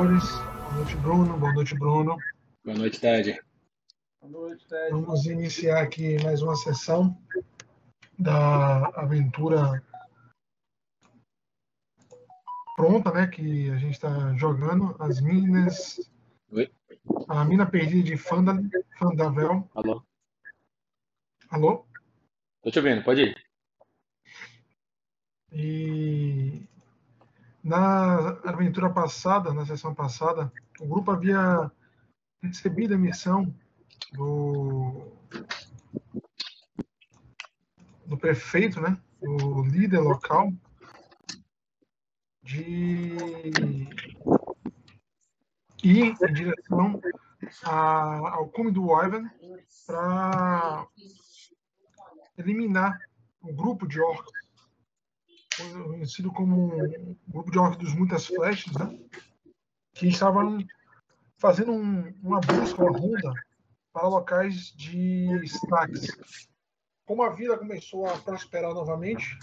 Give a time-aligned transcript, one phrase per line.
[0.00, 0.24] senhores.
[0.30, 1.38] Boa noite, Bruno.
[1.38, 2.16] Boa noite, Bruno.
[2.64, 3.38] Boa noite, Ted.
[4.20, 4.90] Boa noite, Ted.
[4.90, 7.16] Vamos iniciar aqui mais uma sessão
[8.18, 9.82] da aventura
[12.76, 13.26] pronta, né?
[13.26, 14.96] Que a gente está jogando.
[14.98, 16.10] As minas.
[16.50, 16.70] Oi?
[17.28, 18.58] A mina perdida de Fanda,
[18.98, 19.68] Fandavel.
[19.74, 20.02] Alô?
[21.50, 21.86] Alô?
[22.62, 23.36] Tô te ouvindo, pode ir.
[25.52, 26.69] E
[27.62, 31.70] na aventura passada, na sessão passada, o grupo havia
[32.42, 33.54] recebido a missão
[34.12, 35.12] do,
[38.06, 40.52] do prefeito, né, do líder local,
[42.42, 43.14] de
[45.82, 47.00] ir em direção
[47.64, 49.30] a, ao cume do Wyvern
[49.86, 50.86] para
[52.38, 52.98] eliminar
[53.42, 54.39] um grupo de orcs
[55.84, 58.98] conhecido como um grupo de orcs dos muitas flechas, né?
[59.94, 60.58] que estavam
[61.38, 63.32] fazendo um, uma busca, uma ronda
[63.92, 66.48] para locais de stacks.
[67.04, 69.38] Como a vila começou a prosperar novamente,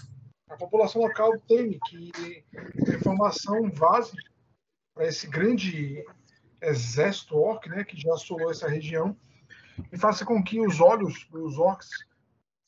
[0.48, 4.16] a população local teme que a informação vaze
[4.94, 6.04] para esse grande
[6.60, 9.16] exército orc, né, que já assolou essa região,
[9.92, 11.88] e faça com que os olhos dos orcs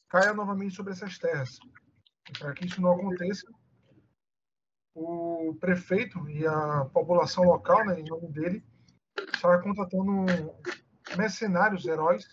[0.08, 1.58] caiam novamente sobre essas terras.
[2.38, 3.46] Para que isso não aconteça,
[4.94, 8.64] o prefeito e a população local, né, em nome dele,
[9.34, 10.26] está contratando
[11.16, 12.26] mercenários, heróis,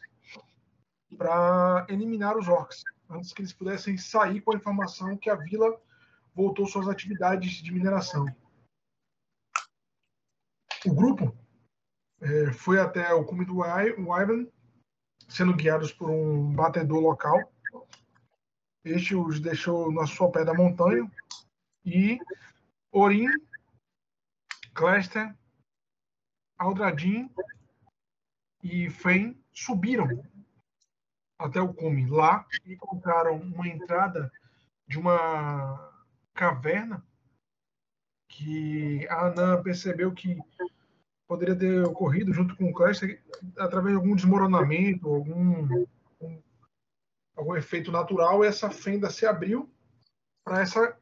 [1.17, 5.80] para eliminar os orcs, antes que eles pudessem sair com a informação que a vila
[6.36, 8.26] voltou suas atividades de mineração.
[10.86, 11.36] O grupo
[12.22, 14.52] é, foi até o cume do Wyvern,
[15.28, 17.52] sendo guiados por um batedor local,
[18.88, 21.09] este os deixou sua pé da montanha
[21.86, 22.20] e
[22.92, 23.27] Orim,
[24.73, 25.36] Clester,
[26.58, 27.30] Aldradin
[28.64, 30.08] e Fen subiram
[31.37, 32.09] até o cume.
[32.09, 34.31] Lá encontraram uma entrada
[34.87, 35.93] de uma
[36.33, 37.05] caverna
[38.27, 40.37] que a Anã percebeu que
[41.27, 43.21] poderia ter ocorrido junto com o Clester
[43.58, 45.86] através de algum desmoronamento, algum
[47.37, 49.70] algum efeito natural, essa fenda se abriu
[50.43, 50.98] para essa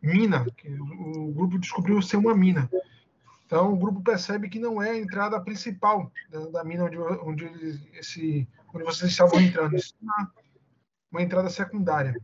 [0.00, 2.70] mina, que o grupo descobriu ser uma mina.
[3.44, 7.44] Então o grupo percebe que não é a entrada principal da, da mina onde, onde,
[7.98, 10.32] esse, onde vocês estavam entrando, isso é uma,
[11.10, 12.14] uma entrada secundária.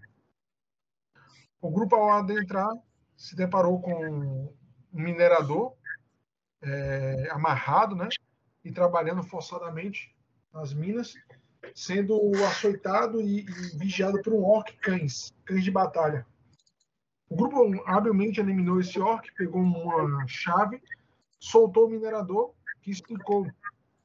[1.61, 2.71] O grupo, ao adentrar,
[3.17, 3.93] se deparou com
[4.93, 5.75] um minerador
[6.63, 8.09] é, amarrado, né,
[8.65, 10.15] e trabalhando forçadamente
[10.53, 11.15] nas minas
[11.75, 16.27] sendo açoitado e, e vigiado por um orc cães, cães de batalha.
[17.29, 20.83] O grupo habilmente eliminou esse orc, pegou uma chave,
[21.39, 22.53] soltou o minerador,
[22.83, 23.47] que explicou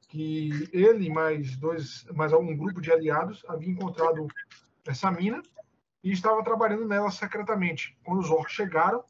[0.08, 4.26] que ele mais dois, mais algum grupo de aliados havia encontrado
[4.86, 5.42] essa mina
[6.02, 7.96] e estava trabalhando nela secretamente.
[8.04, 9.02] Quando os orcs chegaram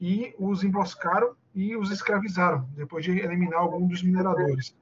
[0.00, 4.74] e os emboscaram e os escravizaram, depois de eliminar algum dos mineradores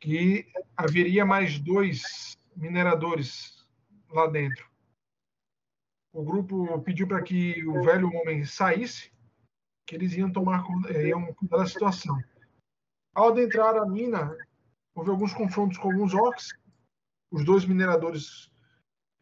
[0.00, 0.46] que
[0.76, 3.66] haveria mais dois mineradores
[4.10, 4.68] lá dentro.
[6.12, 9.12] O grupo pediu para que o velho homem saísse,
[9.86, 12.18] que eles iam tomar eh, iam cuidar da situação.
[13.14, 14.36] Ao adentrar a mina,
[14.94, 16.52] houve alguns confrontos com alguns orcs.
[17.30, 18.50] Os dois mineradores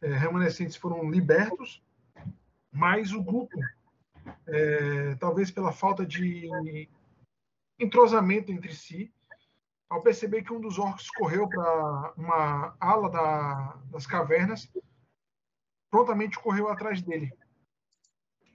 [0.01, 1.81] é, remanescentes foram libertos,
[2.71, 3.57] mas o grupo,
[4.47, 6.87] é, talvez pela falta de
[7.79, 9.13] entrosamento entre si,
[9.89, 14.69] ao perceber que um dos orcs correu para uma ala da, das cavernas,
[15.89, 17.31] prontamente correu atrás dele.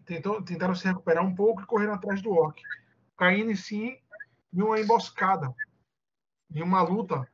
[0.04, 2.60] Tentou, tentaram se recuperar um pouco e correram atrás do orc,
[3.16, 4.02] caindo em si
[4.52, 5.54] em uma emboscada,
[6.52, 7.28] em uma luta,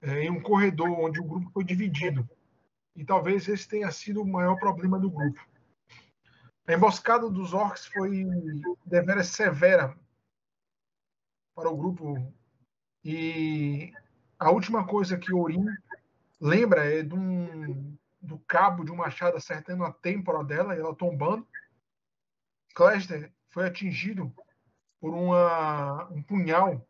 [0.00, 2.28] é, em um corredor onde o grupo foi dividido.
[2.96, 5.40] E talvez esse tenha sido o maior problema do grupo.
[6.66, 8.26] A emboscada dos orcs foi
[8.84, 9.96] deveras severa
[11.54, 12.32] para o grupo
[13.10, 13.90] e
[14.38, 15.64] a última coisa que Orin
[16.38, 20.94] lembra é de um, do cabo de um machado acertando a têmpora dela e ela
[20.94, 21.48] tombando.
[22.74, 24.30] Clester foi atingido
[25.00, 26.86] por uma, um punhal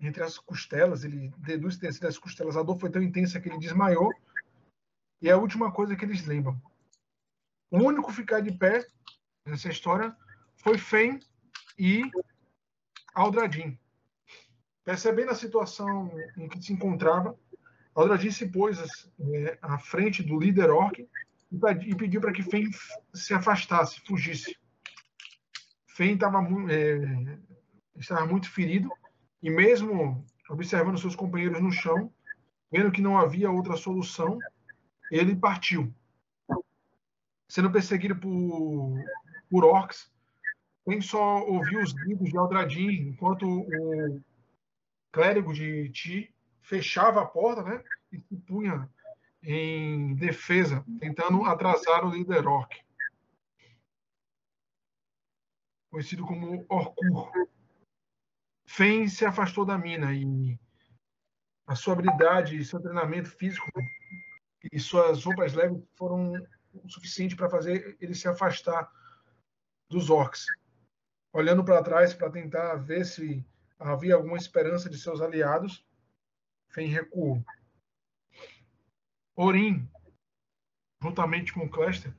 [0.00, 1.04] entre as costelas.
[1.04, 2.56] Ele deduz ter sido as costelas.
[2.56, 4.10] A dor foi tão intensa que ele desmaiou.
[5.20, 6.58] E é a última coisa que eles lembram.
[7.70, 8.82] O único ficar de pé
[9.46, 10.16] nessa história
[10.56, 11.20] foi Fen
[11.78, 12.02] e
[13.14, 13.78] Aldradin.
[14.84, 17.38] Percebendo a situação em que se encontrava,
[17.94, 21.06] Aldradin se pôs é, à frente do líder orc
[21.86, 22.70] e pediu para que Fen
[23.14, 24.56] se afastasse, fugisse.
[25.86, 26.18] Fen
[26.70, 27.38] é,
[27.96, 28.90] estava muito ferido
[29.42, 32.12] e mesmo observando seus companheiros no chão,
[32.70, 34.38] vendo que não havia outra solução,
[35.10, 35.94] ele partiu.
[37.46, 39.04] Sendo perseguido por,
[39.50, 40.10] por orcs,
[40.84, 44.20] quem só ouviu os gritos de Aldradin enquanto o
[45.12, 48.88] clérigo de Ti fechava a porta né, e se punha
[49.42, 52.80] em defesa, tentando atrasar o líder orc,
[55.90, 57.30] conhecido como Orkur.
[58.64, 60.58] Fen se afastou da mina e
[61.66, 63.68] a sua habilidade, seu treinamento físico
[64.72, 66.34] e suas roupas leves foram
[66.72, 68.90] o suficiente para fazer ele se afastar
[69.90, 70.46] dos orcs.
[71.32, 73.44] Olhando para trás para tentar ver se
[73.82, 75.84] havia alguma esperança de seus aliados,
[76.68, 77.44] Fen recuou.
[79.34, 79.88] Orin,
[81.02, 82.14] juntamente com Cluster,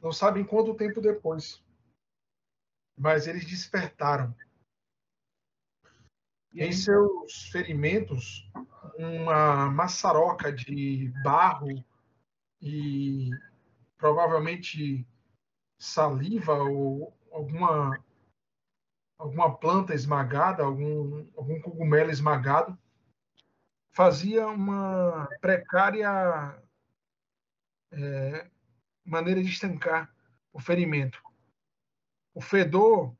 [0.00, 1.62] não sabem quanto tempo depois,
[2.96, 4.34] mas eles despertaram.
[6.54, 8.50] Em seus ferimentos,
[8.98, 11.84] uma maçaroca de barro
[12.60, 13.30] e
[13.96, 15.06] provavelmente
[15.78, 17.98] saliva ou alguma
[19.18, 22.76] alguma planta esmagada, algum, algum cogumelo esmagado,
[23.92, 26.58] fazia uma precária
[27.92, 28.50] é,
[29.04, 30.12] maneira de estancar
[30.52, 31.22] o ferimento.
[32.34, 33.14] O fedor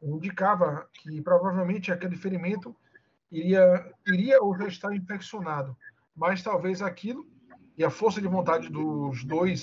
[0.00, 2.76] indicava que provavelmente aquele ferimento
[3.30, 5.76] iria, iria ou já estar infeccionado,
[6.14, 7.26] mas talvez aquilo
[7.76, 9.62] e a força de vontade dos dois,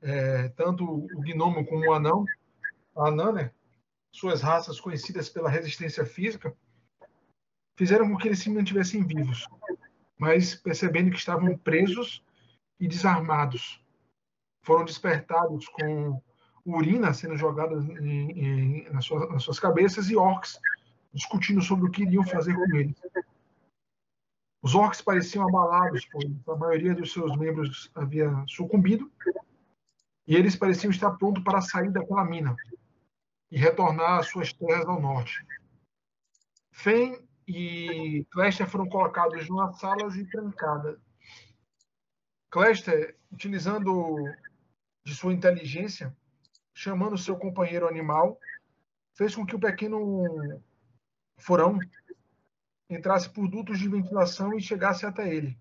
[0.00, 2.24] é, tanto o gnomo como o anão,
[2.96, 3.52] a anã, né,
[4.12, 6.54] suas raças conhecidas pela resistência física,
[7.76, 9.48] fizeram com que eles se mantivessem vivos,
[10.18, 12.22] mas percebendo que estavam presos
[12.78, 13.82] e desarmados.
[14.64, 16.22] Foram despertados com
[16.64, 20.60] urina sendo jogada em, em, nas, suas, nas, suas, cabeças e orcs
[21.12, 22.94] discutindo sobre o que iriam fazer com eles.
[24.62, 29.10] Os orcs pareciam abalados, pois a maioria dos seus membros havia sucumbido,
[30.24, 32.54] e eles pareciam estar prontos para sair daquela mina
[33.52, 35.46] e retornar às suas terras ao norte.
[36.72, 40.98] Fen e Clester foram colocados em uma salas e trancadas.
[42.50, 44.38] Clester, utilizando
[45.04, 46.16] de sua inteligência,
[46.74, 48.40] chamando seu companheiro animal,
[49.14, 50.62] fez com que o pequeno
[51.36, 51.78] furão
[52.88, 55.58] entrasse por dutos de ventilação e chegasse até ele,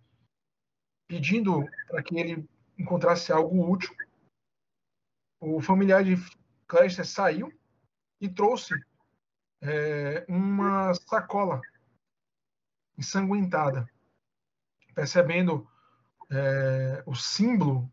[1.09, 2.49] pedindo para que ele
[2.79, 3.93] encontrasse algo útil.
[5.41, 6.15] O familiar de
[6.67, 7.51] Clester saiu
[8.21, 8.75] e trouxe
[9.61, 11.59] é, uma sacola
[12.97, 13.89] ensanguentada,
[14.93, 15.67] percebendo
[16.29, 17.91] é, o símbolo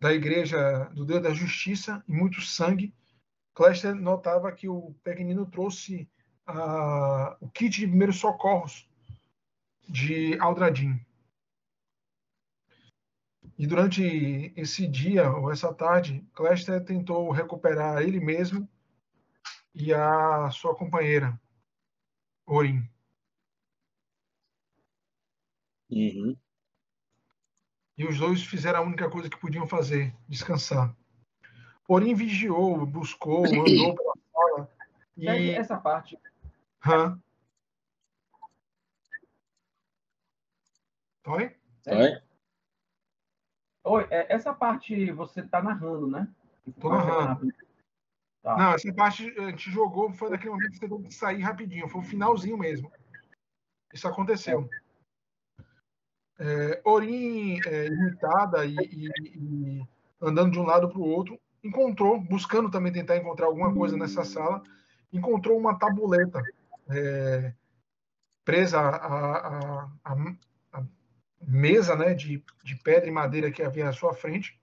[0.00, 2.94] da igreja do Deus da Justiça e muito sangue,
[3.54, 6.08] Cléster notava que o pequenino trouxe
[6.48, 8.88] uh, o kit de primeiros socorros
[9.88, 11.04] de Aldradin.
[13.58, 18.68] E durante esse dia, ou essa tarde, Cléster tentou recuperar ele mesmo
[19.78, 21.40] e a sua companheira,
[22.44, 22.88] Orin.
[25.90, 26.36] Uhum.
[27.96, 30.94] E os dois fizeram a única coisa que podiam fazer, descansar.
[31.86, 34.70] Porém, vigiou, buscou, andou pela sala.
[35.16, 36.18] E essa parte.
[36.84, 37.20] Hã?
[41.26, 41.56] Oi?
[41.86, 42.22] Oi?
[43.84, 46.28] Oi, é, essa parte você está narrando, né?
[46.66, 47.52] Estou narrando.
[48.48, 48.56] Tá.
[48.56, 51.86] Não, essa parte a gente jogou, foi daquele momento que você teve que sair rapidinho,
[51.86, 52.90] foi o finalzinho mesmo.
[53.92, 54.66] Isso aconteceu.
[56.38, 59.88] É, Orin, é, irritada e, e, e,
[60.18, 64.24] andando de um lado para o outro, encontrou, buscando também tentar encontrar alguma coisa nessa
[64.24, 64.62] sala,
[65.12, 66.42] encontrou uma tabuleta
[66.88, 67.52] é,
[68.46, 70.18] presa à, à, à,
[70.72, 70.82] à,
[71.46, 74.58] mesa né, de, de pedra e madeira que havia à sua frente,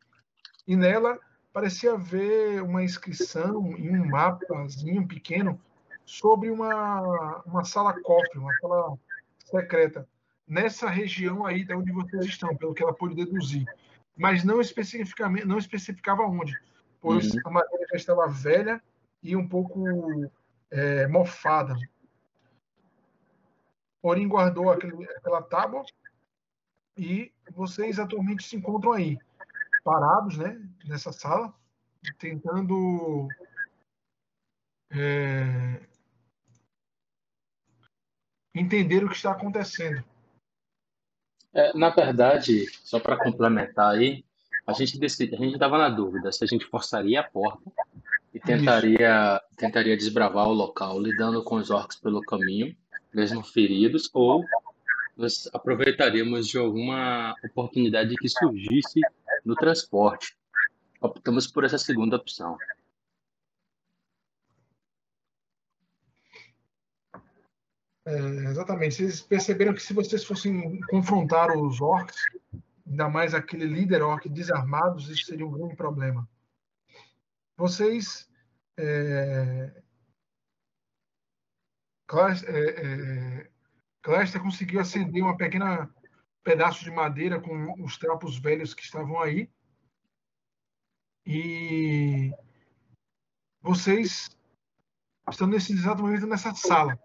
[0.66, 1.20] e nela
[1.56, 5.58] parecia haver uma inscrição em um mapazinho pequeno
[6.06, 9.00] sobre uma, uma sala cofre, uma sala
[9.46, 10.06] secreta
[10.46, 13.66] nessa região aí de onde vocês estão, pelo que ela pôde deduzir.
[14.18, 16.60] Mas não especificamente, não especificava onde,
[17.00, 17.40] pois uhum.
[17.46, 18.84] a madeira já estava velha
[19.24, 19.86] e um pouco
[20.70, 21.74] é, mofada.
[24.02, 25.86] Porém, guardou aquele, aquela tábua
[26.98, 29.18] e vocês atualmente se encontram aí,
[29.86, 31.54] parados, né, nessa sala,
[32.18, 33.28] tentando
[34.90, 35.80] é,
[38.54, 40.04] entender o que está acontecendo.
[41.54, 44.26] É, na verdade, só para complementar aí,
[44.66, 47.72] a gente decide, a gente estava na dúvida se a gente forçaria a porta
[48.34, 52.76] e tentaria, tentaria desbravar o local, lidando com os orcs pelo caminho,
[53.14, 54.44] mesmo feridos, ou
[55.16, 59.00] nós aproveitaríamos de alguma oportunidade que surgisse
[59.46, 60.36] no transporte.
[61.00, 62.58] Optamos por essa segunda opção.
[68.06, 68.18] É,
[68.50, 68.96] exatamente.
[68.96, 72.18] Vocês perceberam que se vocês fossem confrontar os orcs,
[72.86, 76.28] ainda mais aquele líder orc desarmados, isso seria um grande problema.
[77.58, 78.30] Vocês.
[78.78, 79.72] É,
[82.46, 83.52] é, é,
[84.40, 85.90] conseguiu acender uma pequena
[86.46, 89.50] pedaço de madeira com os trapos velhos que estavam aí.
[91.26, 92.32] E
[93.62, 94.30] vocês
[95.28, 97.00] estão nesse exato momento nessa sala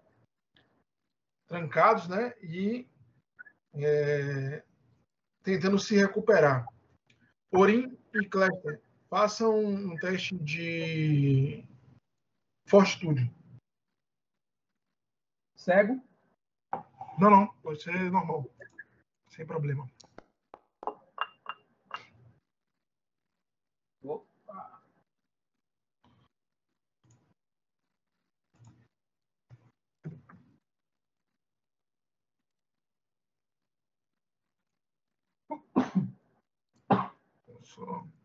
[1.47, 2.35] trancados, né?
[2.43, 2.87] E
[3.73, 4.63] é,
[5.43, 6.65] tentando se recuperar.
[7.51, 8.79] Orim e Cléster,
[9.09, 11.65] façam um teste de
[12.67, 13.29] fortitude.
[15.55, 15.99] Cego?
[17.17, 18.47] Não, não, pode ser normal.
[19.41, 19.89] Sem problema.
[37.63, 38.20] Só.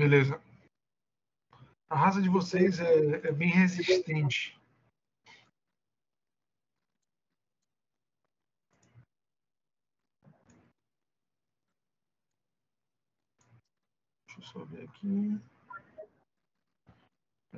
[0.00, 0.40] Beleza.
[1.90, 4.58] A raça de vocês é, é bem resistente.
[14.26, 15.38] Deixa eu só ver aqui.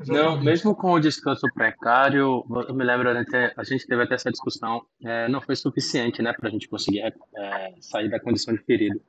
[0.08, 4.84] Não, mesmo com o descanso precário, eu me lembro, a gente teve até essa discussão,
[5.04, 9.00] é, não foi suficiente, né, para a gente conseguir é, sair da condição de ferido.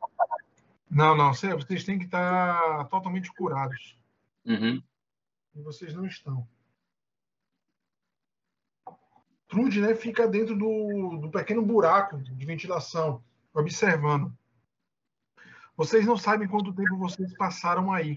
[0.93, 3.97] Não, não, vocês têm que estar totalmente curados.
[4.45, 4.81] Uhum.
[5.55, 6.47] E vocês não estão.
[9.47, 13.23] Trude, né, fica dentro do, do pequeno buraco de ventilação,
[13.53, 14.35] observando.
[15.75, 18.15] Vocês não sabem quanto tempo vocês passaram aí,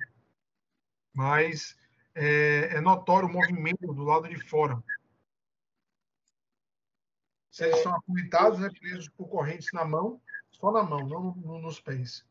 [1.14, 1.78] mas
[2.14, 4.83] é, é notório o movimento do lado de fora.
[7.50, 11.80] Vocês são acorrentados, né, presos por correntes na mão, só na mão, não no, nos
[11.80, 12.23] pés.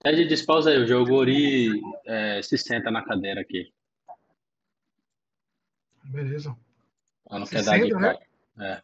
[0.00, 1.14] Ted, despausa aí o jogo.
[1.14, 3.72] Ori é, se senta na cadeira aqui.
[6.04, 6.56] Beleza.
[7.28, 8.18] Ela não se quer dar de né?
[8.60, 8.82] É.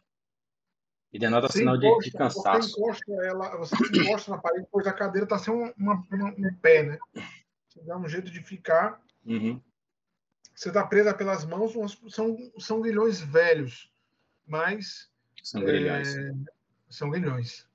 [1.11, 2.69] E denota você sinal encosta, de, de, cansaço.
[2.69, 6.53] Você encosta, ela, você encosta na parede, pois a cadeira está sem um, uma, um
[6.61, 6.97] pé, né?
[7.69, 9.01] Você dá um jeito de ficar.
[9.25, 9.61] Uhum.
[10.53, 11.73] Você está presa pelas mãos,
[12.09, 13.91] são, são grilhões velhos,
[14.45, 15.09] mas.
[15.41, 16.15] São grilhões.
[16.15, 16.33] É,
[16.89, 17.67] são grilhões.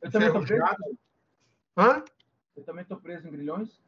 [0.00, 0.64] Eu também preso?
[1.76, 2.04] Hã?
[2.58, 3.80] Eu também estou preso em grilhões?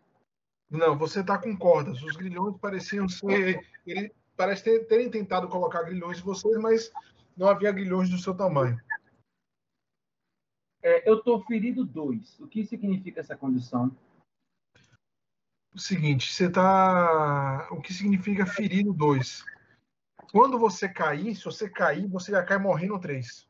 [0.71, 2.01] Não, você está com cordas.
[2.05, 3.69] Os grilhões pareciam ser.
[3.85, 6.93] Ele parece ter, terem tentado colocar grilhões em vocês, mas
[7.37, 8.81] não havia grilhões do seu tamanho.
[10.81, 12.39] É, eu estou ferido 2.
[12.39, 13.95] O que significa essa condição?
[15.75, 17.67] O seguinte, você está.
[17.73, 19.45] O que significa ferido 2?
[20.31, 23.49] Quando você cair, se você cair, você já cai morrendo 3.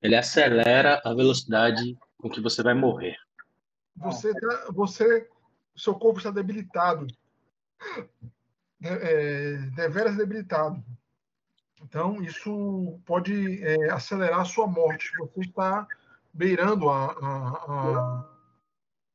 [0.00, 3.16] Ele acelera a velocidade com que você vai morrer.
[3.96, 5.28] Você, tá, você
[5.76, 7.06] seu corpo está debilitado,
[8.82, 10.82] é, deveras debilitado.
[11.82, 15.10] Então, isso pode é, acelerar a sua morte.
[15.18, 15.86] Você está
[16.32, 18.28] beirando a, a, a,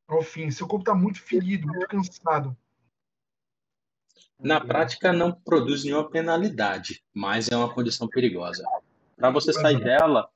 [0.07, 0.50] ao fim.
[0.50, 2.57] Seu corpo está muito ferido, muito cansado.
[4.39, 8.65] Na prática, não produz nenhuma penalidade, mas é uma condição perigosa.
[9.15, 10.29] Para você sair dela,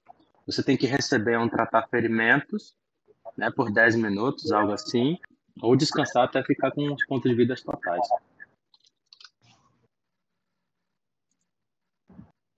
[0.51, 2.75] você tem que receber um tratar ferimentos
[3.37, 5.17] né, por 10 minutos, algo assim,
[5.61, 8.07] ou descansar até ficar com os pontos de vida totais.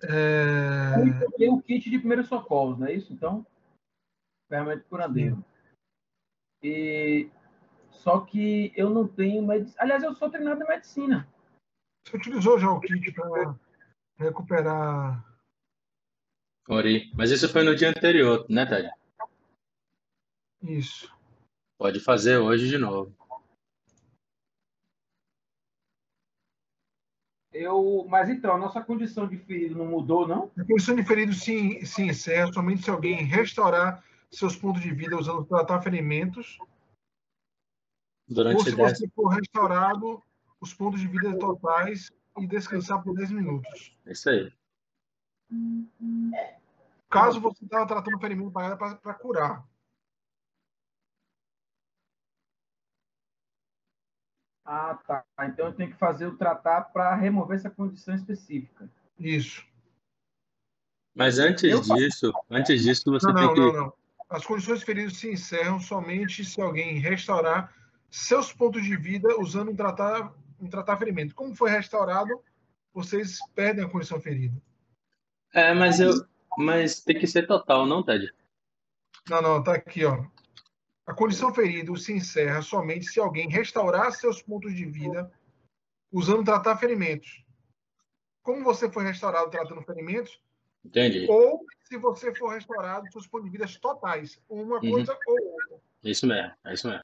[0.04, 0.96] É...
[1.38, 3.12] Tem um kit de primeiros socorros, não é isso?
[3.12, 3.46] Então,
[4.48, 5.44] ferramenta curandeiro.
[6.64, 7.30] E
[7.92, 9.82] só que eu não tenho medicina.
[9.82, 11.28] Aliás, eu sou treinado em medicina.
[12.06, 13.56] Você utilizou já o kit para
[14.18, 15.31] recuperar.
[16.68, 17.12] Ori.
[17.14, 18.90] Mas isso foi no dia anterior, né, Ted?
[20.62, 21.12] Isso.
[21.78, 23.14] Pode fazer hoje de novo.
[27.52, 30.52] Eu, mas então, a nossa condição de ferido não mudou, não?
[30.58, 35.18] A condição de ferido sim, sim encerra somente se alguém restaurar seus pontos de vida
[35.18, 36.58] usando tratar ferimentos
[38.32, 38.98] Durante Ou se 10...
[38.98, 40.24] você for restaurado,
[40.62, 43.98] os pontos de vida totais e descansar por 10 minutos.
[44.06, 44.52] Isso aí.
[47.10, 49.68] Caso você estava tratando o ferimento para curar.
[54.64, 55.26] Ah, tá.
[55.42, 58.90] Então eu tenho que fazer o tratar para remover essa condição específica.
[59.20, 59.66] Isso.
[61.14, 62.46] Mas antes eu disso, faço.
[62.50, 63.60] antes disso você não, tem não, que.
[63.60, 63.94] Não, não.
[64.30, 67.76] As condições feridas se encerram somente se alguém restaurar
[68.10, 71.36] seus pontos de vida usando um tratar, um tratar ferimento.
[71.36, 72.42] Como foi restaurado,
[72.94, 74.56] vocês perdem a condição ferida.
[75.54, 76.12] É, mas eu,
[76.58, 78.34] mas tem que ser total, não, Ted?
[79.30, 80.26] Não, não, tá aqui, ó.
[81.06, 85.32] A condição ferida se encerra somente se alguém restaurar seus pontos de vida
[86.12, 87.44] usando tratar ferimentos.
[88.42, 90.42] Como você foi restaurado tratando ferimentos?
[90.84, 91.28] Entendi.
[91.30, 94.42] Ou se você for restaurado seus pontos de vida totais.
[94.50, 94.92] Uma uhum.
[94.92, 95.80] coisa ou outra.
[96.04, 97.04] Isso mesmo, é isso mesmo.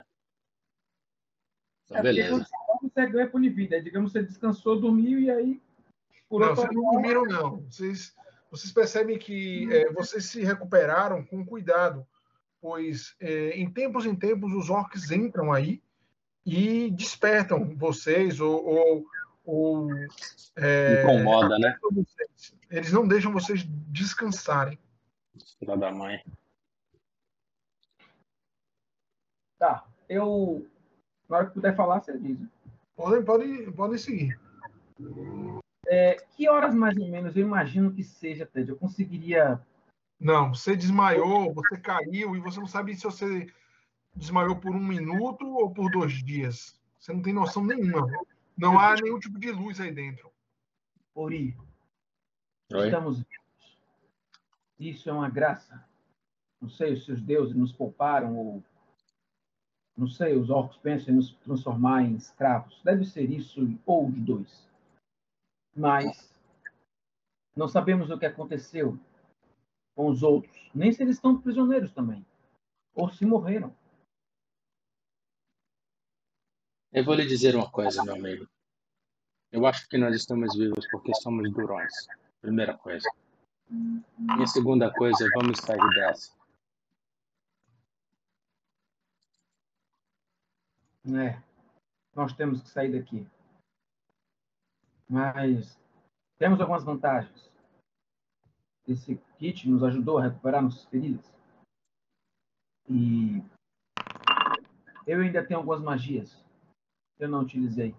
[1.85, 2.47] Então, é beleza.
[2.81, 3.81] Você ganha ponto de vida.
[3.81, 5.61] Digamos que você descansou, dormiu e aí.
[6.27, 7.57] Por não, vocês não dormiram, não.
[7.61, 8.15] Vocês,
[8.49, 12.05] vocês percebem que é, vocês se recuperaram com cuidado
[12.61, 15.81] pois é, em tempos em tempos os orcs entram aí
[16.45, 19.05] e despertam vocês ou, ou,
[19.45, 19.89] ou
[20.55, 21.77] é, incomoda, né?
[22.71, 24.79] Eles não deixam vocês descansarem.
[25.59, 26.23] Filha da mãe.
[29.59, 30.65] Tá, eu
[31.27, 32.37] na hora que puder falar, você diz.
[32.95, 34.39] Podem, podem, podem seguir.
[35.89, 38.69] É, que horas mais ou menos eu imagino que seja, Ted?
[38.69, 39.61] Eu conseguiria
[40.19, 43.47] não, você desmaiou, você caiu e você não sabe se você
[44.15, 46.79] desmaiou por um minuto ou por dois dias.
[46.99, 48.09] Você não tem noção nenhuma.
[48.57, 50.31] Não há nenhum tipo de luz aí dentro.
[51.13, 51.55] Ori,
[52.73, 52.85] Oi?
[52.85, 53.77] estamos vivos.
[54.79, 55.83] Isso é uma graça.
[56.59, 58.63] Não sei se os deuses nos pouparam ou
[59.95, 62.79] não sei, os orcos pensam em nos transformar em escravos.
[62.83, 64.66] Deve ser isso ou os dois.
[65.77, 66.33] Mas
[67.55, 68.99] não sabemos o que aconteceu
[69.95, 72.25] com os outros, nem se eles estão prisioneiros também,
[72.95, 73.75] ou se morreram.
[76.91, 78.47] Eu vou lhe dizer uma coisa, meu amigo.
[79.51, 81.93] Eu acho que nós estamos vivos porque somos durões.
[82.41, 83.07] Primeira coisa.
[83.69, 86.35] E a segunda coisa, vamos sair dessa.
[91.05, 91.41] É,
[92.15, 93.27] nós temos que sair daqui.
[95.09, 95.79] Mas
[96.37, 97.47] temos algumas vantagens
[98.87, 101.25] esse kit nos ajudou a recuperar nossas feridas.
[102.89, 103.43] E
[105.05, 106.33] eu ainda tenho algumas magias
[107.17, 107.93] que eu não utilizei.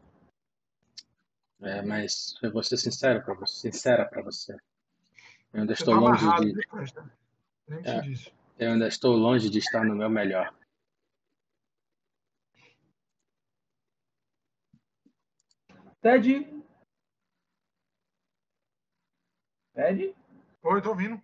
[1.61, 4.57] É, mas eu vou ser sincero para você, sincera para você.
[5.53, 6.55] Eu ainda estou longe de.
[7.67, 10.55] Né, é, eu ainda estou longe de estar no meu melhor.
[16.01, 16.58] Ted?
[19.79, 20.13] Ted?
[20.65, 21.23] Oi, tô ouvindo.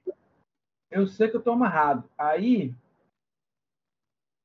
[0.88, 2.08] Eu sei que eu tô amarrado.
[2.16, 2.72] Aí,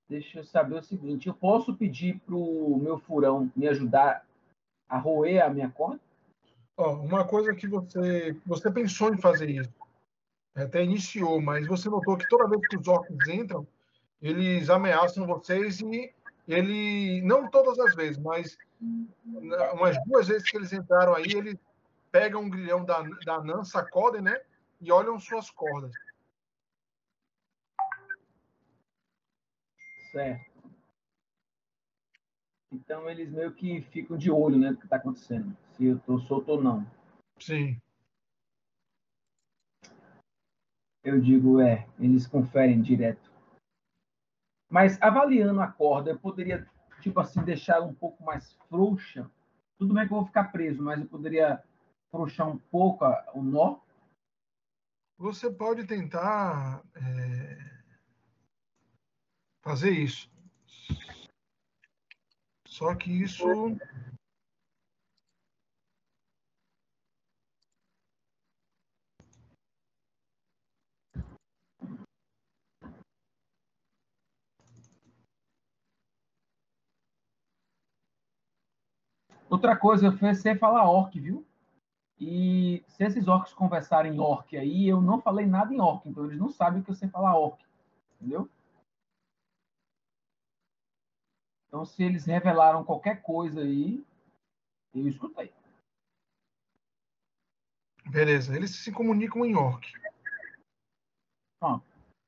[0.10, 4.26] deixa eu saber o seguinte: eu posso pedir pro meu furão me ajudar
[4.90, 6.00] a roer a minha corda?
[6.76, 9.70] Ó, uma coisa que você você pensou em fazer isso,
[10.56, 13.68] até iniciou, mas você notou que toda vez que os orcs entram,
[14.20, 16.12] eles ameaçam vocês e
[16.48, 18.58] ele não todas as vezes, mas
[19.72, 21.60] umas duas vezes que eles entraram aí, eles
[22.12, 24.40] pegam um grilhão da, da Nan, sacodem, né?
[24.82, 25.92] e olham suas cordas.
[30.12, 30.50] Certo.
[32.72, 35.56] Então eles meio que ficam de olho, né, do que está acontecendo.
[35.74, 36.86] Se eu estou solto ou não.
[37.40, 37.80] Sim.
[41.04, 43.32] Eu digo, é, eles conferem direto.
[44.70, 46.68] Mas avaliando a corda, eu poderia,
[47.02, 49.30] tipo assim, deixá-la um pouco mais frouxa.
[49.78, 51.64] Tudo bem que eu vou ficar preso, mas eu poderia
[52.12, 53.80] frouxar um pouco o nó
[55.18, 57.58] você pode tentar é,
[59.62, 60.32] fazer isso.
[62.66, 63.46] Só que isso
[79.50, 81.49] Outra coisa, você falar orc, viu?
[82.20, 86.26] E se esses orcs conversarem em orc aí, eu não falei nada em orc, então
[86.26, 87.64] eles não sabem o que você falar orc.
[88.16, 88.50] Entendeu?
[91.68, 94.04] Então, se eles revelaram qualquer coisa aí,
[94.94, 95.54] eu escutei.
[98.06, 99.86] Beleza, eles se comunicam em orc.
[101.60, 101.86] Pronto.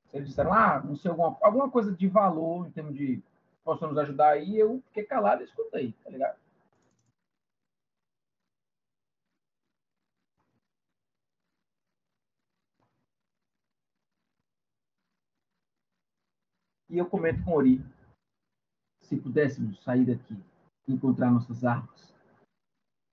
[0.09, 3.21] Se eles disseram, ah, não sei, alguma, alguma coisa de valor em termos de
[3.63, 6.40] possa nos ajudar aí, eu fiquei calado e escutei, tá ligado?
[16.91, 17.81] E eu comento com Ori.
[18.99, 20.37] Se pudéssemos sair daqui
[20.85, 22.13] e encontrar nossas armas,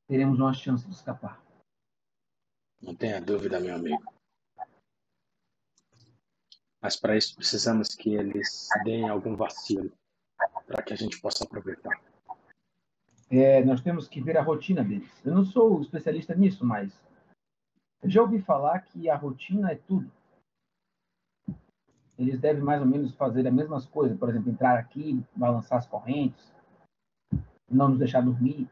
[0.09, 1.41] teremos uma chance de escapar.
[2.83, 4.03] Não tenha dúvida, meu amigo.
[6.81, 9.93] Mas para isso precisamos que eles deem algum vacilo
[10.67, 12.03] para que a gente possa aproveitar.
[13.31, 15.11] É, nós temos que ver a rotina deles.
[15.25, 16.93] Eu não sou especialista nisso, mas
[18.05, 20.11] já ouvi falar que a rotina é tudo
[22.19, 25.87] eles devem mais ou menos fazer as mesmas coisas, por exemplo, entrar aqui, balançar as
[25.87, 26.53] correntes,
[27.71, 28.69] não nos deixar dormir.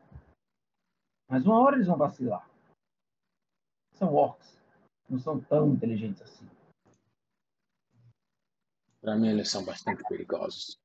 [1.29, 2.49] Mas uma hora eles vão vacilar.
[3.95, 4.59] São orcs,
[5.09, 6.49] não são tão inteligentes assim.
[9.01, 10.81] Para mim, eles são bastante perigosos.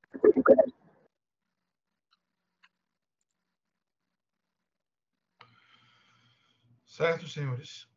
[6.86, 7.89] Certo, senhores.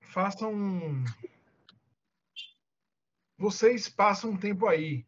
[0.00, 0.52] Façam
[3.42, 5.04] vocês passam um tempo aí.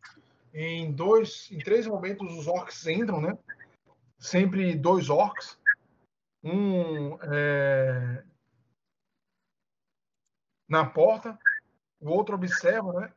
[0.53, 3.39] Em dois, em três momentos os orcs entram, né?
[4.19, 5.57] Sempre dois orcs.
[6.43, 8.25] Um é,
[10.69, 11.41] na porta,
[12.01, 13.15] o outro observa, né?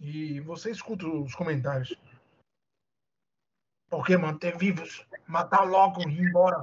[0.00, 2.00] E você escuta os comentários.
[3.90, 5.04] Por que manter vivos?
[5.26, 6.60] Matar logo e ir embora.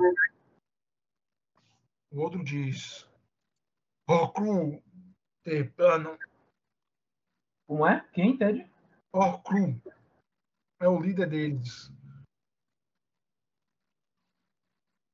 [2.11, 3.05] O outro diz:
[4.07, 4.81] Orcru,
[5.43, 6.17] ter plano
[7.67, 8.07] como é?
[8.13, 8.69] Quem, Ted?
[9.13, 9.79] Orcrum.
[10.79, 11.91] É o líder deles.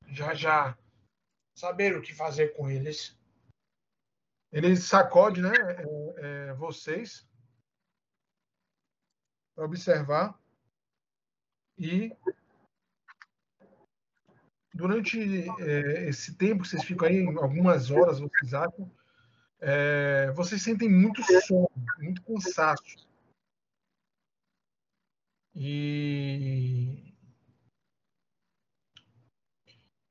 [0.07, 0.77] Já já.
[1.57, 3.17] Saber o que fazer com eles.
[4.51, 5.53] Ele sacode, né?
[6.17, 7.27] É, é, vocês.
[9.55, 10.39] Para observar.
[11.77, 12.11] E
[14.73, 15.19] durante
[15.61, 18.91] é, esse tempo que vocês ficam aí, algumas horas, vocês acham,
[19.61, 21.69] é, vocês sentem muito sono,
[21.99, 23.07] muito cansaço.
[25.53, 27.13] E,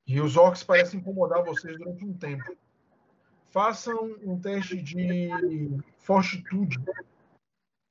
[0.06, 2.56] e os orcs parecem incomodar vocês durante um tempo.
[3.50, 5.28] Façam um teste de
[5.98, 6.78] fortitude.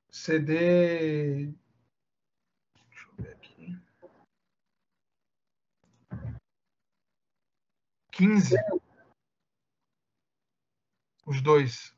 [0.09, 1.47] CD.
[2.73, 3.77] Deixa eu ver aqui.
[8.11, 8.55] 15.
[11.29, 11.95] Os dois.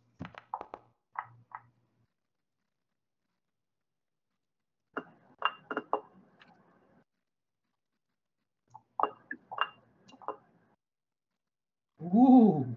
[11.97, 12.75] Uh!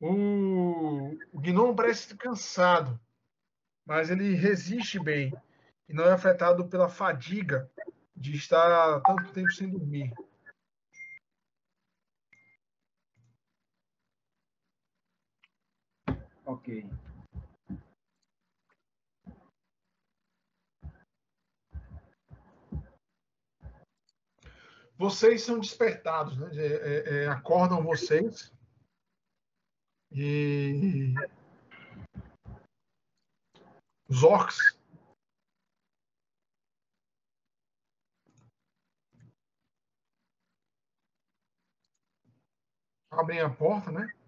[0.00, 2.98] O, o gnomo parece cansado,
[3.84, 5.30] mas ele resiste bem
[5.86, 7.70] e não é afetado pela fadiga
[8.16, 10.14] de estar tanto tempo sem dormir.
[16.52, 16.86] Ok.
[24.98, 26.50] Vocês são despertados, né?
[26.54, 28.52] É, é, é, acordam vocês
[30.10, 31.14] e
[34.06, 34.78] os orcs
[43.10, 44.21] abrem a porta, né?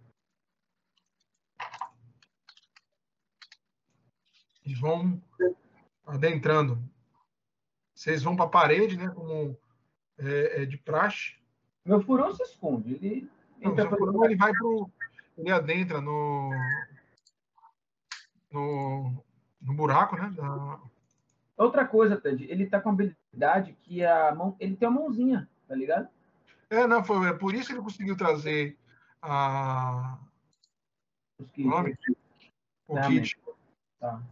[4.64, 5.20] E vão
[6.06, 6.82] adentrando.
[7.94, 9.08] Vocês vão para a parede, né?
[9.10, 9.56] Como
[10.18, 11.36] é, é de praxe.
[11.84, 12.94] Meu furão se esconde.
[12.94, 14.90] Ele, Não, seu furão ele vai pro.
[15.36, 16.50] Ele adentra no.
[18.50, 19.24] No,
[19.60, 20.32] no buraco, né?
[20.36, 20.80] Da...
[21.56, 24.56] Outra coisa, Ted, ele tá com a habilidade que a mão.
[24.58, 26.08] Ele tem uma mãozinha, tá ligado?
[26.70, 28.76] É, não, foi é por isso que ele conseguiu trazer
[29.22, 30.18] a.
[31.38, 31.66] Os kits.
[31.66, 31.96] O nome?
[32.88, 33.38] O kit.
[34.00, 34.22] Tá.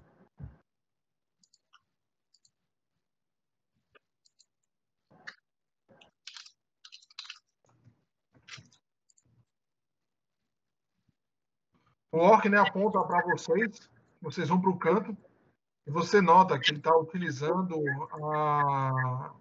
[12.13, 15.17] O orc né, aponta para vocês, vocês vão para o canto,
[15.87, 17.75] e você nota que ele está utilizando
[18.23, 19.35] a,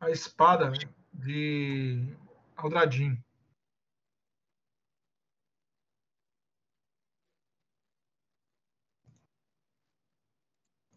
[0.00, 0.72] a espada
[1.12, 2.16] de
[2.56, 3.22] Aldradin.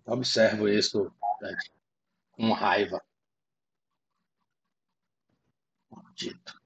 [0.05, 1.13] Observo isso
[2.31, 2.99] com raiva.
[5.91, 6.58] Maldito.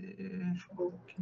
[0.00, 1.16] Deixa eu aqui.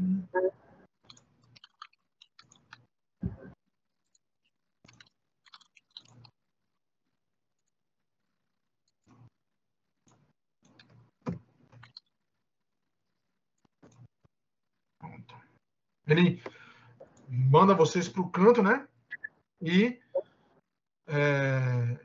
[14.98, 15.34] Pronto.
[16.06, 16.42] Ele
[17.28, 18.86] manda vocês para o canto, né?
[19.60, 19.98] E
[21.06, 21.98] é,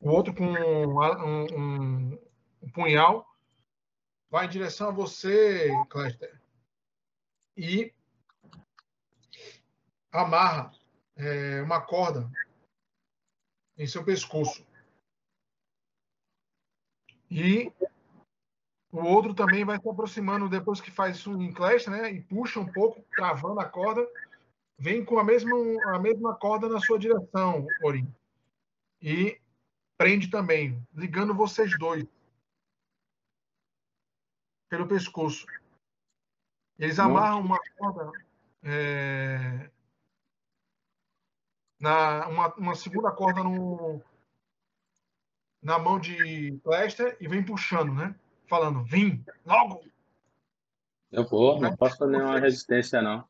[0.00, 2.18] o outro com um, um,
[2.62, 3.29] um punhal
[4.30, 6.40] vai em direção a você, Cléster,
[7.56, 7.92] e
[10.12, 10.72] amarra
[11.16, 12.30] é, uma corda
[13.76, 14.64] em seu pescoço.
[17.30, 17.72] E
[18.92, 22.10] o outro também vai se aproximando depois que faz isso em clash, né?
[22.12, 24.06] E puxa um pouco, travando a corda.
[24.78, 25.56] Vem com a mesma,
[25.94, 28.12] a mesma corda na sua direção, Orim.
[29.00, 29.38] E
[29.96, 32.06] prende também, ligando vocês dois
[34.70, 35.44] pelo pescoço.
[36.78, 38.10] Eles amarram uma corda
[38.62, 39.70] é,
[41.78, 44.00] na uma, uma segunda corda no,
[45.62, 48.14] na mão de Lester e vem puxando, né?
[48.50, 49.80] falando, vim, logo.
[51.12, 53.24] Eu vou, não posso fazer nenhuma resistência, não.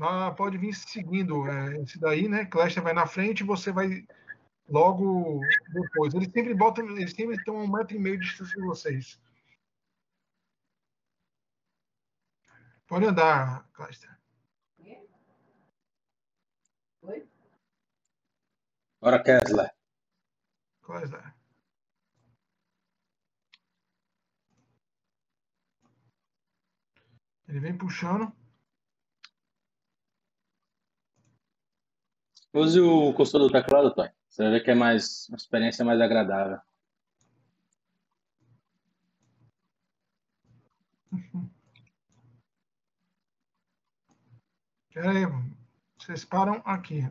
[0.00, 2.44] Ah, pode vir seguindo é, esse daí, né?
[2.44, 4.06] Cléster vai na frente e você vai
[4.68, 5.40] logo
[5.72, 6.14] depois.
[6.14, 9.20] Eles sempre botam, eles sempre estão a um metro e meio de distância de vocês.
[12.86, 14.16] Pode andar, Cléster.
[17.02, 17.28] Oi?
[19.00, 19.74] Bora, Kessler.
[20.84, 21.34] Kessler.
[27.48, 28.32] Ele vem puxando.
[32.52, 34.15] Use o cursor do teclado, Toy.
[34.36, 36.60] Você ver que é mais uma experiência mais agradável.
[44.92, 45.24] Pera aí,
[45.98, 47.10] vocês param aqui.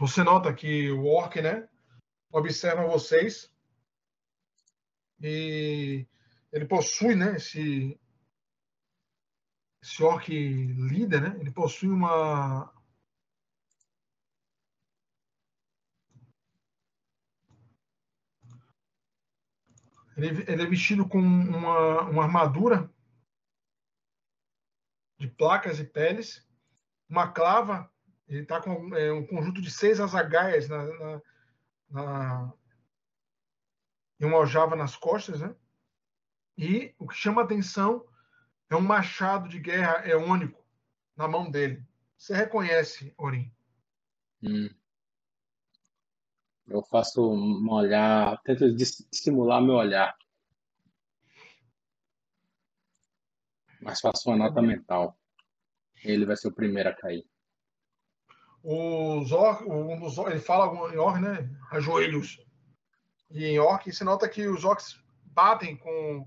[0.00, 1.68] Você nota que o orc, né,
[2.32, 3.48] observa vocês
[5.20, 6.04] e
[6.50, 7.96] ele possui, né, esse,
[9.84, 12.72] esse orc líder, né, ele possui uma
[20.16, 22.88] Ele, ele, é vestido com uma, uma, armadura
[25.18, 26.46] de placas e peles,
[27.08, 27.92] uma clava,
[28.28, 31.22] ele está com é, um conjunto de seis azagaias na, na,
[31.90, 32.54] na,
[34.20, 35.52] e uma aljava nas costas, né?
[36.56, 38.06] E o que chama atenção
[38.70, 40.62] é um machado de guerra eônico
[41.16, 41.84] na mão dele.
[42.16, 43.52] Você reconhece, Orim?
[44.42, 44.68] Hum.
[46.66, 50.16] Eu faço um olhar, tento estimular meu olhar.
[53.80, 55.18] Mas faço uma nota mental.
[56.02, 57.26] Ele vai ser o primeiro a cair.
[58.62, 61.50] Os or, ele fala em or, né?
[61.70, 62.42] Ajoelhos.
[63.30, 66.26] E em orc, você nota que os orcs batem com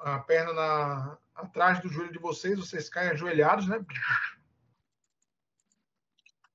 [0.00, 3.84] a perna na, atrás do joelho de vocês, vocês caem ajoelhados, né?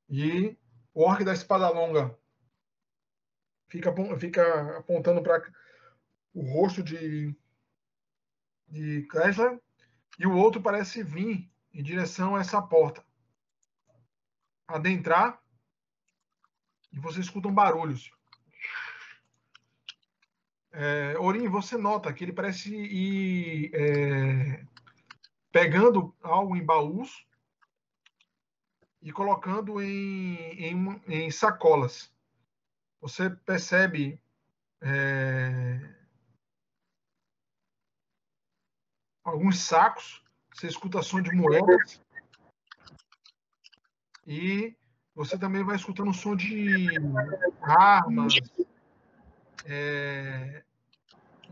[0.10, 0.58] E
[0.94, 2.18] o orc da espada longa
[3.70, 5.42] fica, fica apontando para
[6.34, 7.34] o rosto de,
[8.68, 9.60] de Klesler,
[10.20, 13.04] e o outro parece vir em direção a essa porta.
[14.68, 15.42] Adentrar,
[16.92, 18.12] e vocês escutam barulhos.
[20.74, 24.66] É, Orim, você nota que ele parece ir é,
[25.52, 27.26] pegando algo em baús
[29.02, 32.12] e colocando em, em, em sacolas.
[33.02, 34.22] Você percebe
[34.82, 35.80] é,
[39.24, 42.02] alguns sacos, você escuta som de moedas
[44.26, 44.76] e
[45.16, 46.88] você também vai escutando som de
[47.62, 48.36] armas,
[49.66, 50.64] é,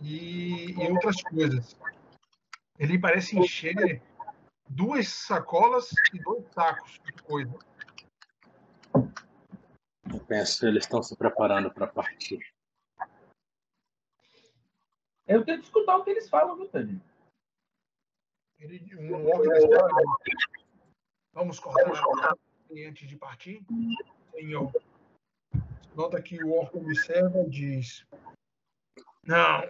[0.01, 1.75] e, e, outras coisas.
[2.80, 4.02] Ele parece encher
[4.70, 7.60] duas sacolas e dois sacos de coisa.
[10.12, 12.39] Eu penso que eles estão se preparando para partir.
[15.28, 17.00] Eu tento escutar o que eles falam, viu, Tânia?
[18.58, 19.26] Ele, um
[21.34, 22.36] Vamos cortar
[22.72, 23.62] antes de partir?
[24.32, 24.72] Senhor.
[25.96, 28.06] Nota que o orco observa e diz:
[29.24, 29.62] Não.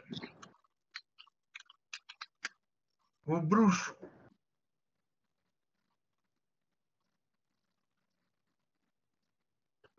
[3.29, 3.95] O bruxo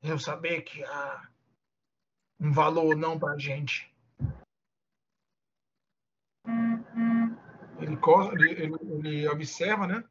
[0.02, 1.30] eu saber que há
[2.40, 3.88] um valor não para a gente.
[7.78, 7.96] Ele,
[8.50, 10.02] ele, ele, observa, né?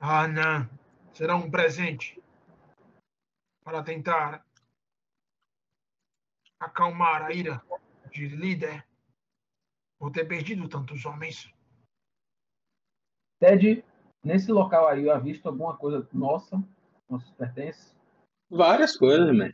[0.00, 0.68] Ah, não.
[1.14, 2.20] Será um presente
[3.62, 4.44] para tentar
[6.58, 7.62] acalmar a ira
[8.10, 8.87] de líder
[9.98, 11.52] por ter perdido tantos homens.
[13.40, 13.84] Ted,
[14.24, 16.56] nesse local aí, eu avisto alguma coisa nossa,
[17.08, 17.96] nossos pertences?
[18.50, 19.52] Várias coisas, man.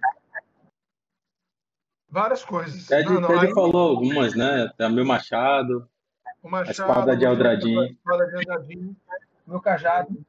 [2.08, 2.86] Várias coisas.
[2.86, 4.68] Ted, Não, não, Ted aí- falou algumas, né?
[4.76, 5.88] Tem meu machado.
[6.42, 7.80] o machado, espada de Aldradinho.
[7.80, 8.96] a espada de Aldradinho.
[9.46, 10.24] Meu cajado.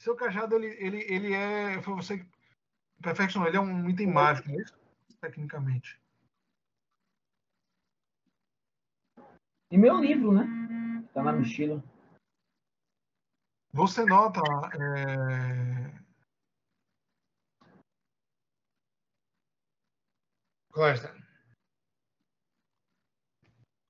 [0.00, 1.82] Seu cajado, ele, ele, ele é.
[1.82, 2.26] Foi você que
[3.02, 3.48] perfeccionou.
[3.48, 4.78] Ele é um item mágico, não é isso?
[5.20, 6.00] Tecnicamente.
[9.70, 10.44] E meu livro, né?
[11.12, 11.82] Tá na mochila.
[13.72, 14.40] Você nota.
[14.74, 15.98] É...
[20.72, 21.12] Cléster,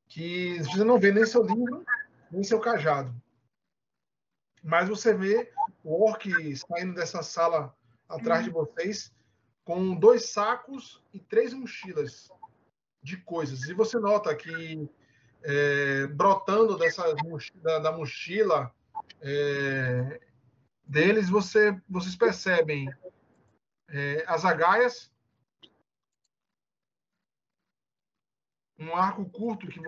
[0.09, 1.85] que você não vê nem seu livro,
[2.31, 3.15] nem seu cajado.
[4.63, 5.53] Mas você vê
[5.85, 7.77] o orc saindo dessa sala
[8.09, 9.13] atrás de vocês
[9.65, 12.31] com dois sacos e três mochilas
[13.03, 13.65] de coisas.
[13.65, 14.89] E você nota que
[15.43, 17.15] é, brotando dessa
[17.57, 18.75] da, da mochila
[19.21, 20.21] é,
[20.85, 22.89] deles, você, vocês percebem
[23.89, 25.13] é, as agaias,
[28.79, 29.81] um arco curto que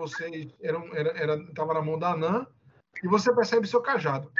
[0.61, 2.45] eram era, era estava na mão da Anã,
[3.01, 4.31] e você percebe seu cajado.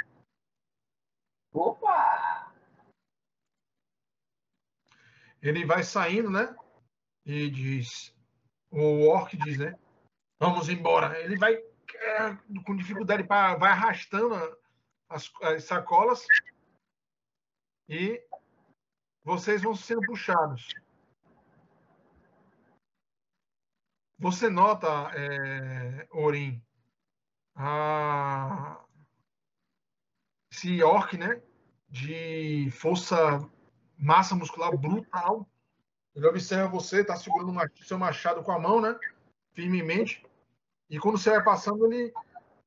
[1.52, 2.52] Opa!
[5.40, 6.54] Ele vai saindo, né?
[7.24, 8.14] E diz,
[8.70, 9.78] o orc diz, né?
[10.42, 11.16] Vamos embora.
[11.20, 14.34] Ele vai é, com dificuldade para vai arrastando
[15.08, 16.26] as, as sacolas
[17.88, 18.20] e
[19.22, 20.66] vocês vão sendo puxados.
[24.18, 26.08] Você nota, é,
[27.54, 28.84] a,
[30.50, 31.40] esse orc, né?
[31.88, 33.48] De força,
[33.96, 35.48] massa muscular brutal.
[36.16, 38.98] Ele observa você, está segurando o seu machado com a mão, né?
[39.52, 40.31] Firmemente.
[40.92, 42.12] E quando você vai passando, ele,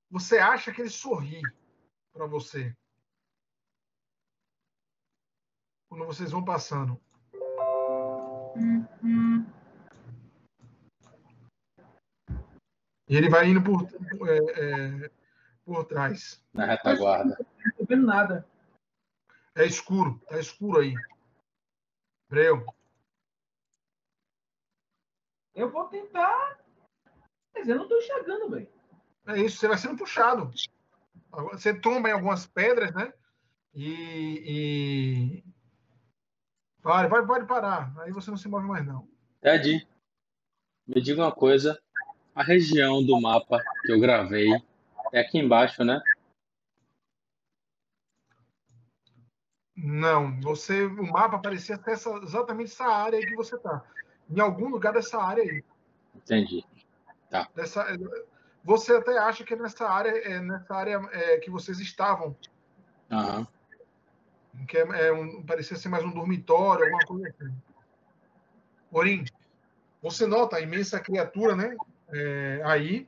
[0.09, 1.43] você acha que ele sorri
[2.11, 2.75] para você.
[5.88, 6.99] Quando vocês vão passando.
[13.07, 13.83] E ele vai indo por,
[14.27, 15.11] é, é,
[15.63, 16.43] por trás.
[16.51, 17.38] Na retaguarda.
[17.77, 18.49] Não vendo nada.
[19.53, 20.95] É escuro, tá escuro aí.
[22.27, 22.65] Breu.
[25.53, 26.64] Eu vou tentar.
[27.56, 28.68] Mas eu não tô enxergando, velho.
[29.28, 30.52] É isso, você vai sendo puxado.
[31.52, 33.12] Você tomba em algumas pedras, né?
[33.74, 35.44] E.
[35.44, 35.44] e...
[36.82, 37.91] Pare, vai, pode parar.
[38.00, 39.08] Aí você não se move mais, não.
[39.41, 39.88] Ted,
[40.88, 41.82] me diga uma coisa.
[42.36, 44.50] A região do mapa que eu gravei
[45.12, 46.02] é aqui embaixo, né?
[49.76, 53.84] Não, você, o mapa parecia ser essa, exatamente essa área aí que você tá.
[54.30, 55.63] Em algum lugar dessa área aí.
[56.15, 56.65] Entendi.
[57.56, 57.86] Dessa,
[58.63, 62.36] você até acha que é nessa área, é nessa área é, que vocês estavam,
[63.12, 63.48] Aham.
[64.67, 67.54] que é, é um, parecia ser mais um dormitório, alguma coisa assim.
[68.91, 69.26] Orim,
[70.02, 71.76] você nota a imensa criatura, né?
[72.10, 73.08] É, aí,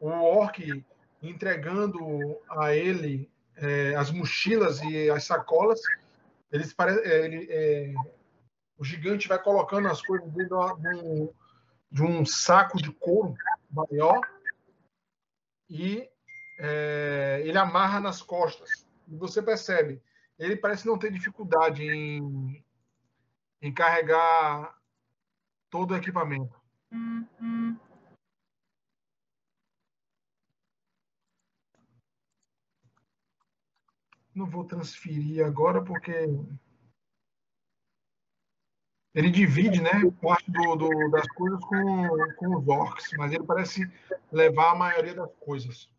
[0.00, 0.84] o orc
[1.22, 5.80] entregando a ele é, as mochilas e as sacolas.
[6.52, 6.98] Eles pare...
[7.00, 7.94] é, ele, é,
[8.78, 11.28] o gigante vai colocando as coisas dentro de um,
[11.96, 13.38] de um saco de couro
[13.70, 14.20] maior
[15.66, 16.06] e
[16.58, 18.86] é, ele amarra nas costas.
[19.08, 20.02] E você percebe,
[20.38, 22.62] ele parece não ter dificuldade em,
[23.62, 24.78] em carregar
[25.70, 26.54] todo o equipamento.
[34.34, 36.12] Não vou transferir agora porque
[39.16, 39.90] ele divide, né,
[40.20, 43.90] parte do, do, das coisas com, com os orcs, mas ele parece
[44.30, 45.90] levar a maioria das coisas.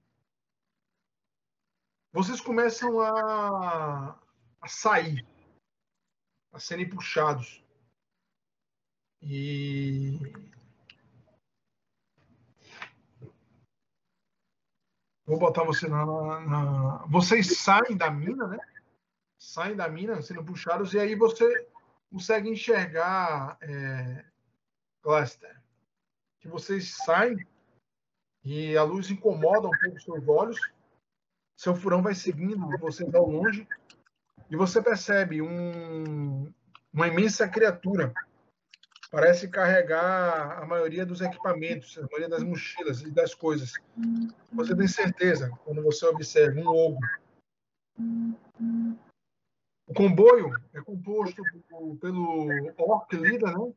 [2.14, 4.20] Vocês começam a,
[4.62, 5.26] a sair,
[6.54, 7.66] a serem puxados.
[9.20, 10.20] E
[15.26, 16.06] vou botar você na,
[16.42, 18.60] na, Vocês saem da mina, né?
[19.40, 21.68] Saem da mina, sendo puxados, e aí você
[22.12, 24.24] consegue enxergar, é,
[25.02, 25.62] Cluster,
[26.40, 27.38] que vocês saem
[28.44, 30.60] e a luz incomoda um pouco os seus olhos.
[31.56, 33.68] Seu furão vai seguindo vocês ao longe
[34.50, 36.52] e você percebe um,
[36.94, 38.14] uma imensa criatura.
[39.10, 43.74] Parece carregar a maioria dos equipamentos, a maioria das mochilas e das coisas.
[44.52, 47.08] Você tem certeza, quando você observa um ogro
[49.88, 51.42] O comboio é composto
[52.02, 53.74] pelo Orc Leader, né?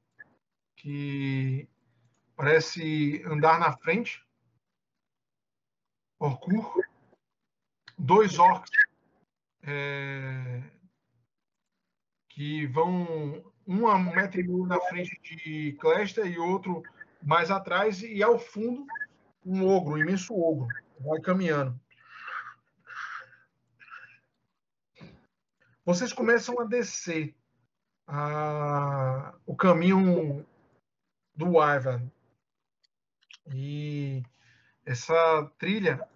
[0.77, 1.69] que
[2.35, 4.21] parece andar na frente.
[6.19, 6.85] Orcur.
[7.97, 8.71] Dois orcs
[9.63, 10.63] é,
[12.31, 16.83] que vão um a um metro e meio na frente de Clesta e outro
[17.23, 18.87] mais atrás, e ao fundo
[19.45, 20.67] um ogro, um imenso ogro,
[20.99, 21.80] vai caminhando.
[25.91, 27.35] Vocês começam a descer
[28.07, 30.47] a, o caminho
[31.35, 32.09] do Ivan.
[33.53, 34.23] E
[34.87, 36.09] essa trilha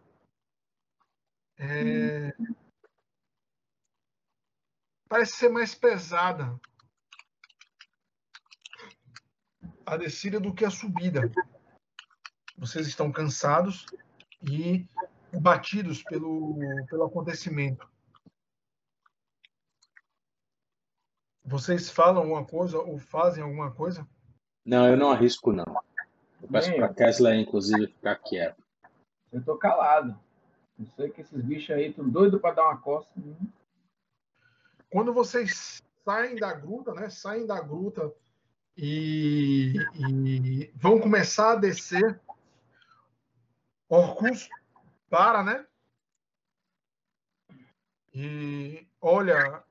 [1.59, 2.33] é,
[5.09, 6.57] parece ser mais pesada
[9.85, 11.23] a descida do que a subida.
[12.57, 13.87] Vocês estão cansados
[14.41, 14.87] e
[15.33, 17.93] batidos pelo, pelo acontecimento.
[21.45, 24.07] Vocês falam alguma coisa ou fazem alguma coisa?
[24.65, 25.65] Não, eu não arrisco, não.
[26.41, 28.63] Eu peço para Kessler, inclusive, ficar quieto.
[29.31, 30.19] Eu tô calado.
[30.79, 33.13] Eu sei que esses bichos aí estão doidos para dar uma costa.
[34.91, 37.11] Quando vocês saem da gruta, né?
[37.11, 38.13] Saem da gruta
[38.77, 42.21] e, e vão começar a descer.
[43.89, 44.49] Orcus
[45.11, 45.67] para, né?
[48.15, 49.63] E olha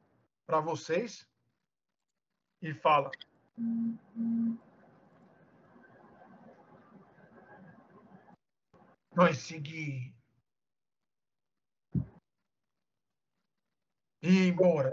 [0.46, 1.28] para vocês
[2.64, 3.12] e fala:
[9.16, 10.16] Nós seguir.
[14.24, 14.92] E embora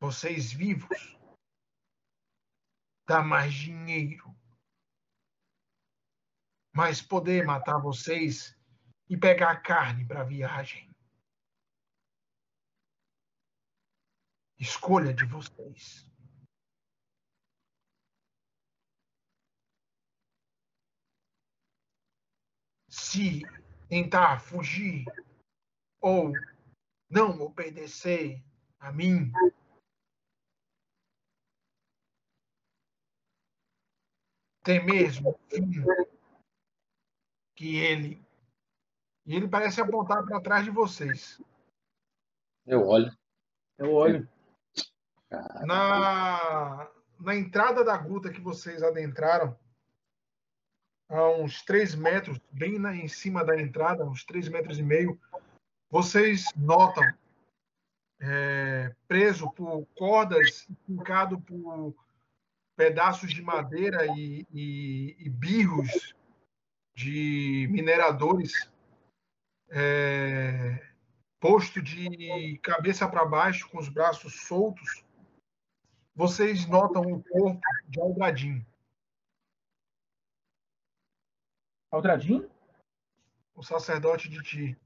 [0.00, 1.18] Vocês vivos
[3.06, 4.32] dá mais dinheiro.
[6.72, 8.56] Mas poder matar vocês
[9.08, 10.87] e pegar carne para viagem.
[14.58, 16.04] Escolha de vocês.
[22.88, 23.42] Se
[23.88, 25.04] tentar fugir
[26.00, 26.32] ou
[27.08, 28.42] não obedecer
[28.80, 29.30] a mim,
[34.64, 35.38] tem mesmo
[37.54, 38.20] que ele.
[39.24, 41.40] E ele parece apontar para trás de vocês.
[42.66, 43.16] Eu olho.
[43.78, 44.37] Eu olho.
[45.64, 46.88] Na,
[47.20, 49.58] na entrada da gruta que vocês adentraram,
[51.08, 55.18] a uns 3 metros, bem na, em cima da entrada, uns 3 metros e meio,
[55.90, 57.02] vocês notam
[58.20, 61.94] é, preso por cordas, fincado por
[62.76, 66.14] pedaços de madeira e, e, e birros
[66.94, 68.70] de mineradores,
[69.70, 70.86] é,
[71.40, 75.04] posto de cabeça para baixo, com os braços soltos,
[76.18, 78.66] vocês notam o corpo de Aldradim.
[81.92, 82.44] Aldradim?
[83.54, 84.76] O sacerdote de Ti.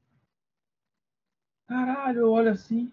[1.66, 2.92] Caralho, olha assim.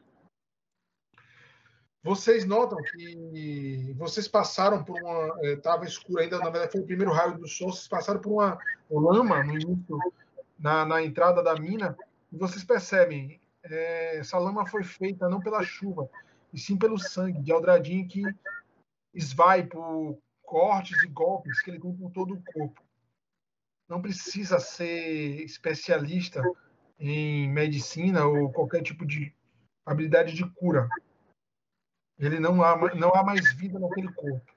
[2.01, 5.45] Vocês notam que vocês passaram por uma.
[5.45, 7.73] Estava eh, escuro ainda, na verdade foi o primeiro raio do sol.
[7.73, 8.57] Vocês passaram por uma
[8.89, 9.99] lama no início,
[10.57, 11.97] na, na entrada da mina,
[12.31, 16.09] e vocês percebem, é, essa lama foi feita não pela chuva,
[16.53, 18.23] e sim pelo sangue de Aldradinho que
[19.13, 22.81] esvai por cortes e golpes que ele tem por todo o corpo.
[23.87, 26.41] Não precisa ser especialista
[26.99, 29.33] em medicina ou qualquer tipo de
[29.85, 30.87] habilidade de cura
[32.19, 34.53] ele não há, não há mais vida naquele corpo.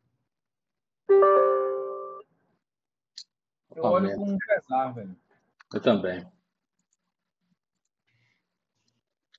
[3.75, 5.17] Eu olho com um pesar, velho.
[5.73, 6.32] Eu também.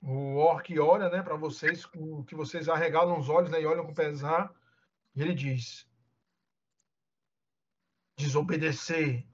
[0.05, 3.85] O orc olha, né, para vocês, com que vocês arregalam os olhos, né, e olham
[3.85, 4.53] com pesar,
[5.15, 5.87] e ele diz:
[8.17, 9.25] desobedecer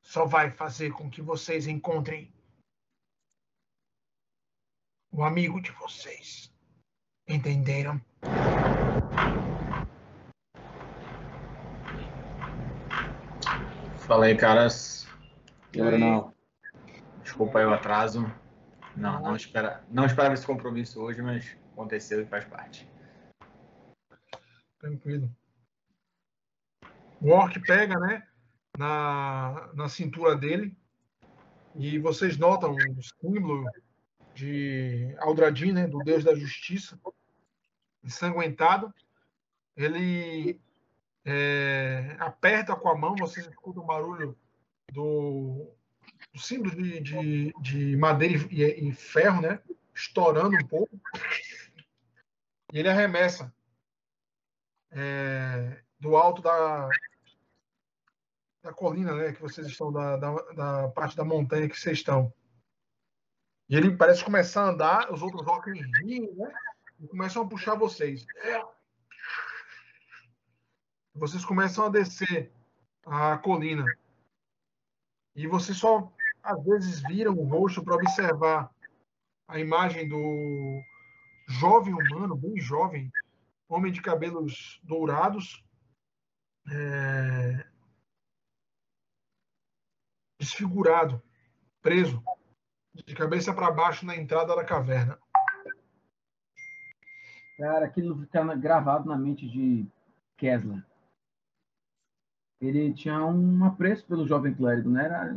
[0.00, 2.32] só vai fazer com que vocês encontrem
[5.10, 6.50] o amigo de vocês.
[7.28, 8.00] Entenderam?
[13.98, 15.06] Fala aí, caras.
[15.72, 16.31] Eu não.
[17.22, 18.30] Desculpa aí o atraso.
[18.96, 22.88] Não, não, espera, não esperava esse compromisso hoje, mas aconteceu e faz parte.
[24.78, 25.30] Tranquilo.
[27.20, 28.26] O orc pega, né,
[28.76, 30.76] na, na cintura dele
[31.74, 33.64] e vocês notam o símbolo
[34.34, 36.98] de Aldradin, né, do Deus da Justiça,
[38.02, 38.92] ensanguentado.
[39.76, 40.60] Ele
[41.24, 44.36] é, aperta com a mão, vocês escutam o barulho
[44.92, 45.72] do,
[46.32, 49.60] do símbolo de, de, de madeira e, e, ferro, né?
[49.94, 50.98] Estourando um pouco.
[52.72, 53.54] E ele arremessa
[54.90, 56.88] é, do alto da,
[58.62, 59.32] da colina, né?
[59.32, 62.32] Que vocês estão, da, da, da, parte da montanha que vocês estão.
[63.68, 66.52] E ele parece começar a andar, os outros rockers riem, né?
[66.98, 68.24] E começam a puxar vocês.
[71.14, 72.50] Vocês começam a descer
[73.04, 73.84] a colina.
[75.34, 76.10] E vocês só
[76.42, 78.70] às vezes viram o rosto para observar
[79.46, 80.82] a imagem do
[81.48, 83.12] jovem humano, bem jovem,
[83.68, 85.64] homem de cabelos dourados,
[86.70, 87.66] é...
[90.38, 91.22] desfigurado,
[91.80, 92.22] preso,
[92.94, 95.18] de cabeça para baixo na entrada da caverna.
[97.58, 99.86] Cara, aquilo fica gravado na mente de
[100.36, 100.84] Kessler.
[102.60, 105.04] Ele tinha um apreço pelo jovem clérigo, né?
[105.04, 105.34] Era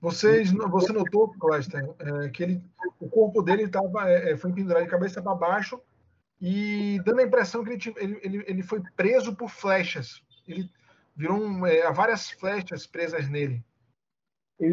[0.00, 2.64] vocês, você notou, Clester, é, que ele,
[2.98, 5.80] o corpo dele tava, é, é foi pendurado de cabeça para baixo
[6.40, 10.22] e dando a impressão que ele, ele, ele foi preso por flechas.
[10.48, 10.70] Ele
[11.14, 13.62] virou um, é, várias flechas presas nele.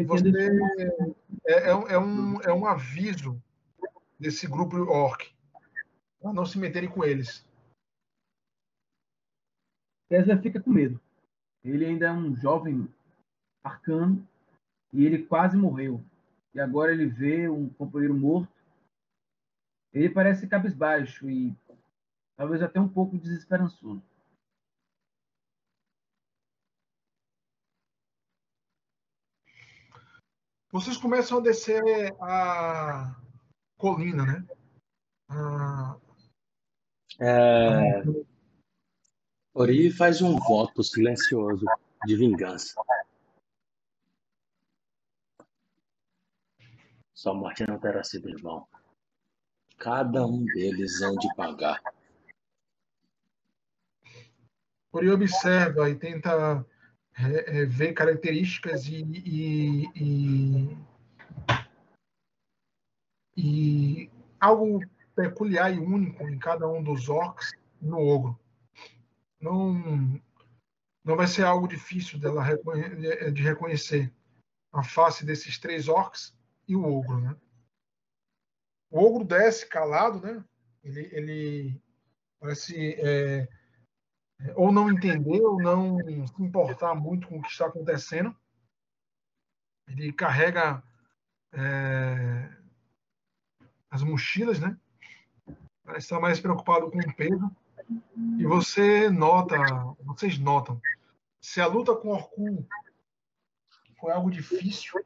[0.06, 0.30] Você,
[1.46, 3.42] é, é, um, é, um, é um aviso
[4.18, 5.30] desse grupo orc
[6.20, 7.46] para não se meterem com eles.
[10.08, 11.00] César fica com medo.
[11.64, 12.88] Ele ainda é um jovem
[13.62, 14.26] arcano
[14.92, 16.02] e ele quase morreu.
[16.54, 18.52] E agora ele vê um companheiro morto.
[19.92, 21.54] Ele parece cabisbaixo e
[22.36, 24.02] talvez até um pouco desesperançoso.
[30.70, 31.82] Vocês começam a descer
[32.20, 33.16] a
[33.78, 34.46] colina, né?
[35.28, 35.98] A...
[37.20, 38.02] É...
[39.54, 41.64] Ori faz um voto silencioso
[42.04, 42.74] de vingança.
[47.18, 48.64] Sua morte não terá sido em vão.
[49.76, 51.82] Cada um deles hão de pagar.
[54.92, 56.64] Ori observa e tenta
[57.18, 60.78] é, é, ver características e, e, e,
[63.36, 64.80] e, algo
[65.16, 67.50] peculiar e único em cada um dos orcs
[67.82, 68.38] no ogro.
[69.40, 69.74] Não,
[71.02, 72.44] não vai ser algo difícil dela
[73.32, 74.14] de reconhecer
[74.72, 76.37] a face desses três orcs
[76.68, 77.34] e o ogro, né?
[78.90, 80.44] O ogro desce calado, né?
[80.84, 81.82] Ele, ele
[82.38, 83.48] parece é,
[84.54, 88.36] ou não entender ou não se importar muito com o que está acontecendo.
[89.88, 90.82] Ele carrega
[91.52, 92.56] é,
[93.90, 94.78] as mochilas, né?
[95.84, 97.50] Parece estar mais preocupado com o peso.
[98.38, 99.56] E você nota,
[100.00, 100.80] vocês notam,
[101.40, 102.66] se a luta com Orkun
[103.98, 105.02] foi algo difícil,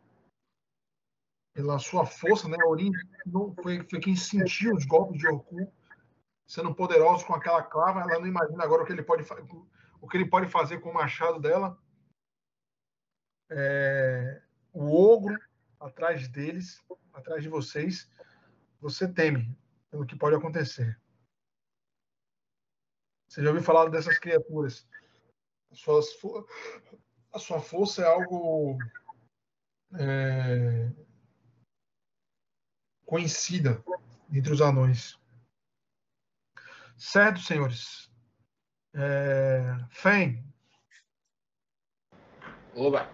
[1.52, 2.56] pela sua força, né?
[2.64, 2.92] Orin
[3.26, 5.70] não foi, foi quem sentiu os golpes de Orkun,
[6.46, 8.00] sendo poderoso com aquela clava.
[8.00, 9.24] Ela não imagina agora o que ele pode,
[10.00, 11.78] o que ele pode fazer com o machado dela.
[13.50, 14.42] É,
[14.72, 15.38] o ogro
[15.78, 16.82] atrás deles,
[17.12, 18.10] atrás de vocês,
[18.80, 19.54] você teme
[19.90, 20.98] pelo que pode acontecer.
[23.28, 24.86] Você já ouviu falar dessas criaturas?
[25.70, 26.00] A sua,
[27.32, 28.78] a sua força é algo
[29.98, 30.90] é,
[33.12, 33.84] conhecida
[34.32, 35.20] entre os anões.
[36.96, 38.10] Certo, senhores?
[38.94, 39.76] É...
[39.90, 40.42] Fen.
[42.74, 43.06] Oba.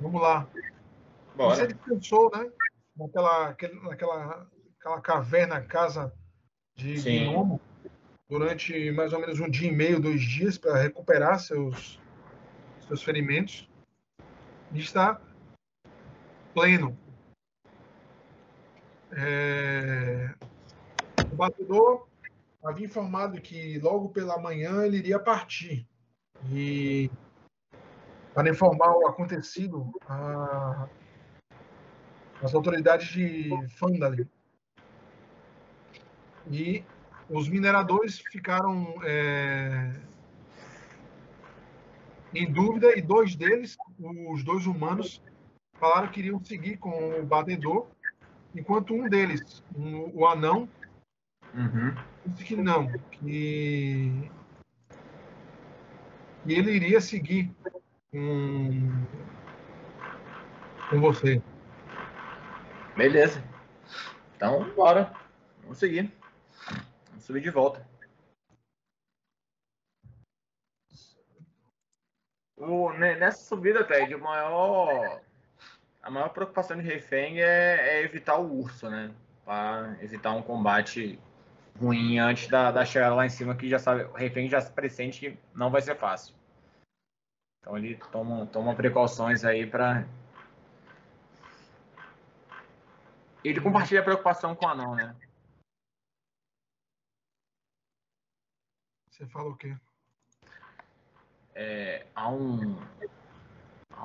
[0.00, 0.48] Vamos lá.
[1.36, 1.54] Bora.
[1.54, 2.50] Você descansou, né?
[2.96, 4.50] Naquela, naquela
[4.80, 6.14] aquela caverna, casa
[6.74, 7.60] de gnomo,
[8.26, 12.00] durante mais ou menos um dia e meio, dois dias, para recuperar seus,
[12.86, 13.68] seus ferimentos.
[14.72, 15.20] E está
[16.54, 17.01] pleno.
[19.12, 20.34] É...
[21.30, 22.06] O batedor
[22.64, 25.86] havia informado que logo pela manhã ele iria partir.
[26.50, 27.10] E
[28.34, 30.88] para informar o acontecido a...
[32.42, 34.28] as autoridades de Fandalin.
[36.50, 36.84] E
[37.28, 39.92] os mineradores ficaram é...
[42.34, 43.76] em dúvida e dois deles,
[44.28, 45.22] os dois humanos,
[45.74, 47.91] falaram que iriam seguir com o batedor
[48.54, 50.68] enquanto um deles, um, o anão,
[51.54, 51.94] uhum.
[52.26, 54.30] disse que não, que,
[56.44, 57.54] que ele iria seguir
[58.10, 58.90] com,
[60.90, 61.42] com você.
[62.96, 63.42] Beleza.
[64.36, 65.12] Então, bora.
[65.62, 66.12] Vamos seguir.
[67.08, 67.86] Vamos subir de volta.
[72.56, 75.20] O, nessa subida, Ted, o maior,
[76.02, 79.14] a maior preocupação de refém é, é evitar o urso, né?
[79.44, 81.18] Para evitar um combate
[81.78, 84.70] ruim antes da, da chegada lá em cima, que já sabe, o refém já se
[84.72, 86.34] pressente que não vai ser fácil.
[87.60, 90.04] Então ele toma, toma precauções aí para.
[93.44, 95.14] Ele compartilha a preocupação com o anão, né?
[99.08, 99.76] Você fala o quê?
[101.54, 102.76] É, há um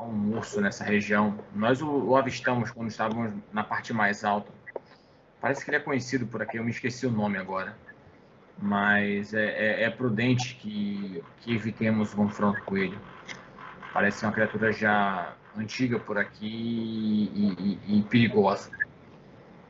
[0.02, 1.38] um urso nessa região.
[1.56, 4.52] Nós o, o, avistamos quando estávamos na parte mais alta.
[5.40, 7.76] Parece que ele é conhecido por aqui, eu me esqueci o nome agora.
[8.60, 12.98] Mas é, é, é prudente que, que evitemos o confronto com ele.
[13.94, 16.46] Parece uma criatura já antiga por aqui
[17.34, 18.72] e, e, e perigosa.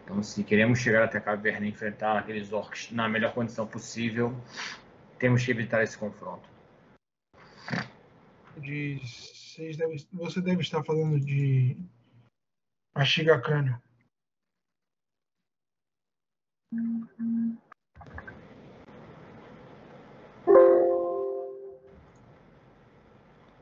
[0.03, 4.33] Então, se queremos chegar até a caverna e enfrentar aqueles orcs na melhor condição possível,
[5.19, 6.56] temos que evitar esse confronto.
[8.59, 8.99] De,
[9.77, 11.77] deve, você deve estar falando de
[12.95, 13.81] Mastiga Crânio.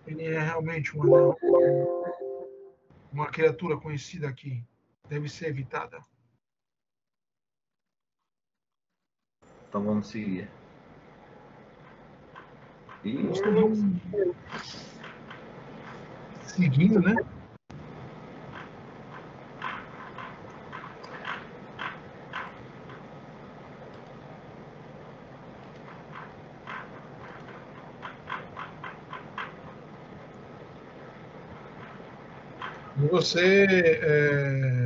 [0.07, 1.35] Ele é realmente uma,
[3.11, 4.63] uma criatura conhecida aqui.
[5.09, 5.99] Deve ser evitada.
[9.67, 10.49] Então vamos seguir.
[13.05, 13.29] E
[16.41, 17.15] seguindo, né?
[32.97, 33.65] você
[34.01, 34.84] é,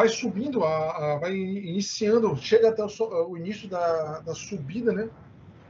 [0.00, 5.10] vai subindo, a, a, vai iniciando, chega até o, o início da, da, subida, né,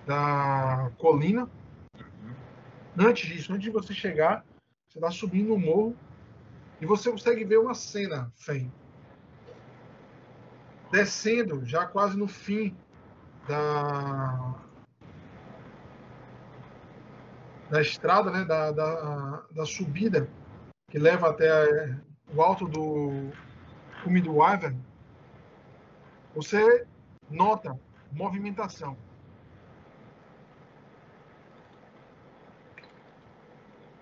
[0.06, 1.50] da colina.
[2.96, 4.44] Antes disso, antes de você chegar,
[4.88, 5.96] você está subindo o morro
[6.80, 8.72] e você consegue ver uma cena, Fem.
[10.92, 12.76] Descendo, já quase no fim
[13.48, 14.54] da,
[17.68, 20.28] da estrada, né, da, da, da subida
[20.88, 21.96] que leva até
[22.32, 23.32] o alto do
[24.02, 24.78] cume do Wyvern,
[26.34, 26.86] você
[27.28, 27.78] nota
[28.12, 28.96] movimentação.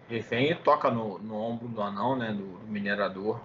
[0.08, 3.40] Refém toca no, no ombro do anão, né, do, do minerador.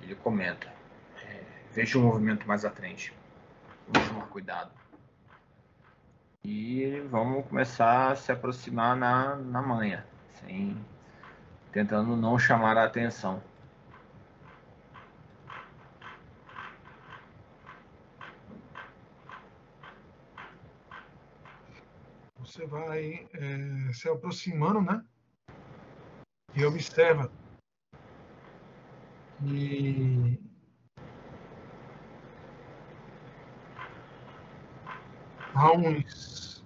[0.00, 0.72] Ele comenta:
[1.22, 3.14] é, Veja o movimento mais à frente.
[3.86, 4.70] Vamos tomar cuidado.
[6.44, 10.04] E vamos começar a se aproximar na, na manha,
[10.40, 10.76] sem,
[11.70, 13.40] tentando não chamar a atenção.
[22.52, 25.02] Você vai é, se aproximando, né?
[26.54, 27.32] E observa
[29.42, 30.38] e
[35.54, 36.62] a uns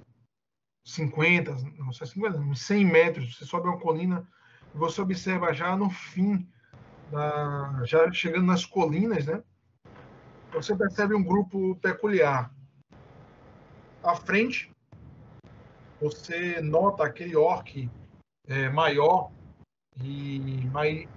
[0.85, 4.29] 50, não sei 50, uns 100 metros, você sobe uma colina
[4.75, 6.51] e você observa já no fim,
[7.13, 9.41] da, já chegando nas colinas, né?
[10.53, 12.53] Você percebe um grupo peculiar.
[14.03, 14.75] À frente,
[16.01, 17.91] você nota aquele orc
[18.47, 19.31] é, maior
[20.03, 21.09] e mais,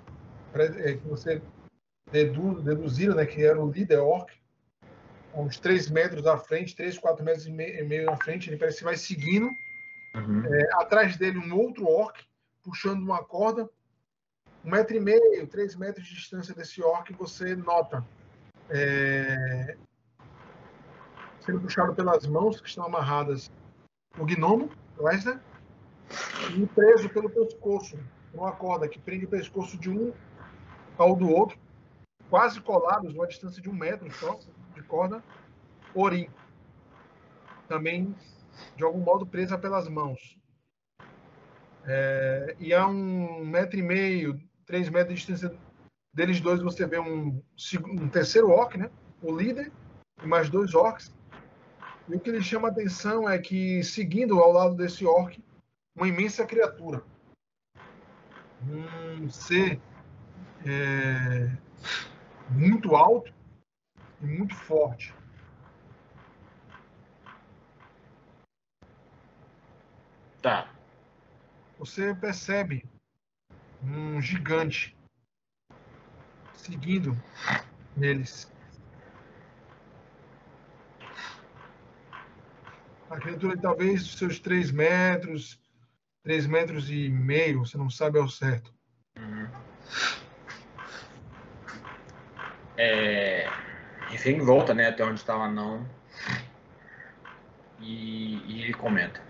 [0.54, 1.42] é, que você
[2.12, 4.32] dedu, deduziram né, que era o líder orc,
[5.34, 8.84] uns 3 metros à frente, 3, 4 metros e meio à frente, ele parece que
[8.84, 9.50] vai seguindo.
[10.16, 10.44] Uhum.
[10.46, 12.20] É, atrás dele um outro orc,
[12.64, 13.70] puxando uma corda.
[14.66, 18.06] Um metro e meio, três metros de distância desse orc, você nota
[18.70, 19.78] é,
[21.40, 23.50] sendo puxado pelas mãos que estão amarradas
[24.20, 25.40] o gnomo, Wesley,
[26.56, 27.98] e preso pelo pescoço,
[28.34, 30.14] uma corda que prende o pescoço de um
[30.98, 31.58] ao do outro,
[32.30, 34.38] quase colados, uma distância de um metro só,
[34.76, 35.24] de corda,
[35.96, 36.30] Ori.
[37.68, 38.16] Também,
[38.76, 40.38] de algum modo, presa pelas mãos.
[41.86, 45.58] É, e a um metro e meio, três metros de distância
[46.14, 47.42] deles dois, você vê um,
[47.86, 48.90] um terceiro orc, né?
[49.22, 49.72] O líder,
[50.22, 51.14] e mais dois orcs.
[52.10, 55.40] E o que lhe chama a atenção é que, seguindo ao lado desse orc,
[55.96, 57.04] uma imensa criatura.
[58.68, 59.80] Um ser
[60.66, 61.56] é,
[62.50, 63.32] muito alto,
[64.22, 65.14] e muito forte.
[70.42, 70.74] Tá.
[71.78, 72.84] Você percebe
[73.84, 74.96] um gigante
[76.54, 77.16] seguindo
[77.98, 78.52] eles.
[83.10, 85.60] A criatura talvez seus 3 metros,
[86.24, 88.72] 3 metros e meio, você não sabe ao certo.
[89.18, 89.48] Uhum.
[92.78, 93.50] É,
[94.14, 95.86] enfim, volta né, até onde estava não.
[97.80, 99.22] E, e, ele comenta.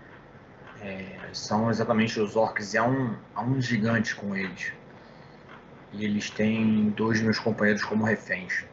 [0.82, 4.72] É, são exatamente os orcs e há um, há um gigante com eles.
[5.92, 8.64] E eles têm dois meus companheiros como reféns.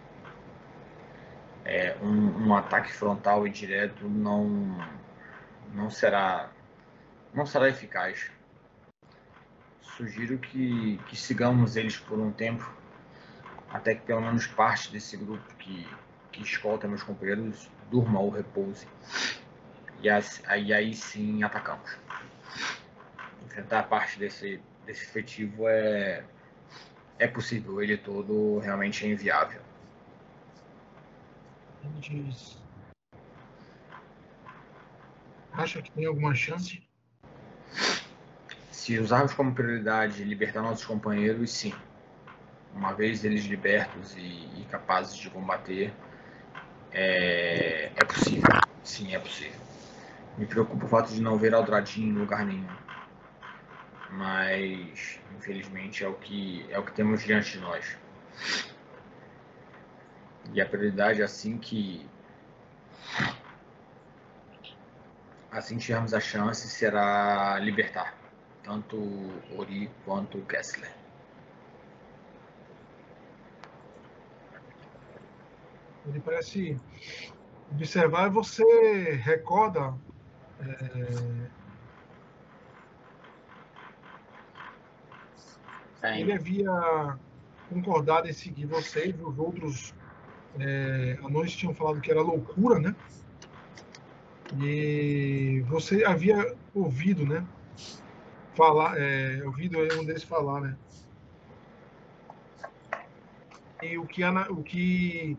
[1.70, 4.78] É, um, um ataque frontal e direto não
[5.74, 6.50] não será
[7.34, 8.32] não será eficaz.
[9.82, 12.72] Sugiro que, que sigamos eles por um tempo,
[13.70, 15.86] até que pelo menos parte desse grupo que,
[16.32, 18.88] que escolta meus companheiros durma ou repouse.
[20.02, 21.98] E aí, aí sim atacamos.
[23.46, 26.24] Enfrentar parte desse, desse efetivo é,
[27.20, 29.67] é possível, ele todo realmente é inviável.
[32.00, 32.58] Diz
[35.58, 36.82] acha que tem alguma chance?
[38.72, 41.74] Se usarmos como prioridade libertar nossos companheiros, sim.
[42.74, 45.92] Uma vez eles libertos e, e capazes de combater,
[46.92, 48.50] é, é, possível.
[48.84, 49.60] Sim, é possível.
[50.38, 52.68] Me preocupa o fato de não ver Aldradin em lugar nenhum.
[54.12, 57.98] Mas, infelizmente, é o que, é o que temos diante de nós.
[60.54, 62.08] E a prioridade, assim que
[65.52, 68.16] assim tivermos a chance, será libertar
[68.64, 68.98] tanto
[69.58, 70.92] Ori quanto Kessler.
[76.06, 76.80] Ele parece
[77.72, 79.94] observar e você recorda
[86.04, 87.18] é, ele havia
[87.70, 89.94] concordado em seguir vocês, os outros
[90.60, 92.96] é, anões tinham falado que era loucura, né?
[94.56, 96.36] E você havia
[96.74, 97.46] ouvido, né?
[98.56, 100.78] Falar, é, ouvido um deles falar, né?
[103.82, 105.38] E o que há, na, o que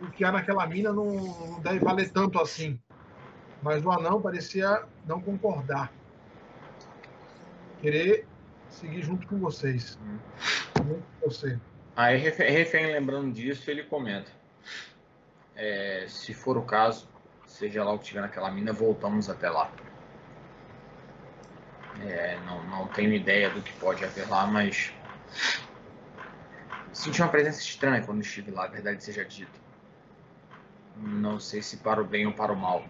[0.00, 2.78] o que há naquela mina não, não deve valer tanto assim.
[3.62, 5.92] Mas o anão parecia não concordar.
[7.80, 8.26] Querer
[8.68, 9.98] seguir junto com vocês.
[10.76, 11.58] Junto com você.
[11.94, 14.30] Aí, refém, lembrando disso, ele comenta.
[15.54, 17.06] É, se for o caso,
[17.46, 19.70] seja lá o que tiver naquela mina, voltamos até lá.
[22.00, 24.92] É, não, não tenho ideia do que pode haver lá, mas
[26.92, 29.60] senti uma presença estranha quando estive lá, a verdade seja dita.
[30.96, 32.84] Não sei se para o bem ou para o mal.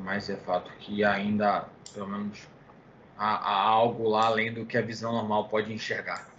[0.00, 2.46] Mas é fato que ainda, pelo menos,
[3.16, 6.31] há, há algo lá além do que a visão normal pode enxergar.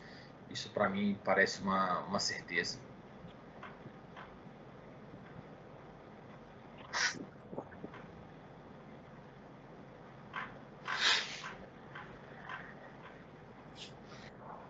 [0.53, 2.77] Isso para mim parece uma, uma certeza.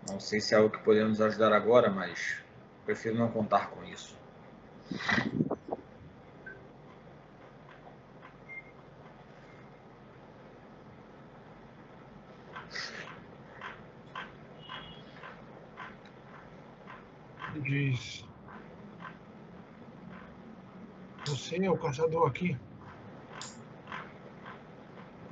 [0.08, 2.38] Não sei se é algo que podemos ajudar agora, mas
[2.86, 4.16] prefiro não contar com isso.
[17.74, 18.24] Diz.
[21.26, 22.56] Você é o caçador aqui?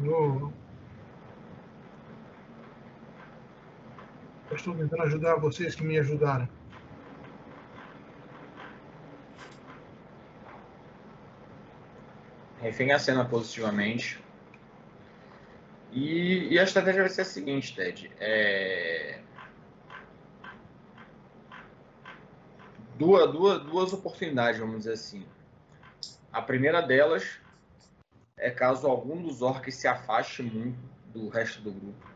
[0.01, 0.53] No,
[4.51, 6.49] Eu estou tentando ajudar vocês que me ajudaram.
[12.61, 14.21] Refém a cena positivamente.
[15.93, 18.11] E, e, a estratégia vai ser a seguinte, Ted.
[18.19, 19.21] É...
[22.97, 25.27] Duas, duas, duas oportunidades, vamos dizer assim.
[26.33, 27.39] A primeira delas
[28.37, 30.79] é caso algum dos orcs se afaste muito
[31.13, 32.07] do resto do grupo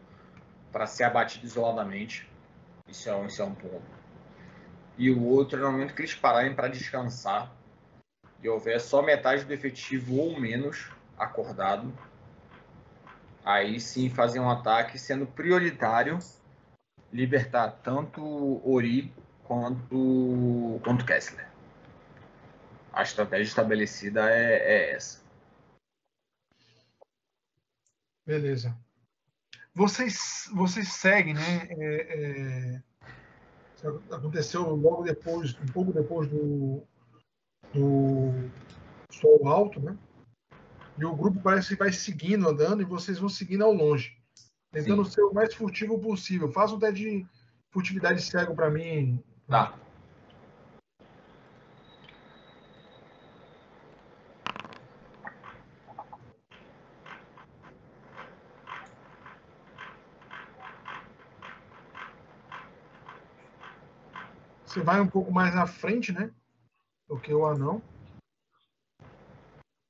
[0.72, 2.28] para ser abatido isoladamente.
[2.88, 3.82] Isso é, um, isso é um ponto.
[4.98, 7.52] E o outro é no momento que eles pararem para descansar
[8.42, 11.92] e houver só metade do efetivo ou menos acordado,
[13.44, 16.18] aí sim fazer um ataque sendo prioritário
[17.12, 19.12] libertar tanto Ori
[19.47, 21.49] quanto, quanto Kessler.
[22.92, 25.24] A estratégia estabelecida é, é essa.
[28.24, 28.76] Beleza
[29.76, 31.68] vocês, vocês seguem, né?
[31.68, 32.82] É, é,
[34.11, 36.82] aconteceu logo depois, um pouco depois do,
[37.74, 38.32] do
[39.12, 39.94] sol alto, né?
[40.99, 44.16] E o grupo parece que vai seguindo, andando, e vocês vão seguindo ao longe,
[44.72, 45.11] tentando Sim.
[45.11, 46.51] ser o mais furtivo possível.
[46.51, 47.26] Faça um teste de
[47.70, 49.22] furtividade cego para mim.
[49.49, 49.72] Dá.
[64.64, 66.30] Você vai um pouco mais à frente, né?
[67.09, 67.80] Do que o anão.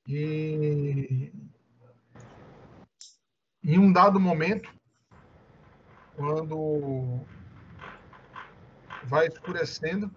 [0.07, 1.33] E
[3.65, 4.73] em um dado momento,
[6.15, 7.27] quando
[9.09, 10.11] vai escurecendo,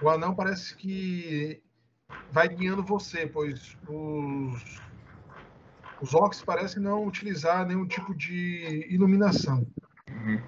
[0.00, 1.60] o anão parece que
[2.30, 4.80] vai guiando você, pois os,
[6.00, 9.66] os orcs parecem não utilizar nenhum tipo de iluminação.
[10.08, 10.40] Uhum.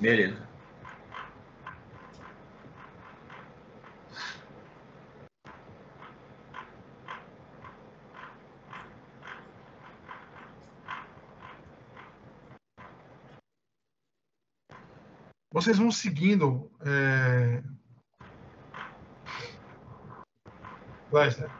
[0.00, 0.49] Beleza.
[15.60, 16.70] Vocês vão seguindo.
[16.80, 17.62] É...
[21.12, 21.50] Lester.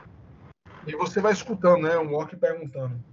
[0.86, 1.98] E você vai escutando, né?
[1.98, 3.05] Um orc perguntando.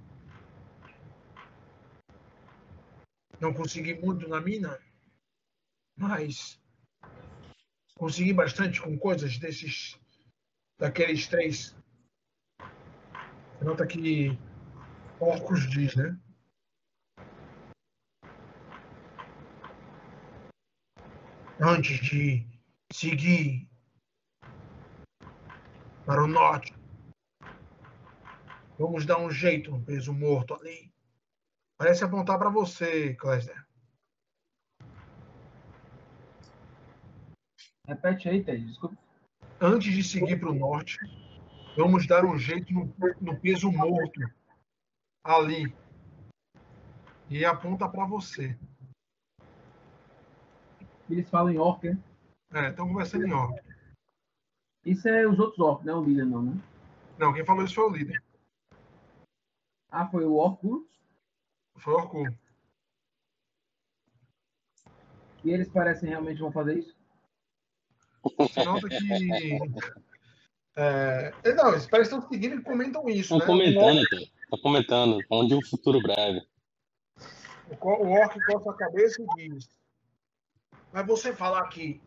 [3.38, 4.80] Não consegui muito na mina,
[5.98, 6.58] mas
[7.98, 10.00] consegui bastante com coisas desses
[10.80, 11.76] daqueles três.
[13.62, 14.40] Nota que
[15.20, 16.18] orcos diz, né?
[21.60, 22.46] Antes de
[22.94, 23.68] seguir
[26.06, 26.72] para o norte,
[28.78, 30.94] vamos dar um jeito no peso morto ali.
[31.76, 33.66] Parece apontar para você, Cléster.
[37.88, 38.98] Repete aí, Ted, desculpa.
[39.60, 41.00] Antes de seguir para o norte,
[41.76, 44.22] vamos dar um jeito no, no peso morto
[45.24, 45.76] ali.
[47.32, 48.56] E aponta para você.
[51.10, 51.98] Eles falam em orc, né?
[52.54, 53.62] É, estão conversando em orc.
[54.86, 56.62] Isso é os outros orcs, não é o líder, não, né?
[57.18, 58.24] Não, quem falou isso foi o líder.
[59.92, 60.62] Ah, foi o orc?
[61.78, 62.24] Foi o Orcu.
[65.44, 66.96] E eles parecem realmente vão fazer isso?
[68.38, 69.60] Você nota que.
[70.76, 71.32] É...
[71.56, 73.36] Não, eles parecem que estão seguindo e comentam isso.
[73.36, 73.46] Estão né?
[73.46, 75.20] comentando, Estão Tá comentando.
[75.30, 76.46] Onde um futuro breve.
[77.70, 79.70] O, o orc coça a cabeça e diz:
[80.98, 82.02] Mas você falar que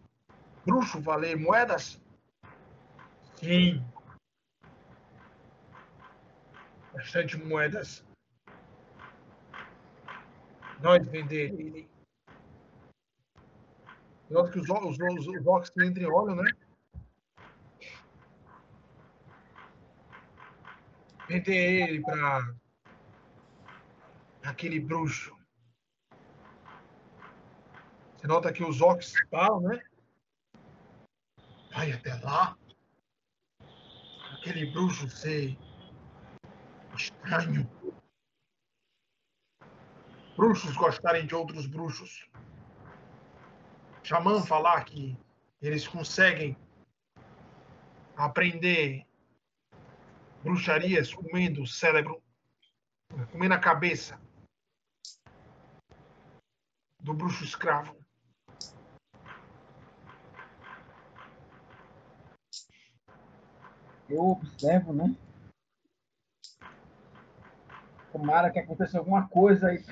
[0.66, 2.02] bruxo valer moedas?
[3.36, 3.86] Sim.
[6.92, 8.04] Bastante moedas.
[10.80, 11.88] Nós vender ele.
[14.28, 16.50] Nota que os, os, os, os orcs entram e olham, né?
[21.28, 22.52] Vender ele para
[24.42, 25.39] aquele bruxo.
[28.20, 29.82] Você nota que os orcs param, né?
[31.72, 32.54] Vai até lá.
[34.34, 35.56] Aquele bruxo ser
[36.94, 37.66] estranho.
[40.36, 42.28] Bruxos gostarem de outros bruxos.
[44.02, 45.16] Xamã falar que
[45.62, 46.54] eles conseguem
[48.18, 49.06] aprender
[50.42, 52.22] bruxarias comendo o cérebro,
[53.32, 54.20] comendo a cabeça
[56.98, 57.99] do bruxo escravo.
[64.10, 65.14] Eu observo, né?
[68.12, 69.84] Tomara que aconteça alguma coisa aí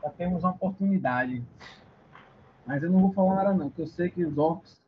[0.00, 1.44] para termos uma oportunidade.
[2.66, 4.82] Mas eu não vou falar nada não, porque eu sei que os orcs.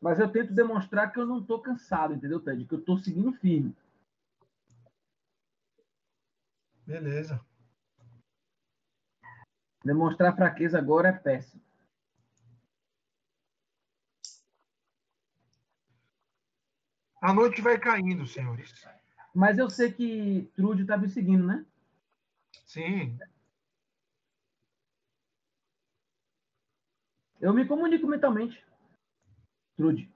[0.00, 2.64] Mas eu tento demonstrar que eu não estou cansado, entendeu, Ted?
[2.64, 3.76] Que eu estou seguindo firme.
[6.86, 7.40] Beleza.
[9.84, 11.62] Demonstrar fraqueza agora é péssimo.
[17.20, 18.72] A noite vai caindo, senhores.
[19.34, 21.64] Mas eu sei que Trude está me seguindo, né?
[22.66, 23.18] Sim.
[27.40, 28.64] Eu me comunico mentalmente.
[29.76, 30.12] Trude.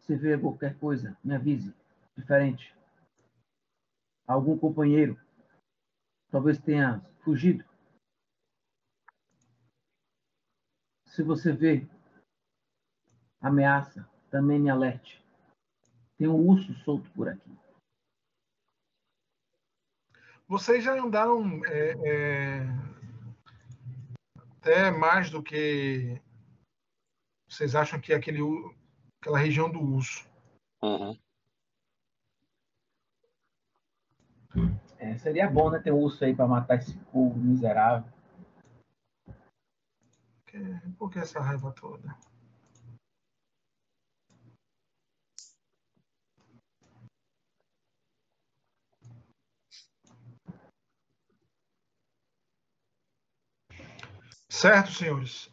[0.00, 1.74] Se vê qualquer coisa, me avise.
[2.16, 2.74] Diferente.
[4.26, 5.18] Algum companheiro.
[6.30, 7.64] Talvez tenha fugido.
[11.10, 11.86] Se você vê
[13.40, 15.20] ameaça, também me alerte.
[16.16, 17.50] Tem um urso solto por aqui.
[20.46, 22.60] Vocês já andaram é, é,
[24.58, 26.20] até mais do que
[27.48, 28.40] vocês acham que é aquele,
[29.20, 30.28] aquela região do urso.
[30.82, 31.18] Uhum.
[34.98, 35.80] É, seria bom, né?
[35.80, 38.19] Ter um urso aí para matar esse povo miserável
[40.98, 42.16] por que essa raiva toda?
[54.48, 55.50] Certo, senhores?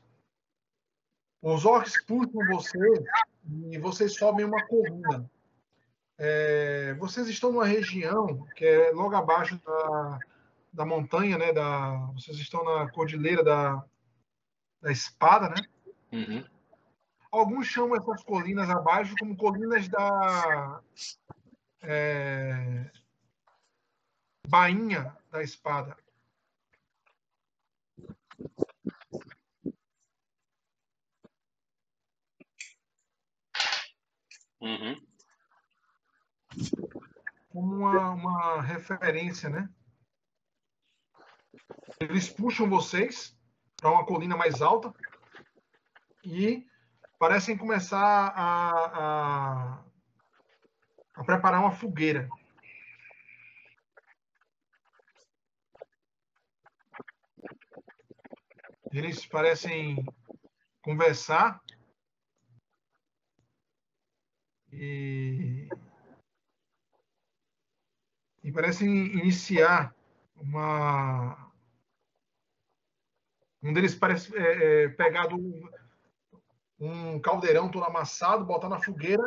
[1.42, 3.00] Os orcs puxam vocês
[3.72, 5.30] e vocês sobem uma coluna.
[6.18, 10.20] É, vocês estão numa região que é logo abaixo da,
[10.74, 11.54] da montanha, né?
[11.54, 13.86] Da, vocês estão na cordilheira da,
[14.82, 15.62] da espada, né?
[16.12, 16.46] Uhum.
[17.32, 20.82] Alguns chamam essas colinas abaixo como colinas da
[21.82, 22.90] é,
[24.48, 25.96] bainha da espada.
[34.60, 35.08] Uhum.
[37.50, 39.70] Como uma, uma referência, né?
[42.00, 43.37] Eles puxam vocês
[43.78, 44.94] para uma colina mais alta
[46.24, 46.68] e
[47.20, 49.84] parecem começar a, a,
[51.16, 52.28] a preparar uma fogueira.
[58.92, 60.04] Eles parecem
[60.82, 61.62] conversar
[64.72, 65.68] e,
[68.44, 69.94] e parecem iniciar
[70.36, 71.47] uma.
[73.62, 75.72] Um deles parece é, é, pegar do,
[76.80, 79.24] um caldeirão todo amassado, botar na fogueira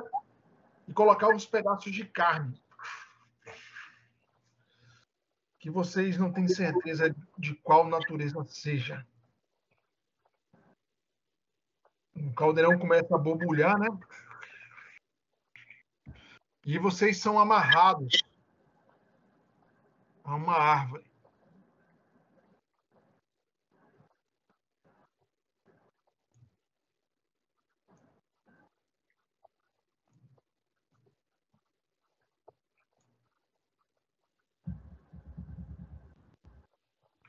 [0.87, 2.61] e colocar uns pedaços de carne.
[5.59, 9.07] Que vocês não têm certeza de qual natureza seja.
[12.15, 13.89] O caldeirão começa a borbulhar, né?
[16.65, 18.23] E vocês são amarrados
[20.25, 21.10] a uma árvore.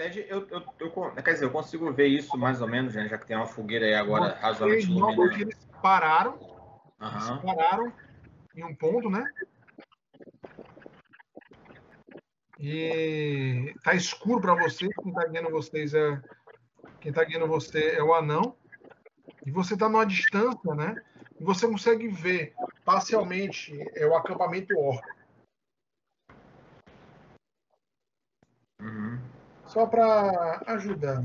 [0.02, 3.20] Ted, eu, eu, eu, quer dizer, eu consigo ver isso mais ou menos, né, já
[3.20, 5.40] que tem uma fogueira aí agora razoavelmente iluminada.
[5.40, 6.40] Eles pararam,
[7.00, 7.34] Aham.
[7.36, 7.94] eles pararam
[8.56, 9.32] em um ponto, né?
[12.60, 16.20] E tá escuro para vocês, quem tá guiando vocês é
[17.00, 18.56] quem tá guiando você é o anão.
[19.46, 20.96] E você tá numa distância, né?
[21.40, 25.04] E você consegue ver parcialmente é o acampamento orc.
[29.72, 31.24] Só para ajudar.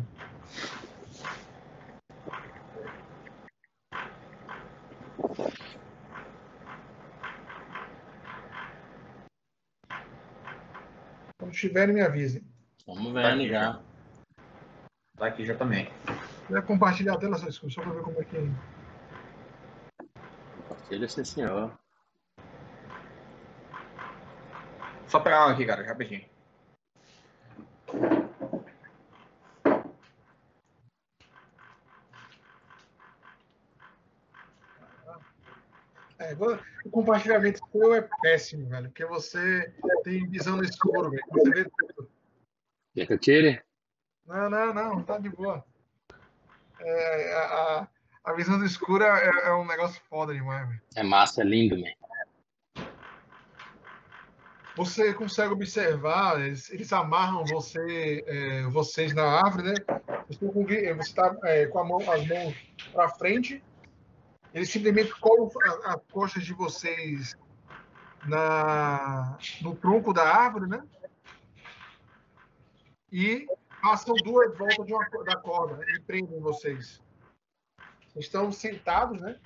[11.38, 12.42] Quando tiverem, me avisem.
[12.86, 13.80] Vamos Tá ver, aqui já.
[15.16, 15.90] Tá aqui já também.
[16.48, 18.48] Vai compartilhar a tela, só só para ver como é que é.
[20.68, 21.76] Compartilha, sim, senhor.
[25.08, 26.35] Só pegar uma aqui, cara, rapidinho.
[36.26, 36.34] É,
[36.84, 39.72] o compartilhamento seu é péssimo, velho, porque você
[40.02, 41.22] tem visão no escuro, velho.
[41.30, 42.10] Você vê tudo.
[42.92, 43.62] Quer que eu tire?
[44.26, 45.64] Não, não, não, tá de boa.
[46.80, 47.88] É, a,
[48.24, 50.82] a- visão no escuro é, é um negócio foda demais, velho.
[50.96, 51.92] É massa, é lindo, man.
[54.74, 59.74] Você consegue observar, eles, eles amarram você, é, vocês na árvore, né?
[60.28, 60.44] Você
[60.98, 61.32] está
[61.68, 62.56] com a mão, as mãos
[62.92, 63.62] para frente.
[64.56, 65.50] Eles simplesmente colam
[65.84, 67.36] as costas de vocês
[68.24, 70.82] na, no tronco da árvore, né?
[73.12, 73.46] E
[73.82, 77.02] passam duas voltas uma da corda e prendem vocês.
[78.16, 79.38] Estão sentados, né?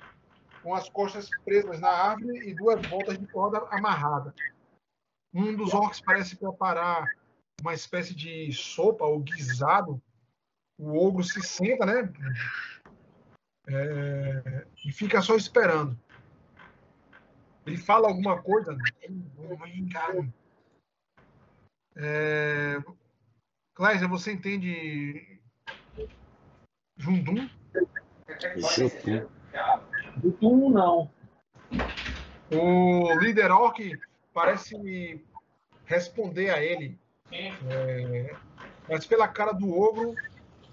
[0.63, 4.33] Com as costas presas na árvore e duas voltas de corda amarrada.
[5.33, 7.13] Um dos orcs parece preparar
[7.59, 10.01] uma espécie de sopa ou guisado.
[10.77, 12.09] O ogro se senta, né?
[13.67, 15.97] É, e fica só esperando.
[17.65, 18.75] Ele fala alguma coisa.
[21.95, 22.77] É,
[23.73, 25.39] Cláudia, você entende
[26.97, 27.49] Jundum?
[30.17, 31.11] Do Tum, não.
[32.49, 33.97] O líder orc
[34.33, 35.25] parece
[35.85, 36.99] responder a ele.
[37.31, 38.37] É,
[38.87, 40.15] mas pela cara do ogro,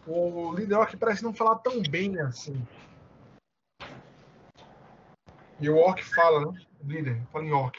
[0.06, 2.66] o líder orc parece não falar tão bem assim.
[5.60, 6.66] E o orc fala, né?
[6.80, 7.78] O líder, fala em orc.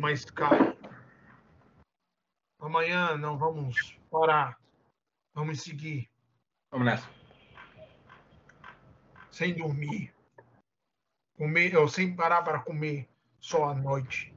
[0.00, 0.76] Mais Sky.
[2.60, 4.58] Amanhã não vamos parar.
[5.34, 6.08] Vamos seguir.
[6.70, 7.08] Vamos nessa.
[9.36, 10.14] sem dormir,
[11.36, 13.06] comer, ou sem parar para comer
[13.38, 14.34] só à noite.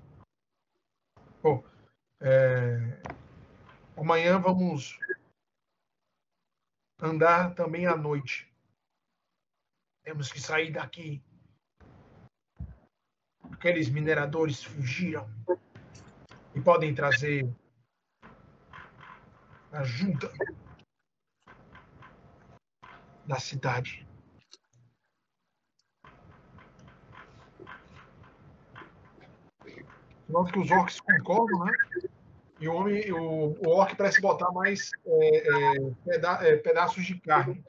[1.41, 1.63] Bom,
[2.19, 3.01] é,
[3.95, 4.99] amanhã vamos
[7.01, 8.48] andar também à noite.
[10.03, 11.23] Temos que sair daqui.
[13.51, 15.29] Aqueles mineradores fugiram
[16.55, 17.49] e podem trazer
[19.71, 20.31] ajuda
[23.25, 24.07] da cidade.
[30.27, 31.73] Nota que os orcs concordam, né?
[32.59, 37.19] E o homem, o, o orc parece botar mais é, é, peda é, pedaços de
[37.19, 37.63] carne.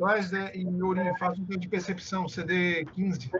[0.00, 3.30] Traz né, e Yuri faz um teste de percepção, CD 15.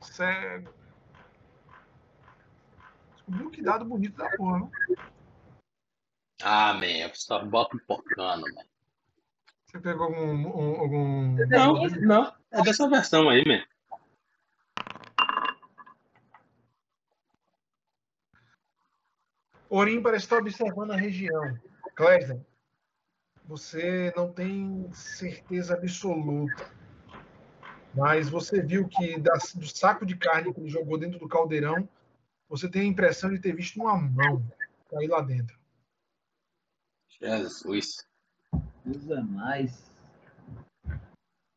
[0.00, 0.72] Cego.
[3.14, 4.70] Descobriu que dado bonito da porra, né?
[6.44, 8.64] Ah, man, eu só boto pipocando, man.
[9.66, 10.46] Você pegou algum.
[10.78, 11.34] algum...
[11.48, 12.32] Não, não.
[12.52, 13.64] É dessa versão aí, man.
[19.68, 21.58] Orim parece estar observando a região.
[21.94, 22.44] Clésden,
[23.44, 26.70] você não tem certeza absoluta.
[27.94, 31.88] Mas você viu que da, do saco de carne que ele jogou dentro do caldeirão,
[32.48, 34.42] você tem a impressão de ter visto uma mão
[34.90, 35.58] cair lá dentro.
[37.08, 38.06] Jesus.
[38.84, 39.90] Usa mais.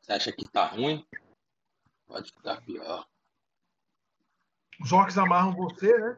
[0.02, 1.06] Você acha que tá ruim?
[2.06, 3.08] Pode ficar pior.
[4.80, 6.16] Os orcs amarram você, né?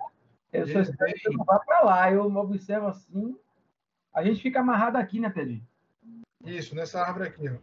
[0.52, 2.12] Eu só espero que não vá pra lá.
[2.12, 3.38] Eu me observo assim.
[4.18, 5.64] A gente fica amarrado aqui, né, Ted?
[6.44, 7.60] Isso, nessa árvore aqui, ó.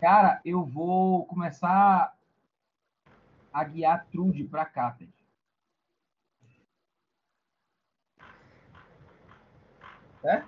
[0.00, 2.16] Cara, eu vou começar
[3.52, 5.12] a guiar Trude para cá, Ted.
[10.24, 10.42] É?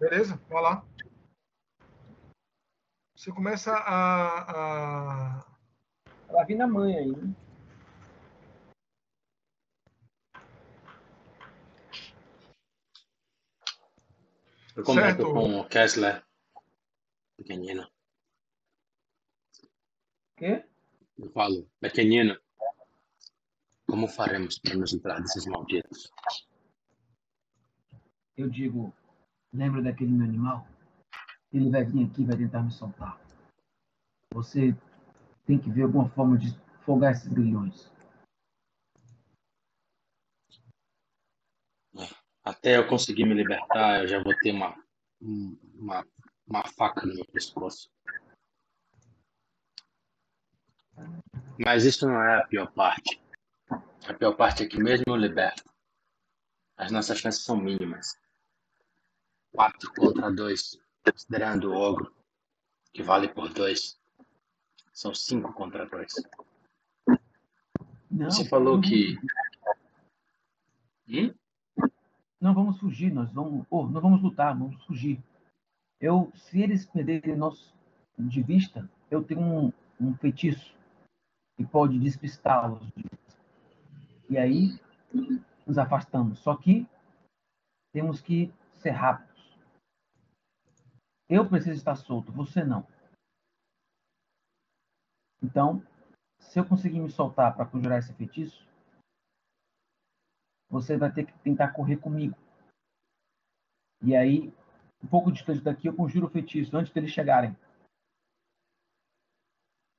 [0.00, 0.84] Beleza, vai lá.
[3.14, 4.50] Você começa a.
[4.50, 5.46] a...
[6.28, 7.45] Ela vem na manhã aí, né?
[14.76, 15.32] Eu comento Certo.
[15.32, 16.22] com o Kessler.
[17.38, 17.88] Pequenino.
[20.36, 20.64] Quê?
[21.18, 22.38] Eu falo, pequenino.
[23.88, 26.12] Como faremos para nos livrar desses malditos?
[28.36, 28.92] Eu digo,
[29.50, 30.68] lembra daquele meu animal?
[31.52, 33.18] Ele vai vir aqui e vai tentar me soltar.
[34.34, 34.76] Você
[35.46, 36.48] tem que ver alguma forma de
[36.84, 37.90] folgar esses grilhões.
[42.46, 44.72] Até eu conseguir me libertar, eu já vou ter uma,
[45.20, 46.06] uma,
[46.46, 47.90] uma faca no meu pescoço.
[51.58, 53.20] Mas isso não é a pior parte.
[54.06, 55.64] A pior parte é que mesmo eu liberto,
[56.76, 58.16] as nossas chances são mínimas.
[59.50, 62.14] Quatro contra dois, considerando o ogro,
[62.92, 63.98] que vale por dois.
[64.92, 66.12] São cinco contra dois.
[68.08, 69.18] Você falou que.
[71.08, 71.34] Hum?
[72.40, 73.66] Não vamos fugir, nós vamos.
[73.70, 75.22] Oh, não vamos lutar, vamos fugir.
[76.00, 77.74] Eu, se eles perderem nós
[78.18, 80.76] de vista, eu tenho um, um feitiço
[81.56, 82.82] que pode despistá-los.
[84.28, 84.78] E aí
[85.66, 86.38] nos afastamos.
[86.40, 86.86] Só que
[87.92, 89.58] temos que ser rápidos.
[91.28, 92.86] Eu preciso estar solto, você não.
[95.42, 95.82] Então,
[96.38, 98.66] se eu conseguir me soltar para conjurar esse feitiço,
[100.68, 102.36] você vai ter que tentar correr comigo.
[104.02, 104.52] E aí,
[105.02, 107.56] um pouco distante daqui, eu conjuro o feitiço antes deles chegarem.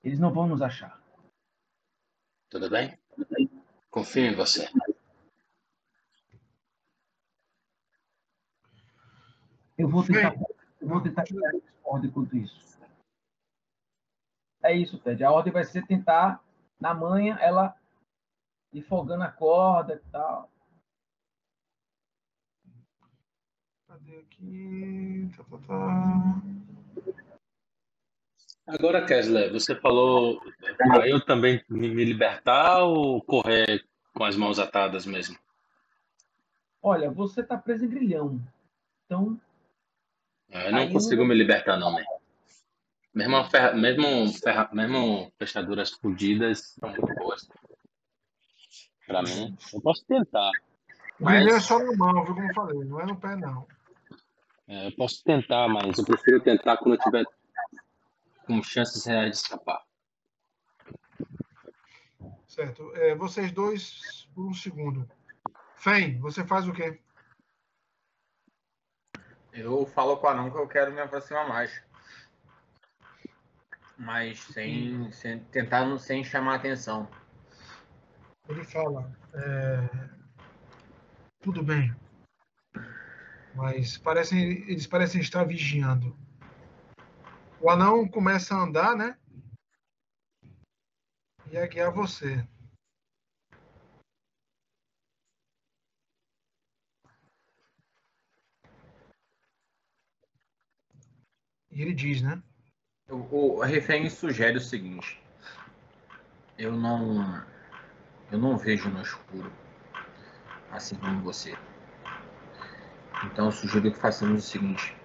[0.03, 1.01] Eles não vão nos achar.
[2.49, 2.97] Tudo bem?
[3.89, 4.69] Confio em você.
[9.77, 10.33] Eu vou tentar,
[10.81, 11.51] eu vou tentar criar
[11.83, 12.77] ordem enquanto isso.
[14.63, 15.23] É isso, Ted.
[15.23, 16.43] A ordem vai ser tentar,
[16.79, 17.75] na manhã, ela
[18.73, 20.49] ir folgando a corda e tal.
[24.07, 25.29] Cadê aqui?
[25.35, 26.41] Tá, tá, tá.
[28.67, 30.41] Agora, Kessler, você falou
[30.77, 35.37] para eu também me libertar ou correr com as mãos atadas mesmo?
[36.81, 38.41] Olha, você tá preso em grilhão.
[39.05, 39.39] Então,
[40.49, 42.05] Eu não consigo eu- me libertar, não, né?
[43.13, 47.49] Mesmo, ferra- mesmo, ferra- mesmo fechaduras fodidas são muito boas.
[49.05, 50.51] Pra mim, eu posso tentar.
[51.19, 52.83] O grilhão é Mas só na mão, viu como eu falei?
[52.85, 53.67] Não é no pé, não.
[54.67, 57.25] É, eu posso tentar, mas eu prefiro tentar quando eu tiver
[58.45, 59.81] com chances reais de escapar.
[62.47, 62.91] Certo.
[62.95, 65.09] É, vocês dois, por um segundo.
[65.75, 66.99] Fen, você faz o quê?
[69.53, 71.83] Eu falo com o anão que eu quero me aproximar mais.
[73.97, 77.07] Mas sem, sem tentar não- sem chamar atenção.
[78.47, 79.89] Ele fala: é,
[81.41, 81.93] Tudo bem,
[83.57, 84.39] mas parecem,
[84.69, 86.15] eles parecem estar vigiando.
[87.59, 89.17] O anão começa a andar, né?
[91.51, 92.47] E a guiar você.
[101.71, 102.41] E ele diz, né?
[103.09, 103.15] O,
[103.55, 105.19] o refém sugere o seguinte:
[106.59, 107.43] eu não,
[108.31, 109.51] eu não vejo no escuro,
[110.69, 111.57] assim como você.
[113.31, 114.95] Então eu sugiro que façamos o seguinte: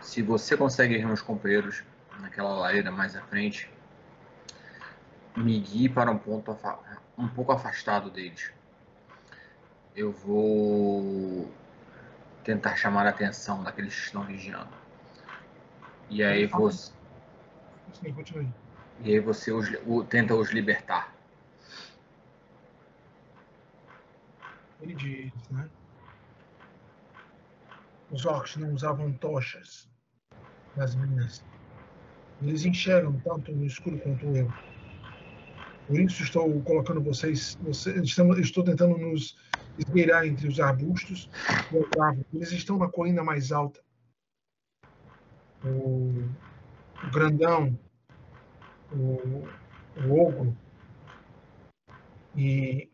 [0.00, 1.82] se você consegue ver meus companheiros
[2.20, 3.70] naquela lareira mais à frente,
[5.36, 6.56] me guie para um ponto
[7.18, 8.52] um pouco afastado deles.
[9.94, 11.50] Eu vou
[12.42, 14.72] tentar chamar a atenção daqueles que estão vigiando.
[16.10, 16.92] E aí você.
[19.00, 21.13] E aí você os, o, tenta os libertar.
[24.84, 25.66] Ele diz, né?
[28.10, 29.88] Os orcs não usavam tochas
[30.76, 31.42] nas minas.
[32.42, 34.52] Eles enxergam tanto no escuro quanto eu.
[35.86, 39.38] Por isso estou colocando vocês, vocês estamos, estou tentando nos
[39.78, 41.30] esgueirar entre os arbustos.
[42.34, 43.80] Eles estão na colina mais alta.
[45.64, 46.28] O,
[47.02, 47.78] o grandão,
[48.92, 49.48] o,
[50.06, 50.54] o ogro
[52.36, 52.90] e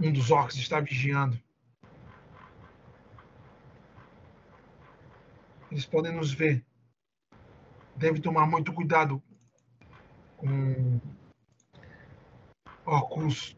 [0.00, 1.38] um dos orcs está vigiando.
[5.70, 6.64] Eles podem nos ver.
[7.96, 9.22] Deve tomar muito cuidado
[10.36, 11.00] com
[12.84, 13.56] óculos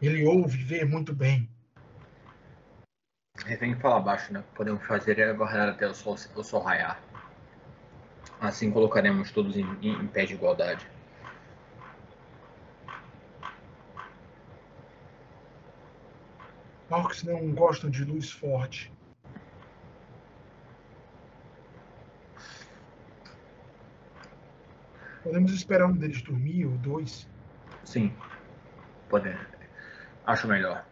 [0.00, 1.48] ele ouve e vê muito bem.
[3.46, 4.44] Ele que falar baixo, né?
[4.54, 7.00] Podemos fazer é aguardar até o sol, o sol raiar.
[8.40, 10.88] Assim colocaremos todos em, em pé de igualdade.
[16.90, 18.90] Orcs não gostam de luz forte.
[25.22, 27.28] Podemos esperar um deles dormir ou dois?
[27.84, 28.14] Sim.
[29.10, 29.46] Podemos.
[30.26, 30.86] Acho melhor.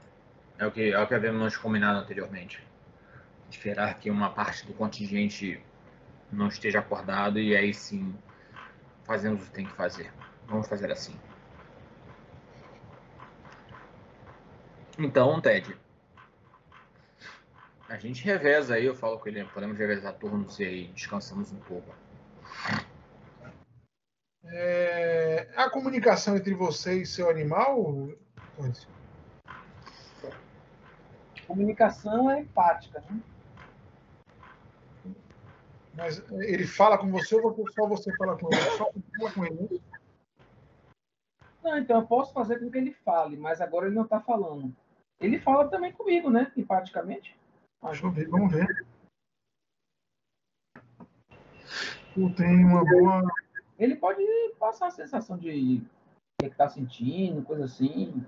[0.59, 2.63] É o que, é o que havíamos combinado anteriormente.
[3.51, 5.63] Esperar que uma parte do contingente
[6.31, 8.15] não esteja acordado e aí sim
[9.05, 10.13] fazemos o que tem que fazer.
[10.47, 11.19] Vamos fazer assim.
[14.99, 15.77] Então, Ted,
[17.89, 21.59] a gente reveza aí, eu falo com ele, podemos revezar turnos e aí descansamos um
[21.61, 21.95] pouco.
[24.45, 28.09] É, a comunicação entre você e seu animal,
[31.47, 33.21] Comunicação é empática, né?
[35.95, 38.63] Mas ele fala com você ou só você fala com ele?
[38.77, 39.83] Só fala com ele?
[41.63, 44.75] Não, então eu posso fazer com que ele fale, mas agora ele não está falando.
[45.21, 46.53] Ele fala também comigo, né?
[46.57, 47.37] Empaticamente.
[47.83, 48.87] Deixa eu ver, vamos ver.
[52.15, 53.23] Tu tem uma boa.
[53.79, 54.23] Ele pode
[54.59, 55.83] passar a sensação de
[56.41, 58.25] o que está sentindo, coisa assim.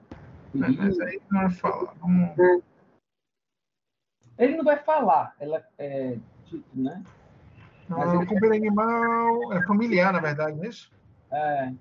[0.54, 1.94] É, mas aí não é falar.
[1.94, 2.62] Vamos...
[4.38, 7.02] Ele não vai falar, ela é dito, né?
[7.88, 8.26] Mas não, ele...
[8.26, 10.92] companheiro animal é familiar, na verdade, não é isso?
[11.30, 11.74] É.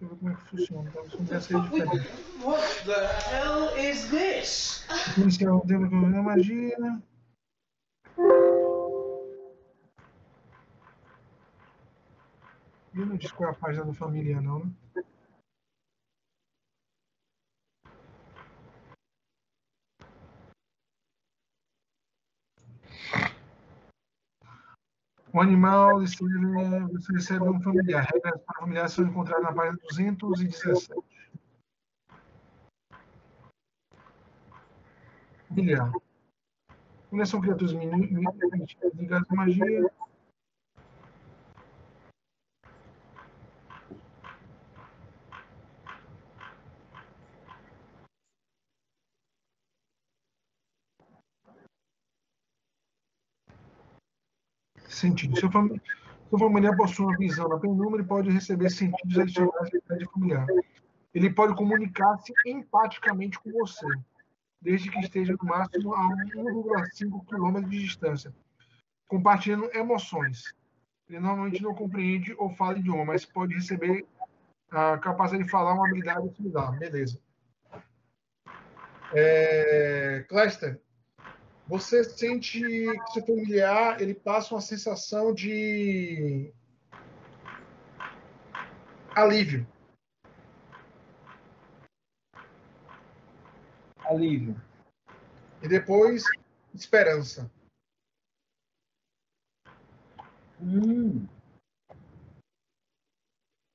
[0.00, 0.92] Deixa eu ver como é que funciona.
[1.20, 2.08] Deve ser diferente.
[2.44, 4.86] What the hell is this?
[5.16, 6.76] Iniciar o tempo com a magia.
[12.94, 14.70] E não diz qual é a página do familiar, não, né?
[25.38, 28.08] O animal, você recebe um familiar.
[28.12, 30.92] Regras para familiares são encontradas na página 217.
[35.48, 35.92] Familiar.
[37.08, 39.88] Quando são criaturas ligadas à magia.
[54.98, 55.36] Sentido.
[55.36, 60.04] Se o, familiar possui uma visão na penumbra, ele pode receber sentidos adicionais da idade
[60.12, 60.46] familiar.
[61.14, 63.86] Ele pode comunicar-se empaticamente com você,
[64.60, 68.34] desde que esteja no máximo a 1,5 km de distância,
[69.06, 70.54] compartilhando emoções.
[71.08, 74.06] Ele normalmente não compreende ou fala idioma, mas pode receber
[74.70, 76.78] a capacidade de falar uma habilidade similar.
[76.78, 77.18] Beleza.
[79.14, 80.26] É...
[80.28, 80.78] Cluster,
[81.68, 86.50] Você sente que seu familiar ele passa uma sensação de
[89.14, 89.66] alívio.
[93.98, 94.56] Alívio.
[95.62, 96.24] E depois,
[96.74, 97.50] esperança.
[100.58, 101.28] Hum.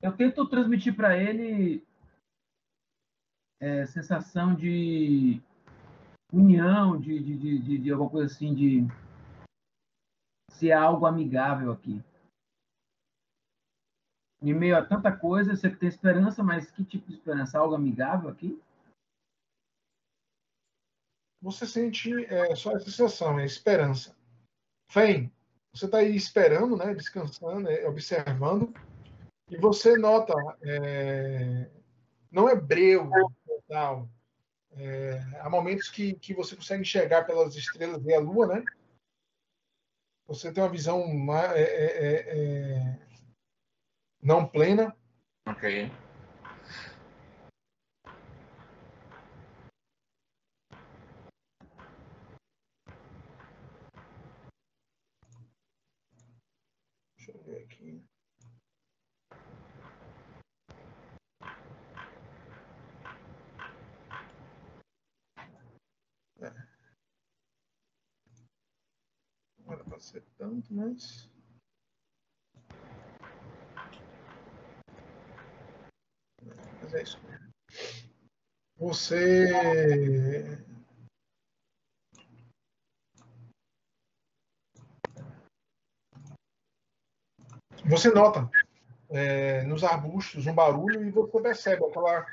[0.02, 1.86] Eu tento transmitir para ele
[3.60, 5.40] é, sensação de
[6.34, 8.88] união, de, de, de, de, alguma coisa assim, de
[10.52, 12.04] ser algo amigável aqui.
[14.42, 17.58] Em meio a tanta coisa, você tem esperança, mas que tipo de esperança?
[17.58, 18.60] Algo amigável aqui?
[21.42, 24.16] Você sente é, só essa sensação, é esperança.
[24.90, 25.32] Fem,
[25.74, 28.74] você está aí esperando, né, descansando, é, observando,
[29.50, 31.70] e você nota, é,
[32.32, 33.10] não é breu,
[33.68, 34.10] tal,
[34.78, 38.64] é, há momentos que, que você consegue enxergar pelas estrelas e a lua, né?
[40.28, 41.02] Você tem uma visão
[41.56, 43.00] é, é, é,
[44.22, 44.96] não plena.
[45.46, 45.92] Ok.
[57.18, 58.04] Deixa eu ver aqui.
[69.60, 71.30] Não era para ser tanto, mas.
[76.82, 77.50] Mas é isso mesmo.
[78.78, 79.50] Você.
[87.86, 88.50] Você nota
[89.10, 92.26] é, nos arbustos um barulho e você percebe aquela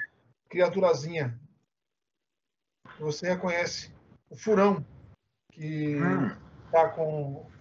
[0.49, 1.39] criaturazinha.
[2.99, 3.93] Você reconhece
[4.29, 4.85] o furão
[5.53, 5.97] que
[6.67, 6.95] está hum.
[6.95, 7.60] com.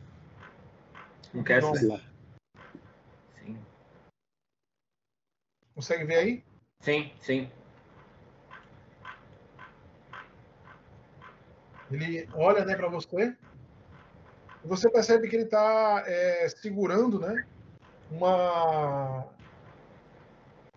[1.33, 1.75] Não quer lá.
[1.75, 3.59] Sim.
[5.75, 6.43] Consegue ver aí?
[6.81, 7.51] Sim, sim.
[11.91, 13.35] Ele olha né, para você
[14.63, 17.47] e você percebe que ele está é, segurando né,
[18.11, 19.25] uma,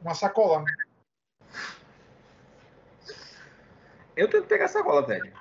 [0.00, 0.64] uma sacola.
[4.16, 5.32] Eu tento pegar a sacola, velho.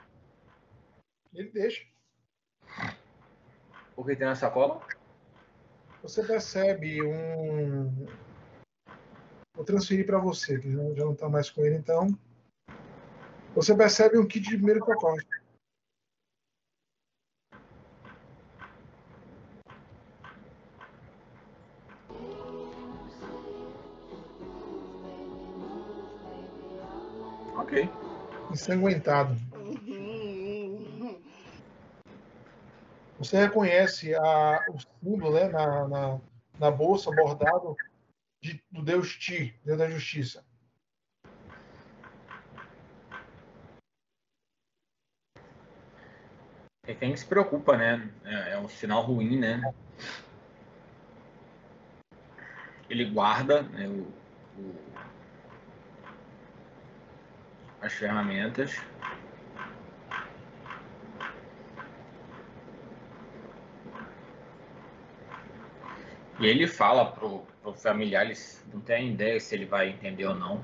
[1.34, 1.86] Ele deixa.
[3.96, 4.82] O que tem na sacola?
[6.02, 8.08] Você percebe um.
[9.56, 12.08] Vou transferir para você, que já não está mais com ele, então.
[13.54, 15.18] Você percebe um kit de primeiro socorro.
[27.58, 27.88] Ok.
[28.52, 29.38] Ensanguentado.
[33.22, 36.20] Você reconhece a, o símbolo né, na, na,
[36.58, 37.78] na bolsa bordado
[38.42, 40.44] de, do Deus Ti, Deus da Justiça.
[46.88, 48.12] É quem se preocupa, né?
[48.26, 49.72] É, é um sinal ruim, né?
[52.90, 54.12] Ele guarda né, o,
[54.60, 54.76] o,
[57.80, 58.82] as ferramentas
[66.48, 70.64] ele fala pro, pro familiar, eles não tem ideia se ele vai entender ou não.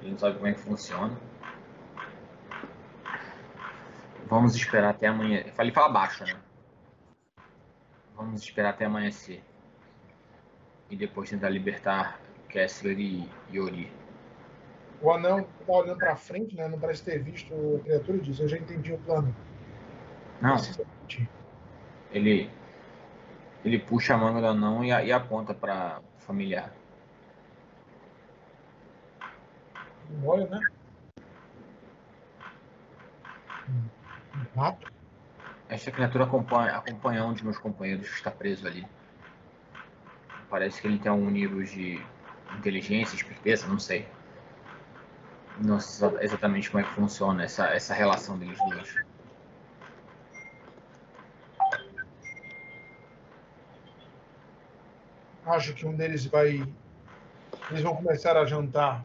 [0.00, 1.18] Ele não sabe como é que funciona.
[4.26, 5.44] Vamos esperar até amanhã.
[5.58, 6.36] Ele fala baixo, né?
[8.14, 9.42] Vamos esperar até amanhecer.
[10.90, 13.92] E depois tentar libertar Kessler e Yori.
[15.02, 16.68] O anão tá olhando pra frente, né?
[16.68, 19.34] Não parece ter visto a criatura e diz: Eu já entendi o plano.
[20.40, 20.56] Não.
[22.10, 22.50] Ele
[23.66, 26.72] ele puxa a manga do anão e, e aponta para o familiar.
[30.24, 30.60] Olha, né?
[33.68, 34.92] Um rato.
[35.68, 38.86] Esta criatura acompanha, acompanha um dos meus companheiros que está preso ali.
[40.48, 42.00] Parece que ele tem algum nível de
[42.56, 44.06] inteligência, esperteza, não sei.
[45.58, 48.94] Não sei exatamente como é que funciona essa, essa relação deles dois.
[55.46, 56.66] Acho que um deles vai.
[57.70, 59.02] Eles vão começar a jantar,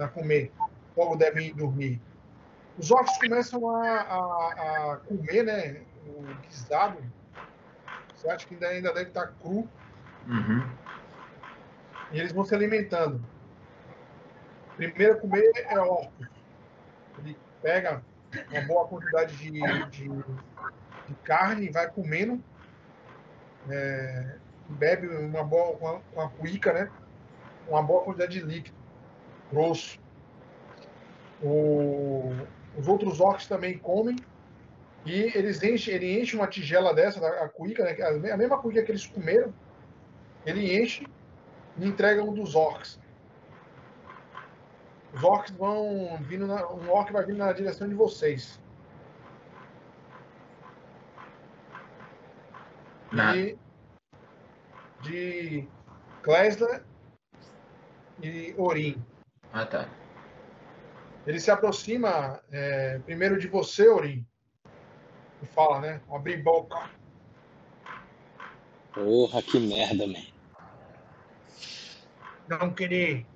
[0.00, 0.52] a comer.
[0.96, 2.00] Logo devem ir dormir.
[2.78, 5.82] Os orcs começam a, a, a comer, né?
[6.06, 6.98] O guisado.
[8.14, 9.68] Você acha que ainda, ainda deve estar cru.
[10.26, 10.68] Uhum.
[12.12, 13.24] E eles vão se alimentando.
[14.76, 16.12] Primeiro a comer é orco.
[17.18, 18.02] Ele pega
[18.50, 19.50] uma boa quantidade de,
[19.90, 22.42] de, de carne, vai comendo,
[23.68, 24.36] é,
[24.72, 26.90] bebe uma boa uma, uma cuíca, né?
[27.68, 28.82] Uma boa quantidade de líquido
[29.52, 30.00] grosso.
[31.42, 32.32] O,
[32.76, 34.16] os outros orcs também comem
[35.04, 38.30] e eles enchem, ele enche uma tigela dessa, a cuíca, né?
[38.30, 39.52] A mesma cuíca que eles comeram,
[40.46, 41.06] ele enche
[41.76, 43.00] e entrega um dos orcs.
[45.12, 48.58] Os orcs vão vindo, na, um orc vai vindo na direção de vocês.
[53.34, 53.58] E
[55.02, 55.68] de
[56.22, 56.84] Klesla
[58.22, 59.04] e Orim.
[59.52, 59.88] Ah, tá.
[61.26, 64.26] Ele se aproxima é, primeiro de você, Orim.
[65.42, 66.00] E fala, né?
[66.10, 66.90] Abrir boca.
[68.92, 70.24] Porra, que merda, man.
[72.48, 73.26] Não querer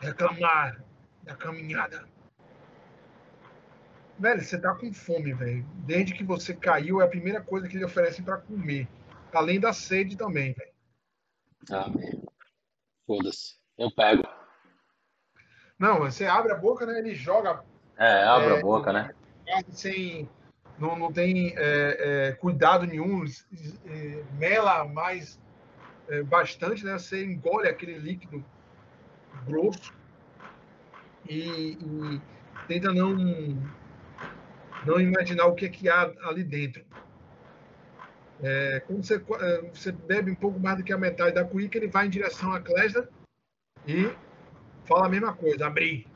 [0.00, 0.82] reclamar
[1.22, 2.04] da caminhada.
[4.18, 5.64] Velho, você tá com fome, velho.
[5.84, 8.88] Desde que você caiu, é a primeira coisa que ele oferece para comer.
[9.32, 10.72] Além da sede também, velho.
[11.70, 12.22] Ah, merda.
[13.06, 13.56] Foda-se.
[13.78, 14.22] Eu pego.
[15.78, 16.98] Não, você abre a boca, né?
[16.98, 17.64] Ele joga.
[17.96, 19.14] É, abre é, a boca, né?
[19.70, 20.28] Sem.
[20.78, 23.24] Não, não tem é, é, cuidado nenhum,
[23.86, 25.40] é, mela mais
[26.08, 26.98] é, bastante, né?
[26.98, 28.44] Você engole aquele líquido
[29.44, 29.92] grosso
[31.28, 32.20] e, e
[32.66, 33.16] tenta não
[34.86, 36.84] não imaginar o que, é que há ali dentro.
[38.42, 41.78] É, quando você, é, você, bebe um pouco mais do que a metade da cuíca,
[41.78, 43.08] ele vai em direção à Clésida
[43.86, 44.12] e
[44.84, 46.06] fala a mesma coisa, abrir.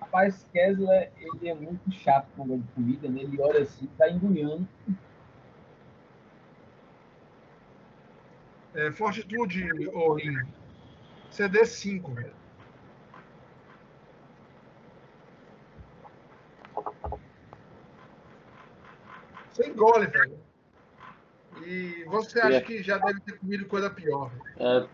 [0.00, 3.22] Rapaz, Kessler, ele é muito chato com o de comida, né?
[3.22, 4.68] Ele olha assim, tá engolindo.
[8.74, 10.42] É, fortitude, Orin.
[11.30, 12.43] CD 5, velho.
[19.54, 20.38] Você engole, velho.
[21.64, 24.32] E você acha que já deve ter comido coisa pior.
[24.58, 24.88] É,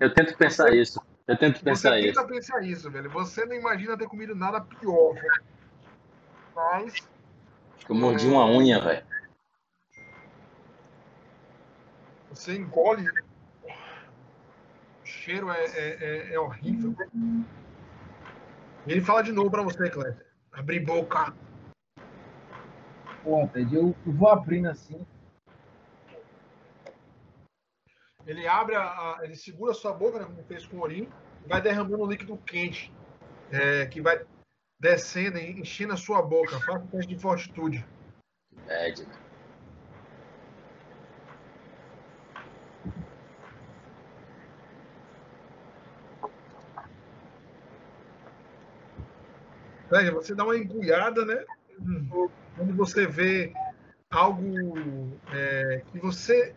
[0.00, 1.00] eu tento pensar você, isso.
[1.28, 2.14] Eu tento pensar você isso.
[2.14, 3.10] Você tenta pensar isso, velho.
[3.10, 5.44] Você não imagina ter comido nada pior, velho.
[6.56, 6.94] Mas.
[7.86, 8.30] Eu mordi é...
[8.30, 9.06] uma unha, velho.
[12.30, 13.06] Você engole.
[13.66, 16.96] O cheiro é, é, é, é horrível.
[18.86, 20.26] E ele fala de novo pra você, Cléber.
[20.50, 21.34] Abrir boca.
[23.24, 25.04] Pô, Ted, eu, vou abrindo assim.
[28.26, 31.08] Ele abre, a, ele segura a sua boca, né, como fez com o Orim,
[31.42, 32.92] e vai derramando um líquido quente,
[33.50, 34.22] é, que vai
[34.78, 36.60] descendo, enchendo a sua boca.
[36.60, 37.86] Faça um teste de fortitude.
[49.90, 50.10] Né?
[50.10, 51.42] você dá uma engulhada, né?
[51.80, 53.52] Hum quando você vê
[54.10, 56.54] algo é, que você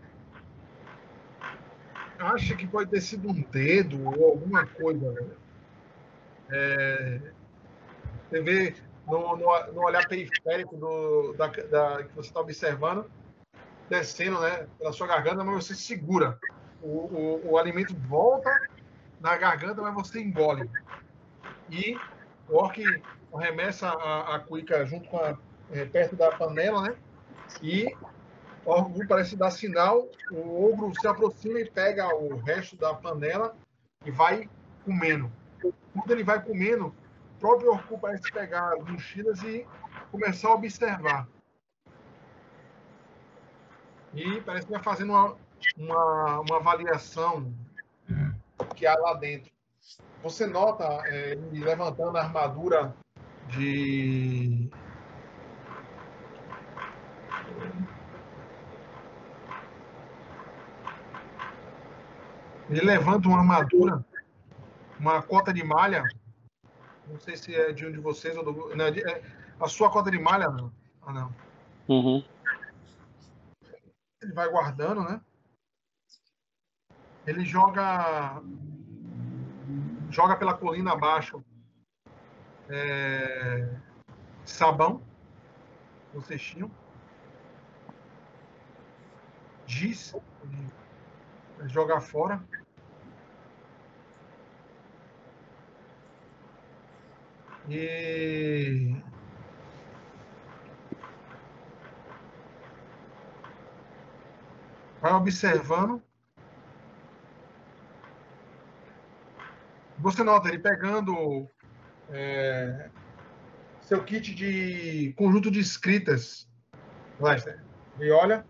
[2.19, 5.11] acha que pode ter sido um dedo ou alguma coisa.
[5.11, 5.27] Né?
[6.49, 7.21] É,
[8.29, 8.75] você vê
[9.07, 13.09] no, no, no, olhar periférico do, da, da, que você está observando,
[13.89, 16.39] descendo né, pela sua garganta, mas você segura.
[16.81, 18.49] O, o, o alimento volta
[19.19, 20.69] na garganta, mas você engole.
[21.71, 21.97] E
[22.47, 22.79] o orc
[23.33, 25.37] arremessa a, a cuica junto com a,
[25.71, 26.95] é, perto da panela, né?
[27.61, 27.93] E
[28.65, 33.55] o Orgulho parece dar sinal, o ogro se aproxima e pega o resto da panela
[34.05, 34.49] e vai
[34.83, 35.31] comendo.
[35.93, 39.65] Quando ele vai comendo, o próprio Orcu parece pegar as mochilas e
[40.11, 41.27] começar a observar.
[44.13, 45.35] E parece que vai fazendo uma,
[45.77, 47.53] uma, uma avaliação
[48.75, 49.51] que há lá dentro.
[50.23, 52.95] Você nota é, ele levantando a armadura
[53.49, 54.69] de
[62.69, 64.05] Ele levanta uma armadura,
[64.99, 66.03] uma cota de malha.
[67.07, 68.75] Não sei se é de um de vocês ou do.
[68.75, 69.23] Não, é,
[69.59, 70.71] a sua cota de malha, não.
[71.01, 71.35] Ah, não.
[71.87, 72.23] Uhum.
[74.21, 75.21] Ele vai guardando, né?
[77.25, 78.41] Ele joga.
[80.09, 81.43] Joga pela colina abaixo.
[82.69, 83.69] É,
[84.45, 85.01] sabão.
[86.13, 86.71] No cestinho.
[89.65, 90.15] Giz.
[91.65, 92.41] Jogar fora.
[97.69, 98.95] E
[105.01, 106.01] vai observando
[109.99, 111.49] Você nota ele pegando
[112.09, 112.89] é,
[113.81, 116.47] seu kit de conjunto de escritas,
[117.19, 117.63] Lester.
[117.99, 118.45] E olha,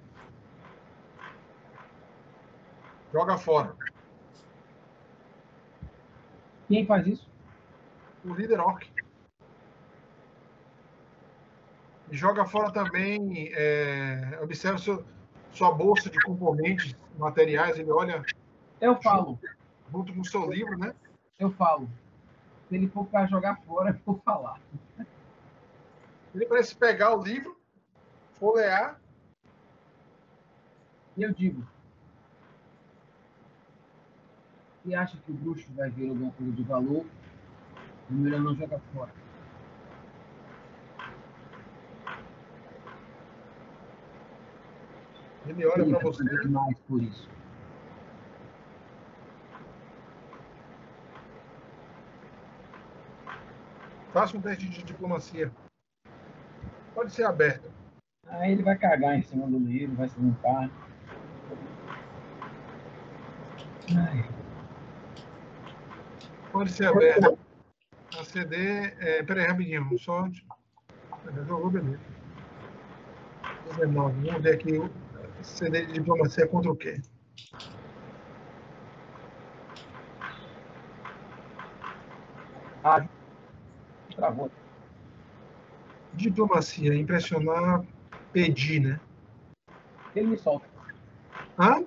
[3.14, 3.76] joga fora.
[6.68, 7.30] Quem faz isso?
[8.26, 8.86] O líder Orc.
[12.10, 15.06] E joga fora também, é, observa seu,
[15.52, 18.24] sua bolsa de componentes, materiais, ele olha.
[18.80, 19.40] Eu falo.
[19.92, 20.94] Junto com o seu livro, né?
[21.40, 21.90] Eu falo.
[22.68, 24.60] Se ele for para jogar fora, eu vou falar.
[26.36, 27.58] Ele parece pegar o livro,
[28.40, 29.00] folhear.
[31.16, 31.66] E eu digo:
[34.84, 37.06] Se acha que o bruxo vai ver alguma coisa de valor,
[38.10, 39.12] é melhor não jogar fora.
[45.48, 46.24] Ele olha para você.
[46.42, 47.37] demais por isso.
[54.12, 55.52] Faça um teste de diplomacia.
[56.94, 57.72] Pode ser aberto.
[58.28, 60.70] Aí ele vai cagar em cima do livro, vai se limpar.
[63.96, 64.30] Ai.
[66.52, 67.38] Pode ser aberto.
[68.20, 68.56] A CD.
[69.00, 69.98] É, peraí, rapidinho.
[70.00, 70.28] Só.
[71.46, 72.00] Jogou, beleza.
[73.66, 74.26] 19.
[74.26, 74.82] Vamos ver aqui.
[75.44, 77.00] CD de diplomacia contra o quê?
[82.84, 83.06] Ah,
[84.18, 84.52] travou.
[86.14, 86.94] Diplomacia.
[86.94, 87.86] Impressionar.
[88.34, 89.00] Pedir, né?
[90.16, 90.68] Ele me solta.
[91.58, 91.84] Hã?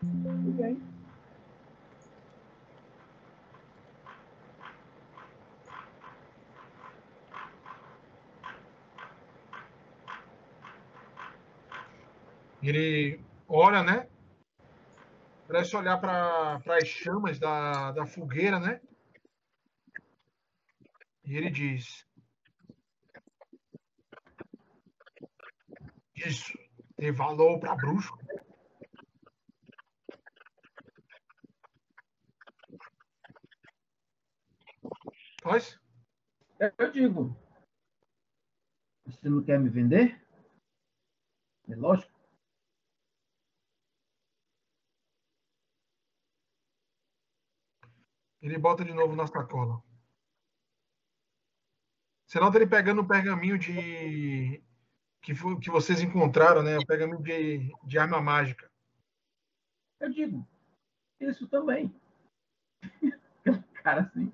[0.00, 0.82] Tudo bem.
[12.62, 14.09] Ele olha, né?
[15.60, 18.80] Parece olhar para as chamas da, da fogueira, né?
[21.22, 22.06] E ele diz:
[26.16, 26.58] Isso
[26.96, 28.10] tem valor para bruxo.
[35.42, 35.78] Faz?
[36.78, 37.36] Eu digo.
[39.04, 40.26] Você não quer me vender?
[41.68, 42.18] É lógico.
[48.42, 49.82] Ele bota de novo na sacola.
[52.26, 54.62] Você nota ele pegando o pergaminho de.
[55.22, 56.78] Que, que vocês encontraram, né?
[56.78, 58.70] O pergaminho de, de arma mágica.
[59.98, 60.46] Eu digo.
[61.20, 61.92] Isso também.
[63.82, 64.32] Cara, assim.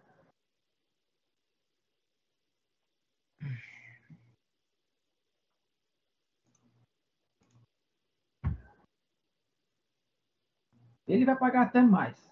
[11.06, 12.25] Ele vai pagar até mais.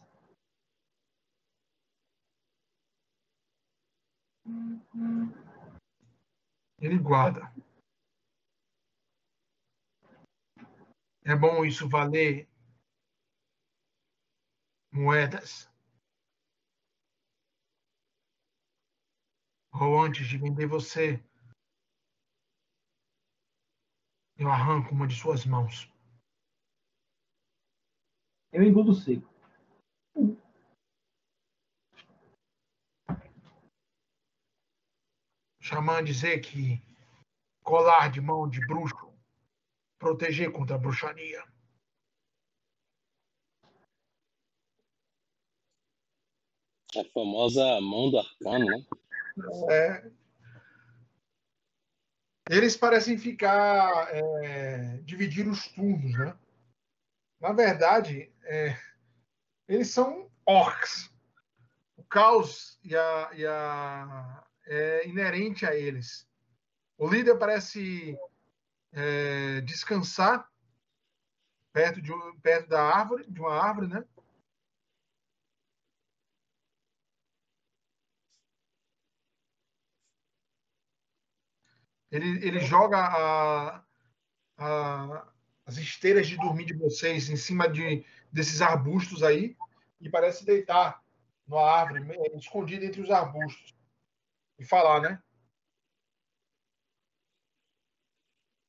[6.79, 7.41] Ele guarda.
[11.25, 12.47] É bom isso valer
[14.93, 15.71] moedas.
[19.73, 21.19] Ou antes de vender você,
[24.37, 25.91] eu arranco uma de suas mãos.
[28.53, 29.34] Eu engulo seco.
[35.65, 36.79] Xamã dizer que
[37.63, 39.11] colar de mão de bruxo,
[39.99, 41.43] proteger contra a bruxaria.
[46.95, 48.87] A famosa mão do arcano, né?
[49.71, 50.13] É.
[52.51, 54.15] Eles parecem ficar.
[54.15, 56.39] É, dividir os turnos, né?
[57.41, 58.79] Na verdade, é,
[59.67, 61.11] eles são orcs.
[61.97, 66.29] O caos e a, e a, é inerente a eles.
[66.97, 68.19] O líder parece
[68.93, 70.49] é, descansar
[71.73, 74.05] perto, de, perto da árvore, de uma árvore, né?
[82.11, 83.85] Ele, ele joga a,
[84.59, 85.33] a-
[85.67, 89.57] as esteiras de dormir de vocês em cima de, desses arbustos aí
[90.01, 91.03] e parece deitar
[91.47, 93.74] numa árvore, meio escondido entre os arbustos.
[94.59, 95.23] E falar, né?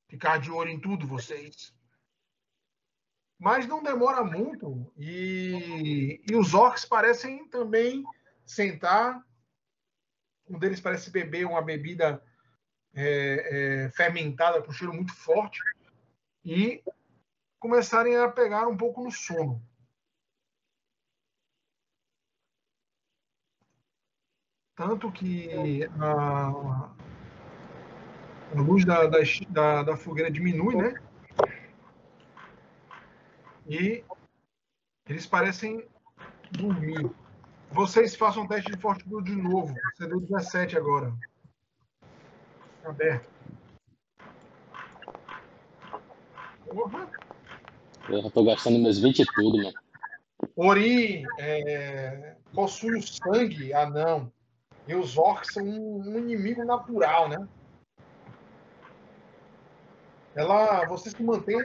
[0.07, 1.73] Ficar de olho em tudo, vocês.
[3.37, 8.03] Mas não demora muito e, e os orcs parecem também
[8.45, 9.21] sentar.
[10.47, 12.23] Um deles parece beber uma bebida
[12.93, 15.59] é, é, fermentada com cheiro muito forte
[16.45, 16.81] e
[17.59, 19.61] começarem a pegar um pouco no sono.
[24.76, 26.49] Tanto que a,
[28.53, 30.93] a luz da, da, da, fogueira diminui, né?
[33.68, 34.03] E
[35.07, 35.88] eles parecem
[36.52, 37.10] dormir.
[37.72, 39.73] Vocês façam um teste de fortitude de novo.
[39.95, 41.14] Você deu 17 agora.
[42.84, 43.30] Aberto.
[46.68, 47.10] Porra.
[48.10, 49.73] Eu tô gastando meus 20 e tudo, mano.
[50.56, 54.31] Ori é, possui o sangue anão.
[54.87, 57.47] E os orcs são um, um inimigo natural, né?
[60.35, 61.57] Ela, você se mantém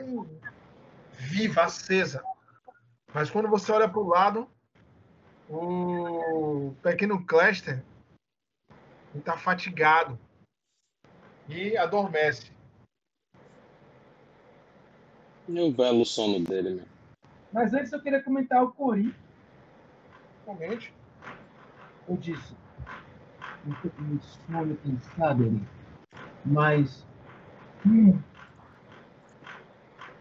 [1.12, 2.22] viva, acesa.
[3.12, 4.48] Mas quando você olha para o lado,
[5.48, 7.82] o pequeno Cluster
[9.14, 10.18] está fatigado
[11.48, 12.52] e adormece.
[15.48, 16.86] E o belo sono dele, né?
[17.52, 19.12] Mas antes eu queria comentar o Cori.
[20.44, 20.94] Comente.
[22.08, 22.54] Eu disse,
[23.66, 24.78] um pouco de sono,
[25.22, 25.60] ali.
[26.44, 27.06] Mas.
[27.86, 28.20] Hum,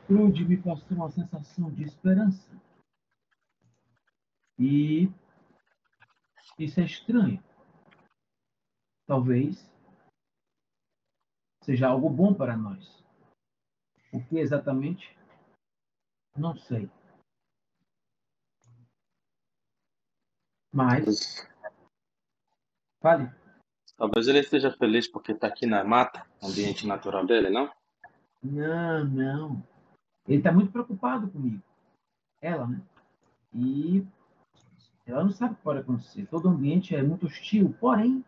[0.10, 2.50] Trude me passou uma sensação de esperança.
[4.58, 5.08] E
[6.58, 7.44] isso é estranho.
[9.06, 9.72] Talvez
[11.64, 13.06] seja algo bom para nós.
[14.12, 15.16] O que exatamente?
[16.36, 16.90] Não sei.
[20.74, 21.49] Mas.
[23.02, 23.32] Fale.
[23.98, 27.72] Talvez ele esteja feliz porque está aqui na mata, ambiente natural dele, não?
[28.42, 29.64] Não, não.
[30.28, 31.62] Ele está muito preocupado comigo.
[32.42, 32.82] Ela, né?
[33.54, 34.06] E
[35.06, 36.28] ela não sabe o que pode acontecer.
[36.28, 38.24] Todo o ambiente é muito hostil, porém,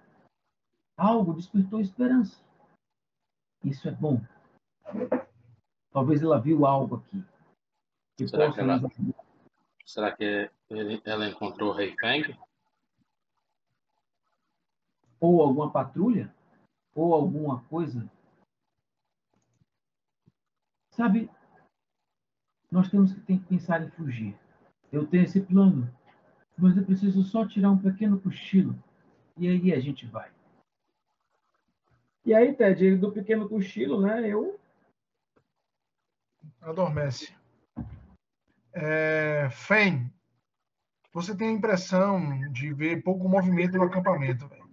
[0.97, 2.43] algo despertou esperança.
[3.63, 4.19] Isso é bom.
[5.91, 7.23] Talvez ela viu algo aqui.
[8.17, 8.81] Que Será, que ela...
[9.85, 12.37] Será que ele, ela encontrou o Rei Feng?
[15.21, 16.33] Ou alguma patrulha?
[16.93, 18.11] Ou alguma coisa?
[20.89, 21.29] Sabe,
[22.69, 24.37] nós temos que, que pensar em fugir.
[24.91, 25.89] Eu tenho esse plano,
[26.57, 28.75] mas eu preciso só tirar um pequeno cochilo.
[29.37, 30.31] E aí a gente vai.
[32.25, 34.27] E aí, Ted, do pequeno cochilo, né?
[34.27, 34.59] Eu.
[36.61, 37.33] Adormece.
[38.73, 40.13] É, Fen,
[41.13, 44.70] você tem a impressão de ver pouco movimento no acampamento, velho.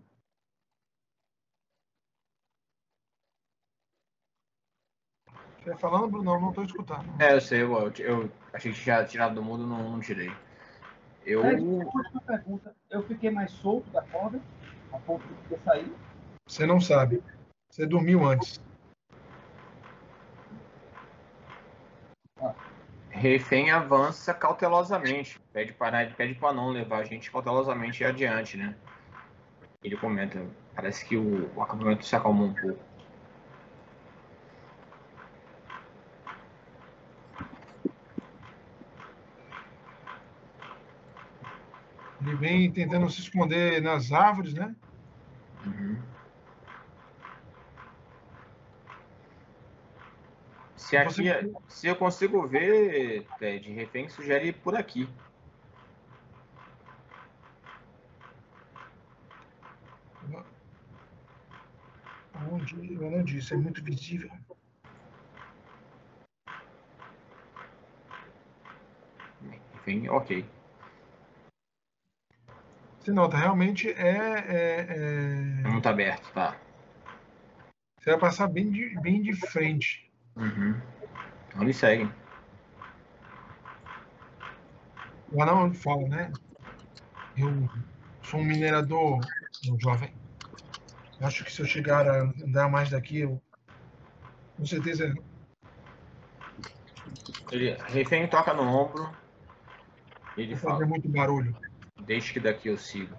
[5.69, 6.41] Você falando, Bruno?
[6.41, 7.05] Não estou escutando.
[7.21, 10.33] É, eu sei, eu, eu achei que tinha tirado do mundo, não, não tirei.
[11.27, 11.45] Eu.
[11.45, 12.75] É, uma pergunta.
[12.89, 14.41] Eu fiquei mais solto da corda,
[14.91, 15.93] a ponto de sair?
[16.47, 17.23] Você não sabe.
[17.71, 18.59] Você dormiu antes.
[23.11, 25.39] Refém avança cautelosamente.
[25.53, 28.75] Pede para pede para não levar a gente cautelosamente adiante, né?
[29.85, 30.43] Ele comenta.
[30.75, 32.88] Parece que o, o acampamento se acalmou um pouco.
[42.39, 44.75] Vem tentando se esconder nas árvores, né?
[45.67, 46.01] Uhum.
[50.77, 51.29] Se aqui, Você...
[51.29, 55.09] É, se eu consigo ver, Ted, refém sugere por aqui.
[62.51, 62.77] Onde?
[62.77, 64.31] Não disse, é muito visível.
[69.75, 70.45] Enfim, ok.
[73.01, 74.45] Você nota, realmente é.
[74.49, 75.69] é, é...
[75.69, 76.57] Muito aberto, tá.
[78.01, 80.11] Você vai passar bem de, bem de frente.
[80.37, 80.81] Uhum.
[81.49, 82.13] Então me seguem.
[85.31, 86.33] O anão fala, né?
[87.37, 87.69] Eu
[88.23, 89.21] sou um minerador,
[89.69, 90.13] um jovem.
[91.21, 93.43] Acho que se eu chegar a andar mais daqui, eu
[94.57, 95.15] com certeza.
[97.51, 99.11] Ele refém toca no ombro.
[100.37, 100.85] Ele fala.
[100.87, 101.55] Muito barulho.
[102.09, 103.15] Deixe que daqui eu sigo.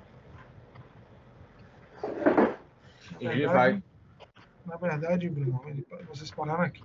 [3.19, 3.83] Ele vai.
[4.65, 6.83] Na verdade, Bruno, ele, vocês pararam aqui.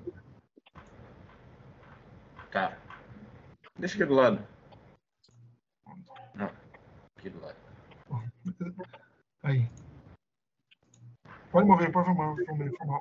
[2.53, 2.77] Tá.
[3.79, 4.47] Deixa aqui do lado.
[6.35, 6.51] Não.
[7.17, 7.57] Aqui do lado.
[9.43, 9.67] Aí.
[11.51, 13.01] Pode mover, pode mover, pode mover,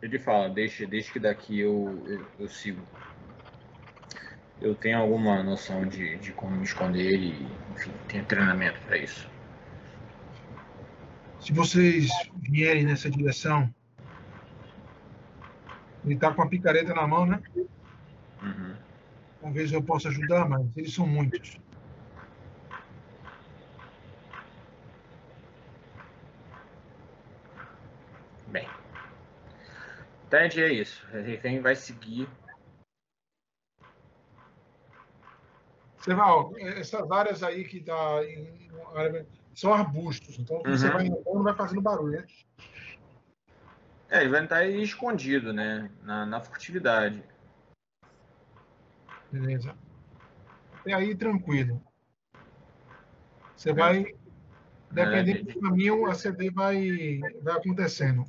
[0.00, 2.86] Ele fala, deixa, deixa que daqui eu, eu, eu sigo
[4.60, 9.28] eu tenho alguma noção de, de como me esconder e, enfim, tenho treinamento para isso.
[11.40, 12.08] Se vocês
[12.42, 13.72] vierem nessa direção,
[16.06, 17.42] Ele tá com a picareta na mão, né?
[18.40, 18.76] Uhum.
[19.40, 21.58] Talvez eu possa ajudar, mas eles são muitos.
[28.46, 28.68] Bem.
[30.30, 31.04] Ted é isso.
[31.12, 32.28] O refém vai seguir.
[36.08, 38.70] Ó, essas áreas aí que tá em,
[39.54, 40.64] são arbustos, então Uhum.
[40.64, 42.26] você vai andando, vai fazendo barulho, né?
[44.08, 45.90] É, ele vai estar aí escondido, né?
[46.02, 47.24] Na, na furtividade.
[49.32, 49.76] Beleza.
[50.80, 51.82] Até aí, tranquilo.
[53.56, 54.04] Você vai,
[54.92, 55.54] dependendo gente.
[55.54, 58.24] do caminho, a CD vai, vai acontecendo.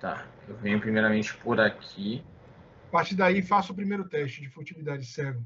[0.00, 0.28] Tá.
[0.46, 2.22] Eu venho primeiramente por aqui.
[2.88, 5.42] A partir daí, faça o primeiro teste de furtividade cego.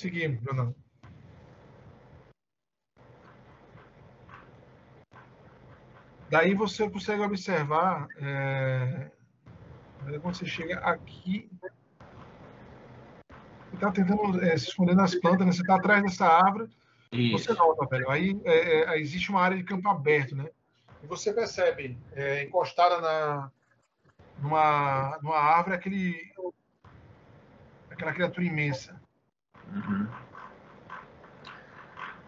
[0.00, 0.74] Seguir, Bruno.
[6.30, 9.10] Daí você consegue observar é,
[10.22, 11.50] quando você chega aqui.
[13.68, 15.52] Você está tentando é, se esconder nas plantas, né?
[15.52, 16.70] você está atrás dessa árvore.
[17.10, 17.54] Você Isso.
[17.54, 18.08] nota, velho.
[18.08, 20.48] Aí é, é, existe uma área de campo aberto, né?
[21.02, 23.50] E você percebe, é, encostada na,
[24.38, 26.32] numa, numa árvore, aquele,
[27.90, 28.99] aquela criatura imensa.
[29.72, 30.08] Uhum.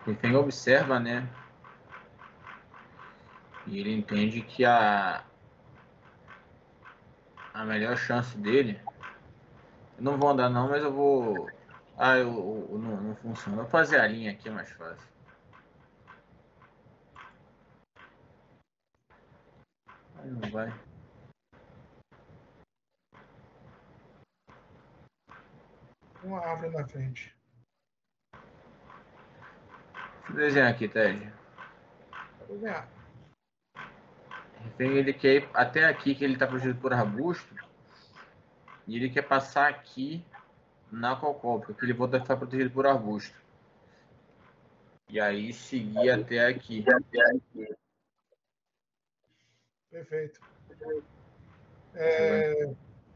[0.06, 1.28] O refém observa, né?
[3.66, 5.24] E ele entende que a
[7.54, 8.80] a melhor chance dele.
[9.98, 11.48] Eu não vou andar não, mas eu vou.
[11.96, 12.28] Ah, eu,
[12.70, 13.56] eu- não, não funciona.
[13.58, 15.06] Vou fazer a linha aqui é mais fácil.
[20.24, 20.72] Não vai.
[26.22, 27.34] Uma árvore na frente.
[30.28, 31.32] Deixa eu desenhar aqui, Ted.
[32.46, 32.88] Vou ganhar.
[34.62, 37.54] Refém, ele quer ir até aqui, que ele está protegido por arbusto.
[38.86, 40.24] E ele quer passar aqui
[40.90, 43.40] na cocó, porque aquele volta ficar protegido por arbusto.
[45.08, 46.84] E aí seguir até aqui.
[49.90, 50.40] Perfeito.
[51.94, 52.74] É,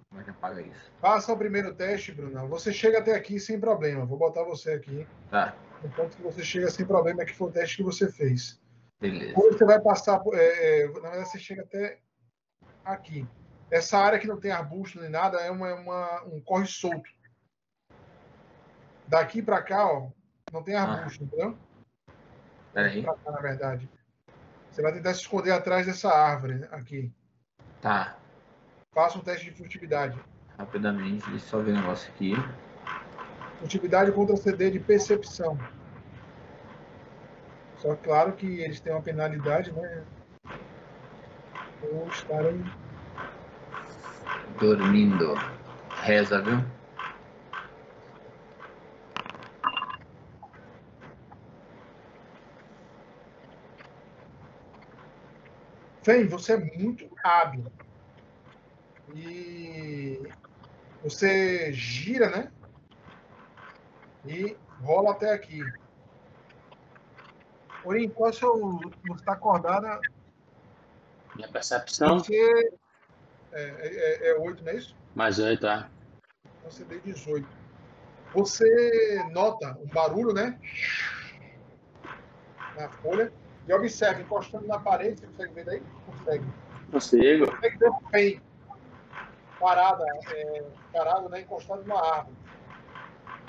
[0.08, 0.90] Como é que apaga isso?
[1.00, 2.48] Faça o primeiro teste, Bruno.
[2.48, 4.04] Você chega até aqui sem problema.
[4.06, 5.06] Vou botar você aqui.
[5.30, 8.10] Tá, No ponto que você chega sem problema, é que foi o teste que você
[8.10, 8.60] fez.
[9.00, 9.34] beleza.
[9.34, 11.98] Quando você vai passar, é, é, na verdade, você chega até
[12.84, 13.26] aqui.
[13.70, 17.10] Essa área que não tem arbusto nem nada é uma, uma- um corre solto.
[19.08, 20.10] Daqui para cá, ó,
[20.52, 21.58] não tem arbusto, entendeu?
[22.72, 23.02] Peraí.
[23.02, 23.90] Pra cá, na verdade.
[24.70, 27.12] Você vai tentar se esconder atrás dessa árvore aqui.
[27.80, 28.16] Tá,
[28.96, 30.18] Faça um teste de furtividade.
[30.58, 32.32] rapidamente, deixa eu só ver o negócio aqui.
[33.58, 35.58] Furtividade contra CD de percepção.
[37.76, 40.02] Só claro que eles têm uma penalidade, né?
[41.78, 42.64] Por estarem.
[44.58, 45.34] Dormindo.
[46.00, 46.64] Reza, viu?
[56.02, 57.70] Fen, você é muito hábil.
[59.16, 60.20] E
[61.02, 62.52] você gira, né?
[64.26, 65.60] E rola até aqui.
[67.82, 68.52] Porém, qual é o seu.
[69.06, 69.98] Você está acordada.
[71.34, 72.70] Minha percepção, Você.
[73.52, 74.94] É, é, é 8, não é isso?
[75.14, 75.88] mais oito, tá?
[76.64, 77.46] Você deu 18.
[78.34, 80.58] Você nota um barulho, né?
[82.76, 83.32] Na folha.
[83.66, 85.82] E observa, encostando na parede, você consegue ver daí?
[86.04, 86.44] Consegue.
[86.92, 87.50] Consigo.
[87.50, 88.42] Consegue ver o Pen
[89.58, 91.40] parada, é, parado, né?
[91.40, 92.36] Encostado numa árvore.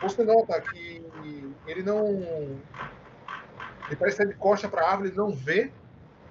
[0.02, 1.04] Você nota que
[1.66, 2.08] ele não.
[3.88, 5.72] Ele parece que ele encosta para a árvore, ele não vê.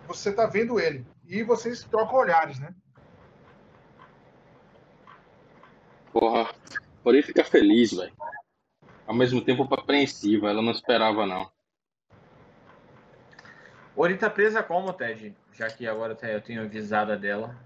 [0.06, 1.04] Você está vendo ele.
[1.26, 2.72] E vocês trocam olhares, né?
[6.12, 6.48] Porra.
[7.02, 8.12] Porém fica feliz, velho.
[9.06, 11.50] Ao mesmo tempo apreensiva, ela não esperava não.
[13.96, 15.34] Ori tá presa como, Ted?
[15.52, 17.56] Já que agora eu tenho avisada dela.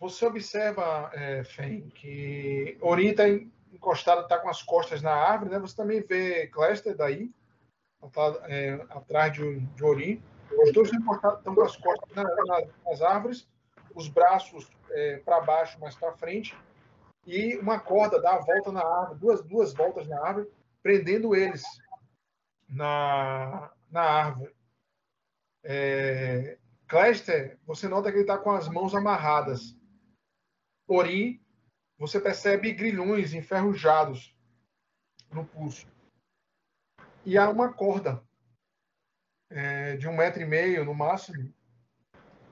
[0.00, 3.28] Você observa, é, Fen, que Ori está
[3.72, 5.58] encostado, está com as costas na árvore, né?
[5.58, 7.30] Você também vê Clester daí,
[8.12, 10.22] tá, é, atrás de, de Ori.
[10.64, 13.46] Os dois estão com as costas na- na- nas árvores,
[13.94, 14.68] os braços
[15.24, 16.56] para baixo, mais para frente,
[17.24, 20.50] e uma corda dá a volta na árvore, duas, duas voltas na árvore,
[20.82, 21.62] prendendo eles
[22.68, 24.52] na, na árvore.
[25.62, 26.58] É,
[26.88, 29.76] Clester, você nota que ele está com as mãos amarradas.
[30.92, 31.40] Ori,
[31.96, 34.34] você percebe grilhões enferrujados
[35.30, 35.86] no pulso.
[37.24, 38.22] E há uma corda
[39.50, 41.52] é, de um metro e meio, no máximo,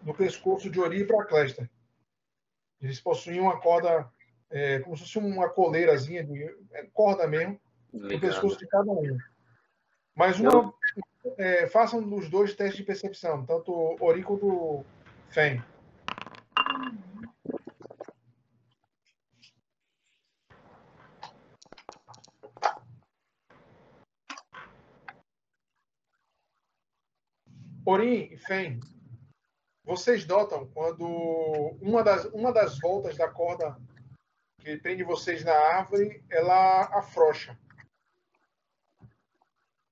[0.03, 1.69] no pescoço de Ori para Clester.
[2.81, 4.09] Eles possuem uma corda,
[4.51, 7.61] é, como se fosse uma coleirazinha, de, é, corda mesmo,
[7.93, 8.13] Ligado.
[8.13, 9.19] no pescoço de cada um.
[10.15, 10.73] Mas uma,
[11.37, 14.85] é, façam os dois testes de percepção, tanto Ori quanto
[15.29, 15.63] Fen.
[27.97, 28.81] E Fen,
[29.83, 31.07] vocês notam quando
[31.81, 33.81] uma das, uma das voltas da corda
[34.61, 37.59] que prende vocês na árvore, ela afrouxa.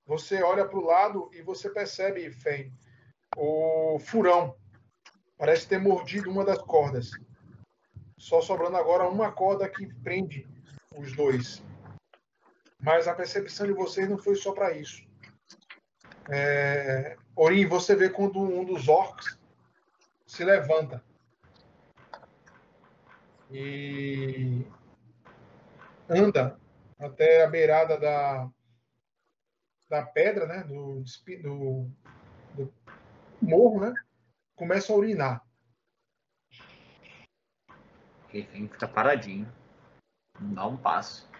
[0.05, 2.71] Você olha para o lado e você percebe, Fen,
[3.35, 4.55] o furão.
[5.39, 7.11] Parece ter mordido uma das cordas.
[8.19, 10.47] Só sobrando agora uma corda que prende
[10.95, 11.63] os dois.
[12.79, 15.03] Mas a percepção de vocês não foi só para isso.
[16.31, 17.17] É...
[17.37, 19.39] Orin, você vê quando um dos orcs
[20.27, 21.05] se levanta.
[23.51, 24.65] E
[26.09, 26.59] anda
[26.99, 28.51] até a beirada da,
[29.87, 30.65] da pedra, né?
[30.65, 31.05] Do,
[31.43, 31.93] do,
[32.55, 32.75] do
[33.43, 33.95] morro, né?
[34.55, 35.47] Começa a urinar.
[38.29, 39.53] Refém fica paradinho.
[40.41, 41.31] Não dá um passo.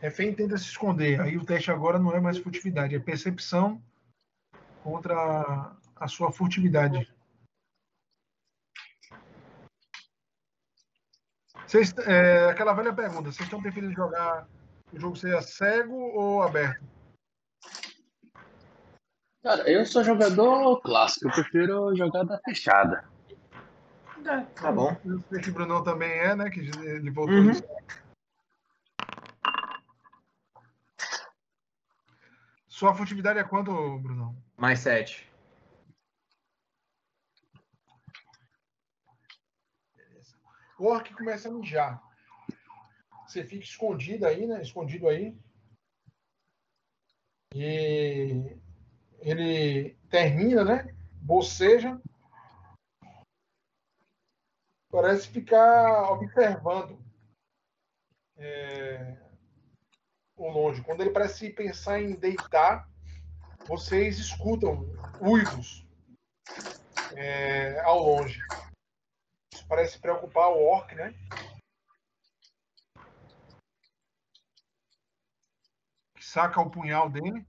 [0.00, 1.20] Refém tenta se esconder.
[1.20, 3.82] Aí o teste agora não é mais furtividade, é percepção
[4.88, 7.12] contra a sua furtividade.
[11.66, 14.48] Vocês, é, aquela velha pergunta: vocês estão preferindo jogar
[14.90, 16.82] o jogo ser cego ou aberto?
[19.42, 23.04] Cara, eu sou jogador clássico, eu prefiro jogada fechada.
[24.24, 24.96] É, tá bom.
[25.04, 26.50] Eu sei que o Brunão também é, né?
[26.50, 27.36] Que ele voltou.
[27.36, 27.52] Uhum.
[32.78, 34.40] Sua furtividade é quanto, Brunão?
[34.56, 35.28] Mais sete.
[40.78, 42.00] O orc começa a mijar.
[43.26, 44.62] Você fica escondido aí, né?
[44.62, 45.36] Escondido aí.
[47.52, 48.56] E
[49.22, 50.96] ele termina, né?
[51.14, 52.00] Boceja.
[54.88, 56.96] Parece ficar observando
[58.36, 59.27] é,
[60.38, 60.82] o longe.
[60.82, 62.88] Quando ele parece pensar em deitar,
[63.66, 64.86] vocês escutam
[65.20, 65.86] uivos
[67.14, 68.40] é, ao longe
[69.68, 71.14] parece preocupar o Orc, né?
[76.20, 77.46] Saca o punhal dele.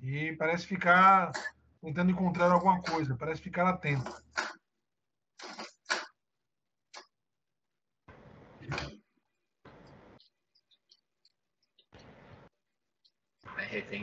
[0.00, 1.32] E parece ficar
[1.80, 4.22] tentando encontrar alguma coisa, parece ficar atento.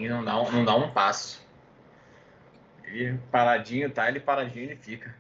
[0.05, 1.45] É, não dá um, não dá um passo.
[2.83, 4.07] Ele paradinho, tá?
[4.09, 5.15] Ele paradinho, ele fica.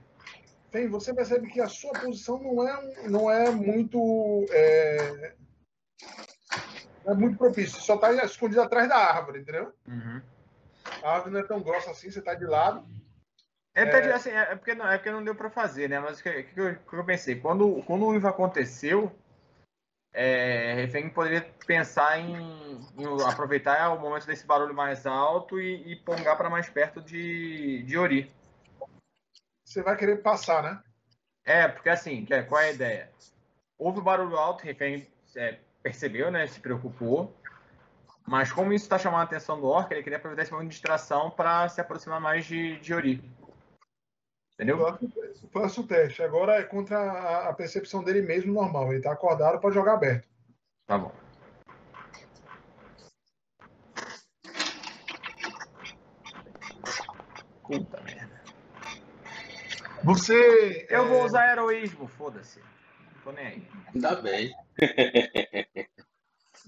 [0.71, 4.45] Tem, você percebe que a sua posição não é, não é muito.
[4.51, 5.33] É,
[7.05, 7.75] é muito propício.
[7.75, 9.73] Você só está escondido atrás da árvore, entendeu?
[9.87, 10.21] Uhum.
[11.03, 12.85] A árvore não é tão grossa assim, você está de lado.
[13.73, 14.13] É, é...
[14.13, 15.99] Assim, é, porque não, é porque não deu para fazer, né?
[15.99, 17.35] Mas o que, que, eu, que eu pensei?
[17.35, 19.11] Quando, quando o Ivo aconteceu,
[20.13, 22.35] é, Refém poderia pensar em,
[22.97, 27.83] em, aproveitar o momento desse barulho mais alto e, e pongar para mais perto de,
[27.83, 28.31] de Ori.
[29.63, 30.81] Você vai querer passar, né?
[31.45, 33.11] É, porque assim, qual é a ideia?
[33.77, 36.45] Houve o barulho alto, Refém é, percebeu, né?
[36.45, 37.35] Se preocupou.
[38.27, 40.75] Mas como isso está chamando a atenção do Orc, ele queria aproveitar esse momento de
[40.75, 43.23] distração para se aproximar mais de, de Ori.
[44.61, 44.77] Entendeu?
[45.51, 46.21] Faça o teste.
[46.21, 48.89] Agora é contra a percepção dele mesmo normal.
[48.89, 50.29] Ele está acordado, pode jogar aberto.
[50.85, 51.11] Tá bom.
[57.63, 58.43] Puta merda.
[60.03, 60.85] Você.
[60.91, 61.07] Eu é...
[61.07, 62.59] vou usar heroísmo, foda-se.
[62.59, 63.67] Não tô nem aí.
[63.95, 64.53] Ainda bem.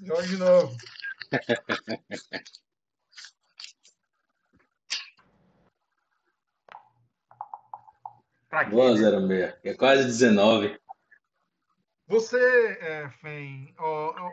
[0.03, 0.75] Joga de novo.
[8.53, 8.75] Pra quê?
[8.75, 9.55] 06.
[9.63, 10.79] É quase 19.
[12.05, 12.37] Você,
[12.81, 13.73] é, Fen,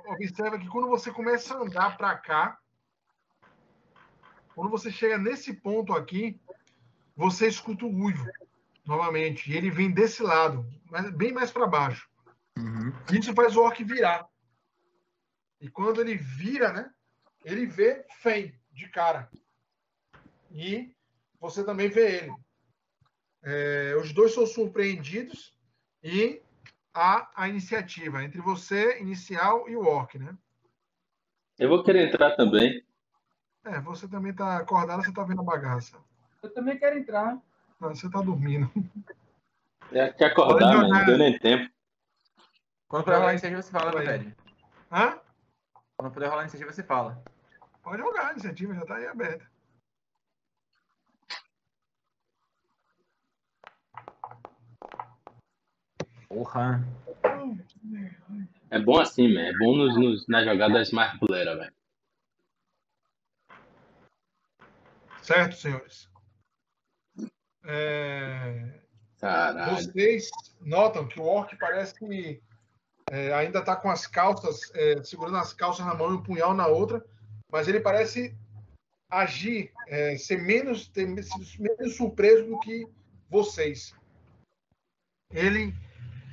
[0.09, 2.59] observa que quando você começa a andar para cá,
[4.55, 6.38] quando você chega nesse ponto aqui,
[7.16, 8.30] você escuta o uivo
[8.84, 9.51] novamente.
[9.51, 10.68] E ele vem desse lado,
[11.16, 12.06] bem mais para baixo.
[12.59, 12.92] Uhum.
[13.10, 14.28] Isso faz o orc virar.
[15.62, 16.90] E quando ele vira, né?
[17.42, 19.30] Ele vê Fen de cara.
[20.51, 20.94] E
[21.40, 22.49] você também vê ele.
[23.42, 25.52] É, os dois são surpreendidos
[26.02, 26.42] e
[26.92, 30.36] há a iniciativa entre você, inicial, e o orc, né?
[31.58, 32.84] Eu vou querer entrar também.
[33.64, 35.98] É, você também tá acordado, você tá vendo a bagaça.
[36.42, 37.38] Eu também quero entrar.
[37.78, 38.70] Não, você tá dormindo.
[39.92, 40.86] É que acordar, mano.
[40.86, 40.98] jogar.
[41.00, 41.70] Não deu nem tempo.
[42.88, 44.36] Quando puder rolar iniciativa, você fala, Ted.
[44.90, 45.18] Hã?
[45.96, 47.22] Quando puder rolar iniciativa, você fala.
[47.82, 49.50] Pode jogar, a iniciativa já tá aí aberta.
[56.31, 56.86] Porra.
[58.70, 59.40] É bom assim, man.
[59.40, 61.74] É bom nos, nos, nas jogadas mais fuleiras, velho.
[65.20, 66.09] Certo, senhores?
[67.65, 68.81] É,
[69.19, 69.74] Caralho.
[69.74, 70.31] Vocês
[70.61, 72.40] notam que o orc parece que
[73.11, 76.55] é, ainda está com as calças, é, segurando as calças na mão e o punhal
[76.55, 77.05] na outra,
[77.51, 78.36] mas ele parece
[79.11, 82.86] agir, é, ser menos, ter menos surpreso do que
[83.28, 83.94] vocês.
[85.32, 85.74] Ele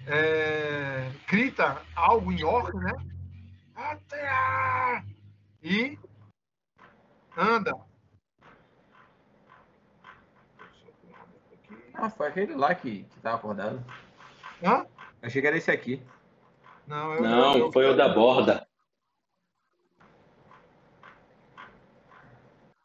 [0.07, 2.93] é, grita algo em orc, né?
[3.75, 5.03] Até!
[5.61, 5.97] E
[7.35, 7.71] anda.
[11.93, 13.83] Ah, foi aquele lá que, que tava acordado.
[14.63, 14.85] Hã?
[15.21, 16.01] Achei que era esse aqui.
[16.85, 18.67] Não, eu, Não, eu- foi o da borda.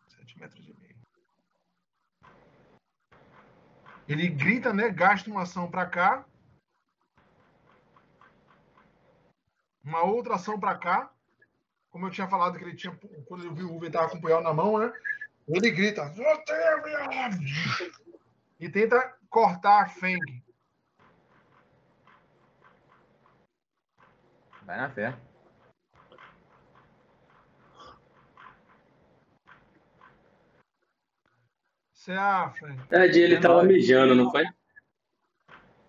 [0.09, 0.97] Sete metros e meio.
[4.09, 4.91] Ele grita, né?
[4.91, 6.25] Gasta uma ação para cá.
[9.85, 11.13] Uma outra ação para cá.
[11.91, 12.97] Como eu tinha falado que ele tinha.
[13.27, 14.93] Quando eu vi o Uven tava com o punhal na mão, né?
[15.49, 16.13] Ele grita.
[18.59, 20.43] E tenta cortar a Feng.
[24.63, 25.19] Vai na fé.
[31.93, 32.13] Você,
[32.59, 32.81] Feng.
[32.91, 34.45] É, de ele tava mijando, não foi?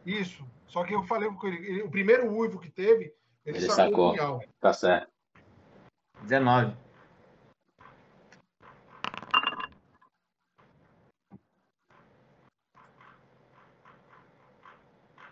[0.05, 0.45] Isso.
[0.67, 1.67] Só que eu falei com ele.
[1.67, 3.15] ele- o primeiro uivo que teve,
[3.45, 4.43] ele, Ele sacou, sacou.
[4.59, 5.11] Tá certo.
[6.23, 6.75] 19.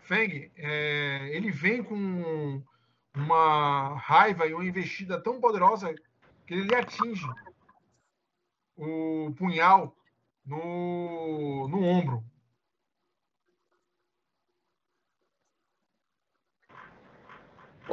[0.01, 2.61] Feng, é, ele vem com
[3.15, 5.93] uma raiva e uma investida tão poderosa
[6.45, 7.25] que ele lhe atinge
[8.75, 9.95] o punhal
[10.45, 12.30] no, no ombro.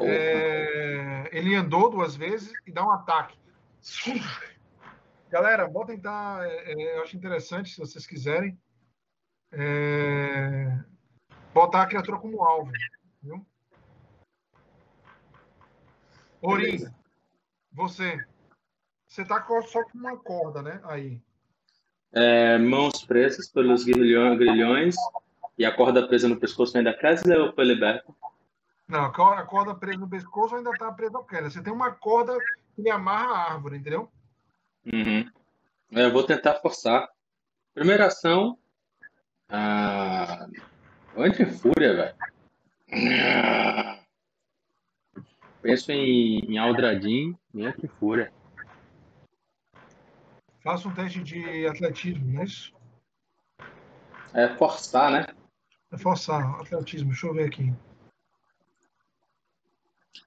[0.04, 3.36] É, ele andou duas vezes e dá um ataque.
[5.30, 6.46] Galera, vou tentar.
[6.46, 8.58] é, é, eu acho interessante, se vocês quiserem,
[9.52, 10.78] é,
[11.52, 12.72] botar a criatura como alvo.
[13.22, 13.46] Viu?
[16.40, 16.86] Orim,
[17.72, 18.24] você.
[19.06, 20.80] Você tá só com uma corda, né?
[20.84, 21.20] Aí.
[22.12, 24.94] É, mãos presas pelos grilhões,
[25.58, 28.14] e a corda presa no pescoço ainda Kessler ou foi liberta?
[28.88, 31.50] Não, a corda- presa no pescoço ainda tá presa ao queda.
[31.50, 32.38] Você tem uma corda
[32.74, 34.10] que lhe amarra a árvore, entendeu?
[34.86, 35.30] Uhum.
[35.92, 37.06] É, eu vou tentar forçar.
[37.74, 38.58] Primeira ação.
[39.50, 40.46] Ah,
[41.14, 42.16] eu entro em fúria, velho.
[45.60, 48.32] Penso em, em Aldradin e entro em fúria.
[50.60, 52.74] Faça um teste de atletismo, não é isso?
[54.32, 55.26] É forçar, né?
[55.92, 57.08] É forçar, atletismo.
[57.10, 57.72] Deixa eu ver aqui.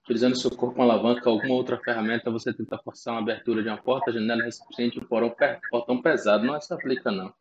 [0.03, 3.69] Utilizando seu corpo com alavanca ou alguma outra ferramenta, você tenta forçar uma abertura de
[3.69, 5.34] uma porta, janela, recipiente ou porão,
[5.69, 6.43] portão pesado.
[6.45, 7.34] Não se aplica, não.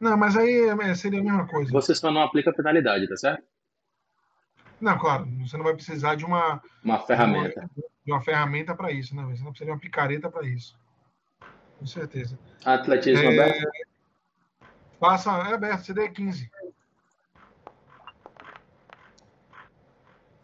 [0.00, 1.70] Não, mas aí é- seria a mesma coisa.
[1.72, 3.44] Você só não aplica a penalidade, tá certo?
[4.80, 7.68] Não, claro, você não vai precisar de uma, Uma ferramenta.
[8.04, 9.22] de uma ferramenta para isso, né?
[9.22, 10.76] Você não precisa de uma picareta para isso.
[11.78, 12.38] Com certeza.
[12.64, 13.68] Atletismo É, aberto?
[15.00, 16.50] Faça, é aberto, CD 15.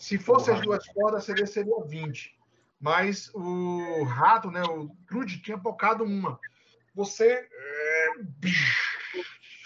[0.00, 2.34] Se fosse as duas cordas, CD seria 20.
[2.80, 6.40] Mas o rato, né, o Trude tinha pocado uma.
[6.94, 8.08] Você é,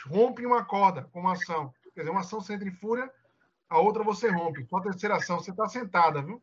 [0.08, 1.72] rompe uma corda com uma ação.
[1.94, 3.08] Quer dizer, uma ação você entra em fúria,
[3.70, 4.64] a outra você rompe.
[4.66, 6.42] Com a terceira ação, você está sentada, viu?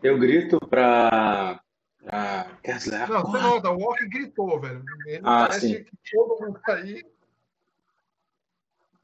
[0.00, 1.60] Eu grito pra.
[2.04, 3.08] pra Kessler.
[3.10, 4.84] Não, você nota, o Orc gritou, velho.
[5.06, 5.82] Ele Ah, parece sim.
[5.84, 7.04] que todo mundo aí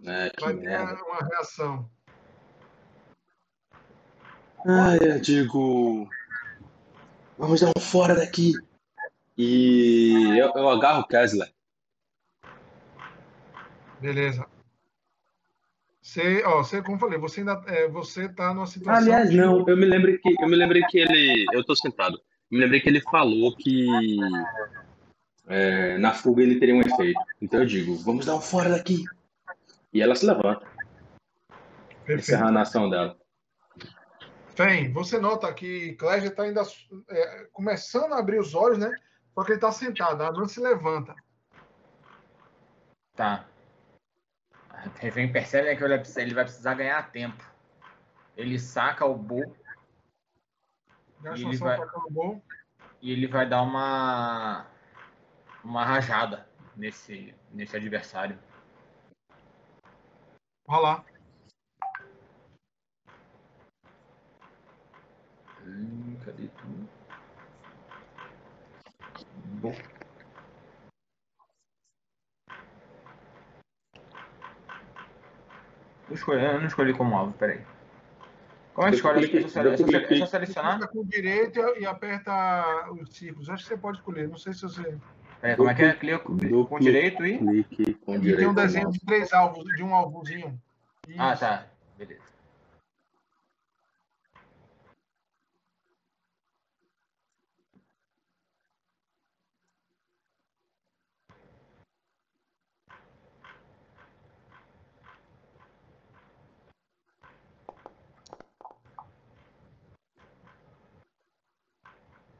[0.04, 0.94] É, vai ter merda.
[1.02, 1.90] uma, uma reação.
[4.68, 6.08] Ai, eu digo.
[7.38, 8.52] Vamos dar um fora daqui.
[9.38, 11.52] E eu, eu agarro o Kessler.
[14.00, 14.44] Beleza.
[16.02, 19.02] Você, ó, você, como eu falei, você ainda é, você tá numa situação.
[19.02, 21.44] Aliás, de- não, eu me lembrei que eu me lembrei que ele.
[21.52, 22.16] Eu tô sentado.
[22.50, 23.86] Eu me lembrei que ele falou que
[25.46, 27.20] é, na fuga ele teria um efeito.
[27.40, 29.04] Então eu digo, vamos dar um fora daqui.
[29.92, 30.66] E ela se levanta,
[32.04, 32.20] Perfeito.
[32.20, 33.16] encerrando a ação dela.
[34.56, 36.62] Tem, você nota que Clégia está ainda
[37.10, 38.90] é, começando a abrir os olhos, né?
[39.34, 41.14] Só que ele está sentado, a Nan se levanta.
[43.14, 43.46] Tá.
[44.70, 47.44] A refém percebe né, que ele vai precisar- ganhar tempo.
[48.34, 49.14] Ele saca o
[51.20, 51.78] Gasta E ele vai-
[53.02, 54.66] e ele vai dar uma
[55.64, 58.38] uma rajada nesse nesse adversário.
[60.66, 61.04] Vai lá.
[65.66, 66.88] Hum, cadê tu?
[69.60, 69.72] Bo.
[76.08, 77.60] Eu escolhi, eu não escolhi como alvo, peraí.
[78.74, 79.36] Como é que escolhe?
[79.44, 80.78] É só, é é selecionar?
[80.78, 83.50] Clica com o direito e e aperta os círculos.
[83.50, 84.28] Acho que você pode escolher.
[84.28, 84.96] Não sei se você.
[85.40, 85.94] Peraí, como é que é?
[85.94, 87.38] Clico com direito e.
[87.38, 88.38] Clique com E direito.
[88.38, 90.60] tem um desenho de três alvos, de um alvozinho.
[91.18, 91.40] Ah, Isso.
[91.40, 91.66] tá.
[91.96, 92.35] Beleza.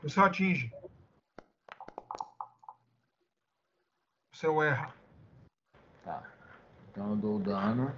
[0.06, 0.72] Você atinge.
[4.32, 4.94] Você o erra.
[6.04, 6.22] Tá.
[6.88, 7.92] Então eu dou o dano.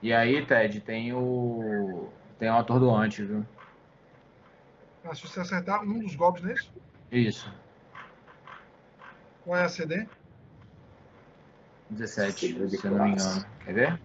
[0.00, 2.08] E aí, Ted, tem o.
[2.38, 3.44] Tem o atordoante, viu?
[5.02, 6.70] Mas se você acertar um dos golpes nesse,
[7.10, 7.52] Isso.
[9.42, 10.06] qual é a CD?
[11.90, 13.46] 17, Segura de se eu não me engano.
[13.64, 14.00] Quer ver?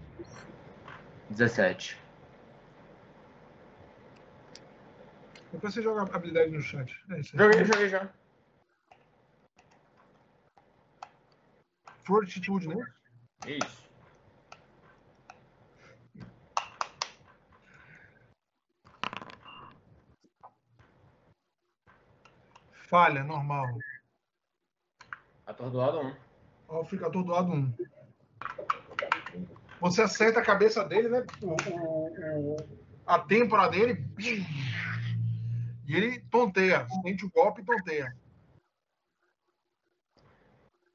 [1.30, 2.02] 17.
[5.53, 6.91] Depois você joga a habilidade no chat.
[7.11, 7.39] É isso aí.
[7.47, 8.09] Joguei, joguei já.
[12.05, 12.84] Fortitude, né?
[13.45, 13.84] Isso.
[22.89, 23.67] Falha, normal.
[25.45, 26.15] Atordoado 1.
[26.67, 27.71] Ó, fica atordoado um.
[29.80, 31.23] Você acerta a cabeça dele, né?
[31.41, 33.93] O, o- o- a têmpora dele.
[33.93, 34.43] bim!
[35.93, 36.87] E ele tonteia.
[37.03, 38.17] Sente o golpe e tonteia.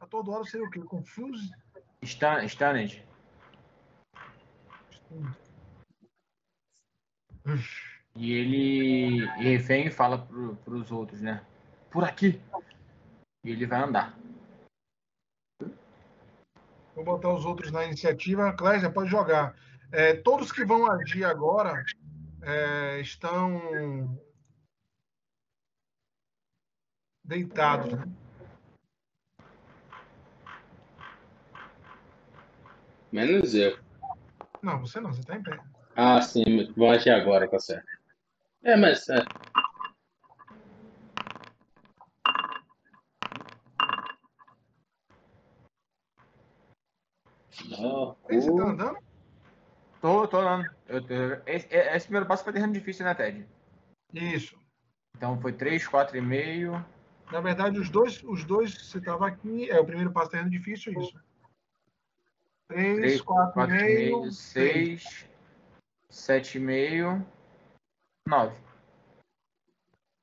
[0.00, 0.80] Atordoado seria o quê?
[0.80, 1.52] Confuse?
[2.04, 3.06] Stun, stunned.
[8.16, 9.24] E ele.
[9.38, 11.46] E refém fala pro, pros outros, né?
[11.92, 12.42] Por aqui.
[13.44, 14.18] E ele vai andar.
[16.96, 18.52] Vou botar os outros na iniciativa.
[18.52, 19.54] Clésia, pode jogar.
[19.92, 21.84] É, todos que vão agir agora
[22.42, 24.18] é, estão
[27.28, 27.92] deitados.
[27.92, 28.04] né?
[33.12, 33.78] Menos eu.
[34.62, 35.60] Não, você não, você está em pé.
[35.94, 37.86] Ah, sim, vão agir agora, tá certo.
[38.64, 39.08] É, mas.
[39.08, 39.18] É.
[48.28, 48.98] Ei, Você uh, andando?
[50.00, 50.70] Tô, tô andando.
[50.86, 53.46] Eu, eu- esse, esse primeiro passo foi terreno difícil, né, Ted?
[54.12, 54.58] Isso.
[55.16, 56.84] Então foi 3, 4,5.
[57.30, 59.70] Na verdade, os dois, os dois você estava aqui.
[59.70, 61.20] É o primeiro passo terreno difícil, isso.
[62.68, 65.28] 3, 3, 4, 4,5, 4,5, 6,
[66.10, 67.26] 7,5,
[68.26, 68.56] 9.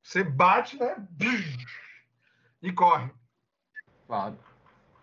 [0.03, 0.95] Você bate, né?
[2.61, 3.11] E corre.
[4.06, 4.38] Claro.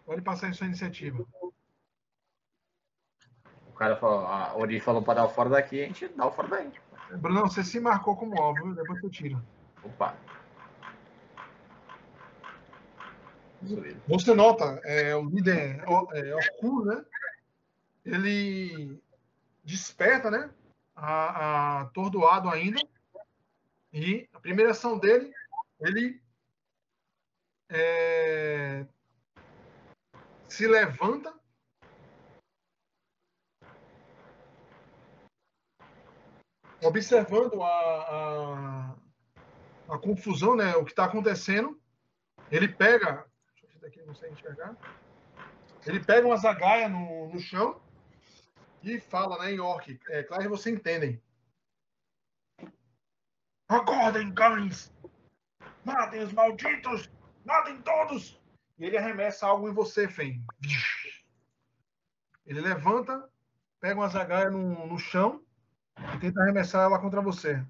[0.06, 1.24] Pode passar em sua iniciativa.
[3.66, 6.32] O cara falou, a Ori falou pra dar o fora daqui, a gente dá o
[6.32, 6.72] fora daí.
[7.18, 9.42] Brunão, você se marcou como alvo, depois você tira.
[9.82, 10.14] Opa.
[10.14, 10.32] Beleza.
[14.08, 15.84] Você nota, é, o líder
[16.14, 17.04] é, Orkun, né?
[18.04, 19.00] Ele
[19.64, 20.50] desperta, né?
[20.96, 22.80] A, a- atordoado ainda.
[23.92, 25.32] E a primeira ação dele,
[25.80, 26.20] ele
[27.68, 28.84] é,
[30.48, 31.32] se levanta.
[36.82, 38.96] Observando a, a,
[39.94, 40.74] a confusão, né?
[40.74, 41.80] O que está acontecendo.
[42.50, 43.24] Ele pega.
[43.92, 44.76] Daqui não consegue enxergar.
[45.86, 47.78] Ele pega uma zagaia no, no chão
[48.82, 50.00] e fala, né, em orc.
[50.08, 51.22] É claro que vocês entendem.
[53.68, 54.90] Acordem, cães!
[55.84, 57.10] Matem os malditos!
[57.44, 58.40] Matem todos!
[58.78, 60.42] E ele arremessa algo em você, Fen.
[62.46, 63.30] Ele levanta
[63.78, 65.44] pega uma zagaia no, no chão
[66.14, 67.62] e tenta arremessar ela contra você.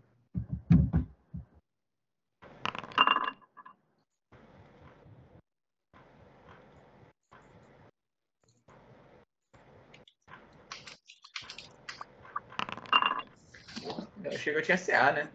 [14.42, 15.28] Que eu tinha CA, né?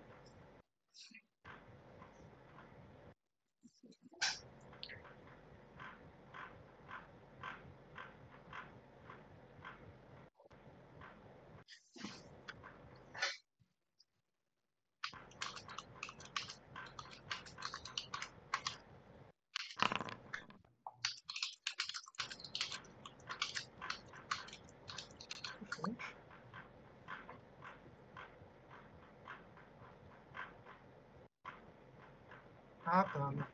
[32.85, 33.31] Ah, tá.
[33.31, 33.45] né?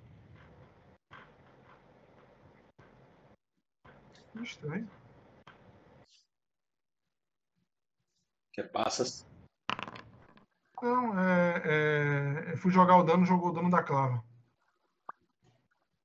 [4.41, 4.89] Estranho.
[8.51, 9.25] Que passas.
[10.81, 14.23] Não, é, é, eu fui jogar o dano, jogou o dano da clava.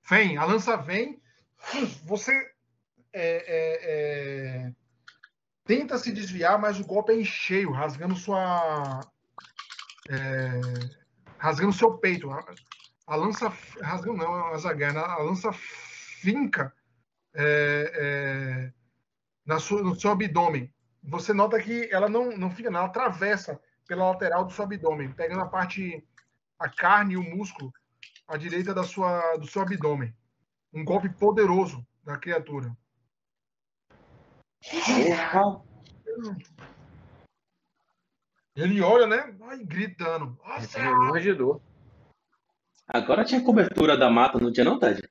[0.09, 1.21] Vem, a lança vem.
[2.05, 2.33] Você
[3.13, 4.75] é, é, é,
[5.65, 9.01] tenta se desviar, mas o golpe é em cheio, rasgando sua.
[10.09, 10.61] é,
[11.39, 12.31] rasgando seu peito.
[12.31, 12.47] A,
[13.07, 13.49] a lança.
[13.83, 15.01] Rasgando não, a zagana.
[15.01, 16.73] A lança finca
[17.39, 18.73] é, é,
[19.47, 20.73] na sua, no seu abdômen.
[21.05, 25.41] Você nota que ela não, não fica, ela atravessa pela lateral do seu abdômen, pegando
[25.41, 26.05] a parte,
[26.59, 27.73] a carne e o músculo
[28.27, 30.13] à direita da sua, do seu abdômen.
[30.75, 32.77] Um golpe poderoso da criatura.
[38.57, 39.33] Ele olha, né?
[39.39, 40.37] Vai gritando.
[40.45, 40.81] Nossa!
[42.89, 45.09] Agora tinha cobertura da mata, não tinha não, Ted?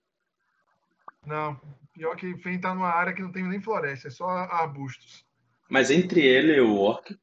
[1.26, 1.60] Não,
[1.98, 5.26] pior que Fen tá numa área que não tem nem floresta, é só arbustos.
[5.70, 7.18] Mas entre ele e o orc,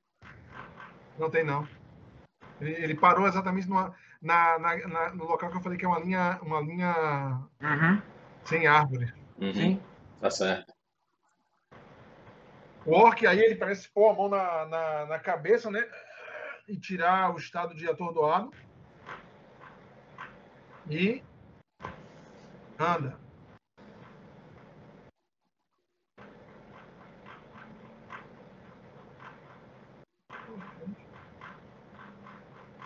[1.17, 1.67] Não tem, não.
[2.61, 5.89] Ele, ele parou exatamente numa- na, na- na- no local que eu falei que é
[5.89, 6.93] uma linha, uma linha
[7.63, 8.03] Uhum.
[8.45, 9.13] sem árvore.
[9.39, 9.83] uhum, Sim.
[10.21, 10.75] tá certo.
[12.85, 15.89] O orc aí, ele parece pôr a mão na, na, na cabeça, né?
[16.67, 18.51] E tirar o estado de atordoado.
[20.91, 21.23] E
[22.79, 23.24] anda.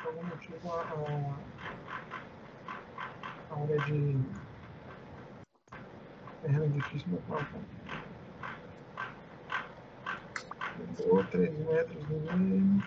[0.09, 0.81] Algum motivo a,
[3.51, 4.17] a, área de
[6.43, 7.59] terreno difícil não conta.
[10.81, 12.83] Andou 3 metros no meio.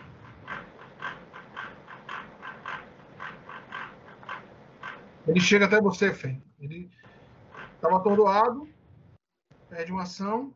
[5.27, 6.43] Ele chega até você, Fen.
[6.59, 6.89] Ele
[7.75, 8.67] estava atordoado,
[9.69, 10.55] perde uma ação.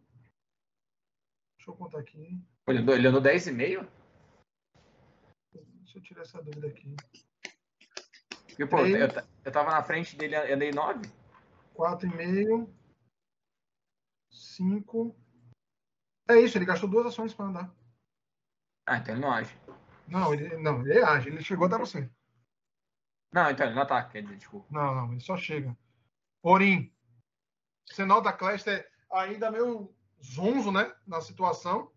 [1.57, 2.41] Deixa eu contar aqui.
[2.67, 3.87] Ele andou 10,5?
[5.95, 6.93] Deixa eu tirar essa dúvida aqui.
[8.47, 9.07] Porque, pô, eu,
[9.45, 11.01] eu tava na frente dele, eu andei 9?
[11.73, 12.69] 4,5.
[14.29, 15.15] 5.
[16.29, 17.75] É isso, ele gastou duas ações para andar.
[18.85, 19.57] Ah, então ele não age.
[20.07, 22.09] Não, ele, não, ele ágil, ele chegou até você.
[23.31, 24.67] Não, então ele não ataca, quer dizer, desculpa.
[24.69, 25.75] Não, não, ele só chega.
[26.43, 26.93] Orim.
[27.87, 30.93] Você nota a ainda meio zonzo, né?
[31.07, 31.91] Na situação.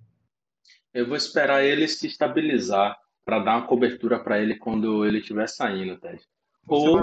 [0.94, 2.98] Eu vou esperar ele se estabilizar
[3.28, 6.26] pra dar uma cobertura pra ele quando ele estiver saindo, Ted.
[6.66, 6.98] Ou-.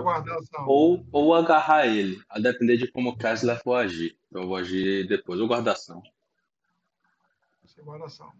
[0.65, 4.17] Ou, ou agarrar ele, a depender de como o Kessler for agir.
[4.31, 6.01] Eu vou agir depois, ou guardação.
[7.63, 8.33] Você guarda a ação.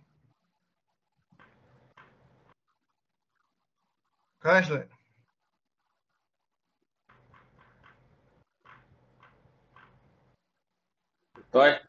[4.42, 4.90] Kessler.
[11.52, 11.80] Toy?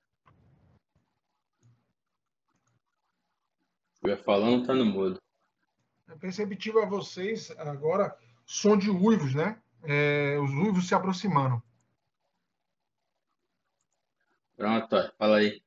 [4.02, 5.25] Eu ia falando, tá no mudo.
[6.16, 8.16] É perceptível a vocês agora
[8.46, 9.60] som de uivos, né?
[9.82, 11.62] É, os uivos se aproximando.
[14.56, 15.62] Pronto, fala aí.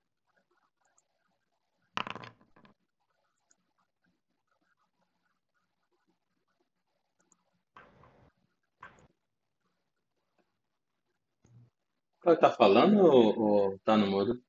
[12.22, 14.44] Toy tá falando ou, ou tá no mudo?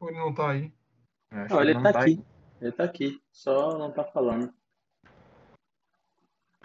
[0.00, 0.72] Ou ele não tá aí?
[1.30, 2.24] Não, que ele não tá aqui.
[2.60, 4.52] Ele tá aqui, só não tá falando.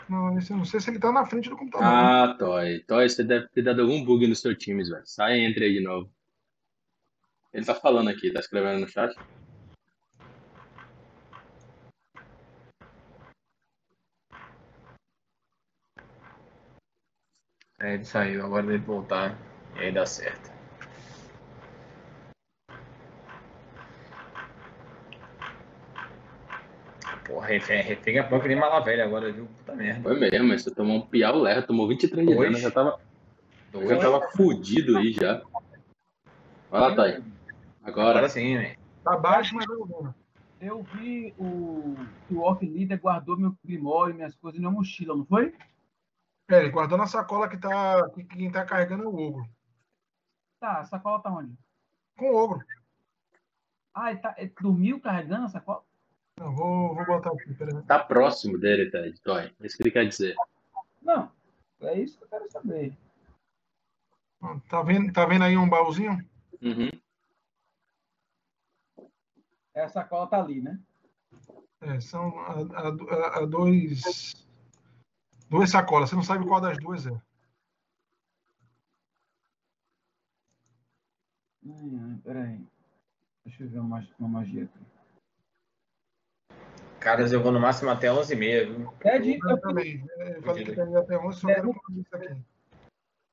[0.09, 1.87] Não, esse eu não sei se ele tá na frente do computador.
[1.87, 1.93] né?
[1.93, 2.79] Ah, Toy.
[2.85, 5.01] Toy, você deve ter dado algum bug no seu time, velho.
[5.05, 6.09] Sai e entra aí de novo.
[7.53, 9.15] Ele tá falando aqui, tá escrevendo no chat.
[17.79, 19.37] É, ele saiu, agora ele voltar.
[19.75, 20.52] E aí dá certo.
[27.39, 29.45] Refém a pão que nem mala velha agora, viu?
[29.45, 30.01] Puta merda.
[30.01, 32.49] Foi mesmo, mas você tomou um piau leve, tomou 23 de Dois.
[32.49, 32.99] dano, já tava,
[33.71, 33.89] Dois.
[33.89, 35.41] já tava fudido aí já.
[36.69, 37.23] Vai lá, Thay.
[37.83, 38.77] Agora, Agora sim, velho.
[39.03, 40.13] Tá baixo, mas não.
[40.61, 41.95] Eu vi o,
[42.27, 45.53] que o Orc Leader guardou meu grimório e minhas coisas na mochila, não foi?
[46.49, 48.09] É, ele guardou na sacola que tá.
[48.09, 49.49] Que quem tá carregando é o ogro.
[50.59, 51.53] Tá, a sacola tá onde?
[52.17, 52.65] Com o ogro.
[53.93, 55.83] Ah, ele, tá, ele dormiu carregando a sacola?
[56.39, 57.81] Não, vou, vou botar aqui, peraí.
[57.83, 59.53] tá próximo dele, Ted, Toy.
[59.59, 60.35] É isso que ele quer dizer.
[61.01, 61.31] Não,
[61.81, 62.97] é isso que eu quero saber.
[64.69, 66.17] Tá vendo, tá vendo aí um baúzinho?
[66.61, 66.89] Uhum.
[69.75, 70.79] É, A sacola tá ali, né?
[71.81, 74.33] É, são a, a- a- dois.
[75.49, 76.09] Duas sacolas.
[76.09, 77.21] Você não sabe qual das duas é.
[82.23, 82.65] Peraí.
[83.45, 84.79] Deixa eu ver uma, uma magia aqui.
[87.03, 88.93] Caras, eu vou no máximo até 11h30, viu?
[89.01, 90.05] É de, Eu também.
[90.17, 92.41] É, Eu falei que ia até 11, só É, quero fazer isso aqui.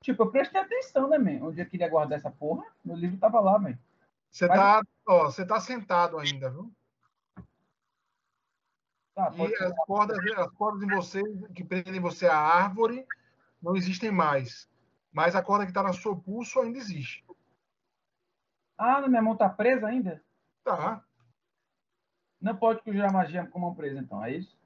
[0.03, 1.47] tipo, eu prestei atenção, né, man?
[1.47, 3.79] Onde eu queria guardar essa porra, meu livro tava lá, man.
[4.31, 6.73] Você Mas- tá, ó, você tá sentado ainda, viu?
[9.15, 11.23] Tá, E as cordas, as cordas em você,
[11.55, 13.07] que prendem você à árvore,
[13.63, 14.69] não existem mais.
[15.13, 17.25] Mas a corda que está no seu pulso ainda existe.
[18.79, 20.23] Ah, minha mão tá presa ainda?
[20.65, 21.05] Tá.
[22.41, 24.57] Não pode conjurar magia com mão presa, então, é isso?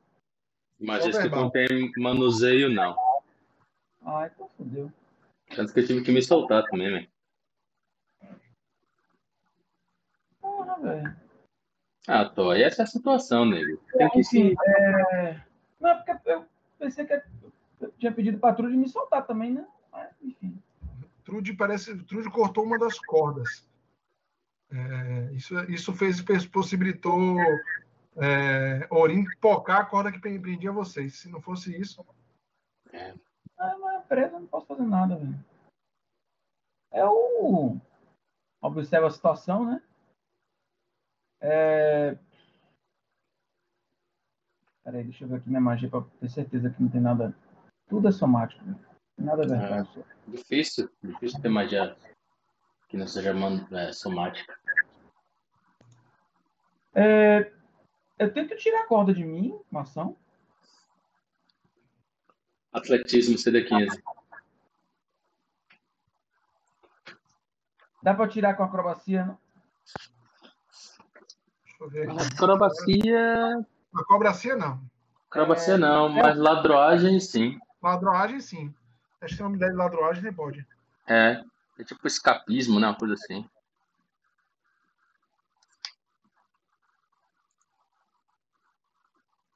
[0.81, 2.97] Isso que tem manuseio, não.
[4.05, 4.93] Ah, então fodeu.
[5.55, 7.09] Tanto que eu tive que me soltar também, velho.
[10.41, 11.17] Porra, velho.
[12.07, 13.81] Ah, Toy, essa é a situação, nego.
[13.97, 15.41] Tem que Enfim, é...
[15.81, 16.47] Não, é porque eu
[16.79, 17.23] pensei que
[17.81, 19.67] eu tinha pedido pra Trude me soltar também, né?
[19.91, 20.63] Mas, enfim.
[21.25, 21.97] Trude parece.
[22.05, 23.67] Trude cortou uma das cordas.
[24.77, 27.39] É, isso, isso fez, possibilitou
[28.17, 31.15] é, Orim tocar a corda que prendia vocês.
[31.21, 32.05] Se não fosse isso,
[33.57, 35.45] Ah, mas é presa, eu não posso fazer nada, velho.
[36.91, 37.77] É o.
[38.61, 39.83] Observa a situação, né?
[41.41, 42.19] É...
[44.83, 47.35] Peraí, deixa eu ver aqui minha magia pra ter certeza que não tem nada.
[47.89, 48.79] Tudo é somático, velho.
[49.19, 49.89] Nada é verdade.
[49.93, 50.03] só.
[50.27, 51.97] Difícil, difícil ter magia
[52.89, 54.59] que não seja man- é, somática.
[56.95, 57.51] É,
[58.19, 60.16] Eu tento tirar a corda de mim, uma ação.
[62.73, 64.03] Atletismo CD15.
[68.03, 69.39] Dá pra tirar com acrobacia, não?
[71.65, 72.35] deixa eu ver aqui.
[72.35, 73.66] Acrobacia.
[73.95, 74.81] Acrobacia não.
[75.31, 77.59] Acrobacia não, mas ladroagem sim.
[77.83, 78.75] Ladroagem sim.
[79.21, 80.66] Acho que tem uma ideia de ladroagem, nem pode.
[81.07, 81.43] É.
[81.79, 82.87] É tipo escapismo, né?
[82.89, 83.49] Uma coisa assim.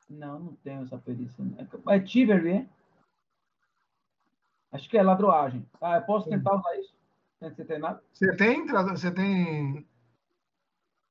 [0.09, 1.45] Não, não tenho essa perícia.
[1.45, 1.93] não.
[1.93, 2.67] É Tivery, é?
[4.73, 5.67] Acho que é ladroagem.
[5.81, 6.95] Ah, eu posso tentar usar isso?
[7.39, 8.03] Sem ser treinado?
[8.13, 9.87] Você tem, você tem.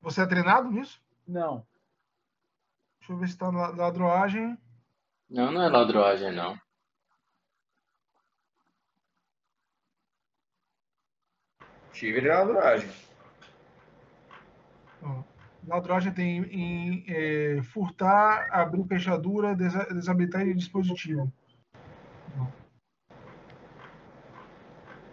[0.02, 1.02] Você é treinado nisso?
[1.28, 1.66] Não.
[3.00, 4.58] Deixa eu ver se tá na ladroagem.
[5.30, 6.60] Não, não é ladroagem, não.
[11.92, 12.90] Tive de ladroagem.
[15.68, 21.32] Ladroagem tem em eh, furtar, abrir fechadura, desa- desabilitar dispositivo.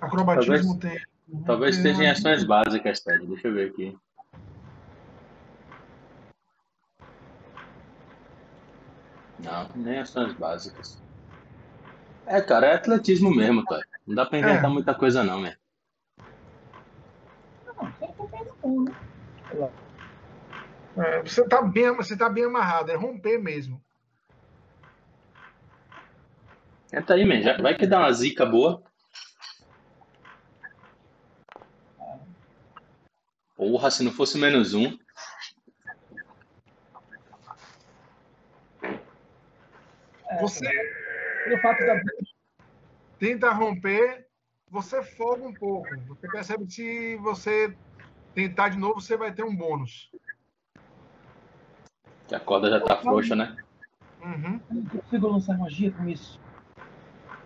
[0.01, 0.99] Acrobatismo tem.
[1.47, 3.27] Talvez tem esteja em ações básicas, Ted.
[3.27, 3.99] Deixa eu ver aqui.
[9.43, 11.03] Não, nem ações básicas.
[12.27, 13.83] É, cara, é atletismo mesmo, Toy.
[14.07, 14.73] Não dá pra inventar É.
[14.73, 15.57] muita coisa, não, né?
[17.67, 19.71] Não, só tô pensando, né?
[20.97, 23.83] É, você tá bem, você tá bem amarrado, é romper mesmo.
[26.89, 27.43] Tenta aí, man.
[27.43, 28.83] Já vai que dá uma zica boa.
[33.57, 34.97] Porra, se não fosse menos um.
[40.41, 40.69] Você
[41.45, 42.01] Pelo fato da
[43.19, 44.27] tenta romper,
[44.71, 45.89] você folga um pouco.
[46.09, 47.77] Você percebe que se você
[48.35, 50.11] tentar de novo, você vai ter um bônus.
[52.29, 53.57] Que a corda já tá frouxa, né?
[54.23, 54.61] Uhum.
[54.71, 56.41] eu não consigo lançar magia com isso.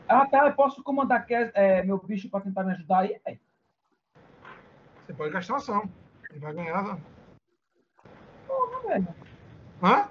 [0.08, 0.46] Ah, tá.
[0.46, 3.40] Eu posso comandar Kes- é, meu bicho pra tentar me ajudar aí, velho?
[5.06, 5.90] Você pode gastar uma ação.
[6.30, 6.98] Ele vai ganhar.
[8.46, 9.08] Porra, velho.
[9.82, 10.08] Hã?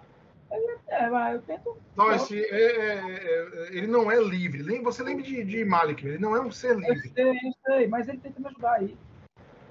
[0.88, 1.78] É, vai, eu tento.
[1.96, 4.64] Não, esse, é- é- é- ele não é livre.
[4.82, 7.10] Você lembra de, de Malik, ele não é um ser Eu livre.
[7.10, 8.98] sei, eu sei, mas ele tenta me ajudar aí.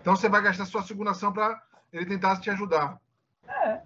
[0.00, 1.60] Então você vai gastar sua segunda ação para
[1.92, 3.00] ele tentar te ajudar.
[3.48, 3.80] É.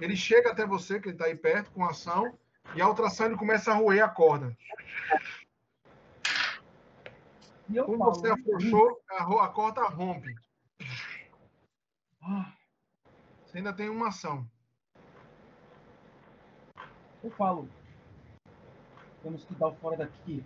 [0.00, 2.36] Ele chega até você, que ele está aí perto, com ação,
[2.74, 4.56] e a outra ação ele começa a roer a corda.
[7.68, 10.34] E Como falo, você afrouxou, a, a corda rompe.
[12.22, 12.52] "Ah",
[13.44, 14.46] Você ainda tem uma ação.
[17.24, 17.68] eu falo,
[19.22, 20.44] temos que dar o fora daqui.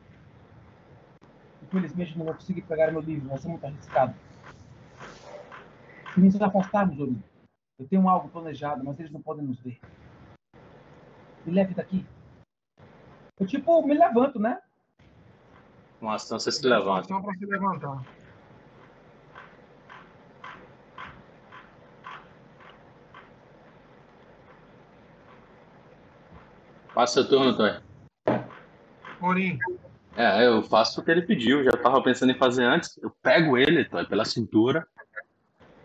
[1.63, 4.15] Infelizmente não vou conseguir pegar meu livro, vai ser muito arriscado.
[6.15, 7.23] Se nos afastarmos, Ori,
[7.81, 9.81] eu tenho algo planejado, mas eles não podem nos ver.
[11.47, 12.07] Me leve daqui.
[13.39, 14.61] Eu tipo me levanto, né?
[15.99, 17.01] Uma ação você se Uma levanta.
[17.01, 18.03] ação para se levantar.
[26.95, 27.81] Passa seu turno, Toy.
[29.21, 29.59] Morim,
[30.17, 31.63] É, eu faço o que ele pediu.
[31.65, 32.99] Já tava pensando em fazer antes.
[33.03, 34.87] Eu pego ele, Toy, pela cintura.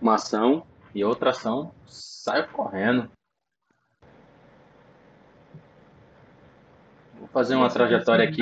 [0.01, 0.65] Uma ação
[0.95, 1.75] e outra ação.
[1.85, 3.11] Saio correndo.
[7.15, 8.41] Vou fazer uma trajetória aqui.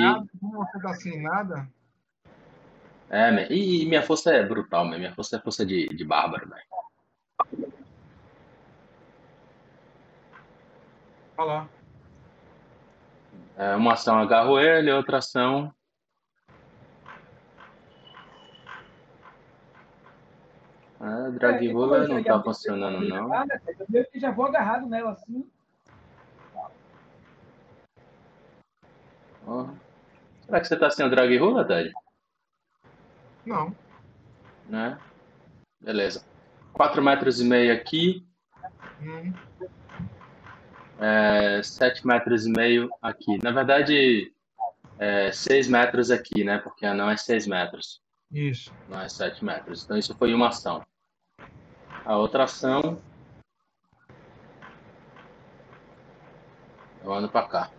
[1.00, 1.68] sem nada,
[3.10, 6.62] É, e minha força é brutal, minha minha força é força de, de bárbaro, velho.
[11.36, 11.68] olha lá.
[13.56, 15.72] É, uma ação agarro ele, outra ação.
[21.06, 23.28] Ah, Drag É, eu já não tá funcionando, não.
[23.28, 23.46] Né,
[23.78, 25.46] Eu meio que já vou agarrado nela assim.
[29.46, 29.66] Ó.
[30.40, 31.92] Será que você tá sem o Drag Roller, Ted?
[33.44, 33.76] Não.
[34.66, 34.98] Né?
[35.78, 36.24] Beleza.
[36.72, 38.26] 4 metros e meio aqui,
[39.02, 39.34] Hum,
[40.98, 43.38] é, 7 metros e meio aqui.
[43.42, 44.32] Na verdade,
[44.98, 46.56] é 6 metros aqui, né?
[46.56, 48.00] Porque não é 6 metros.
[48.32, 48.72] isso.
[48.88, 49.84] Não é 7 metros.
[49.84, 50.82] Então isso foi uma ação.
[52.04, 53.00] A outra ação.
[57.02, 57.70] Eu ando pra cá.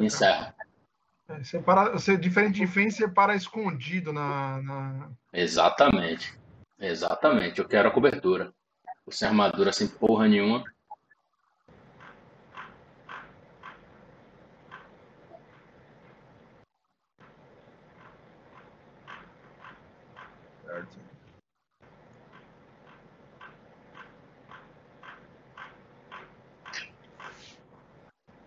[0.00, 0.54] Encerra.
[1.28, 6.38] É, Você, para, você, diferente de Fen, você para escondido na, na- Exatamente.
[6.78, 7.58] Exatamente.
[7.60, 8.52] Eu quero a cobertura.
[9.10, 10.64] Sem armadura, sem porra nenhuma.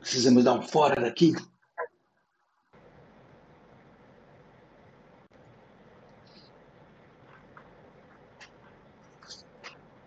[0.10, 1.34] Precisamos dar um fora daqui.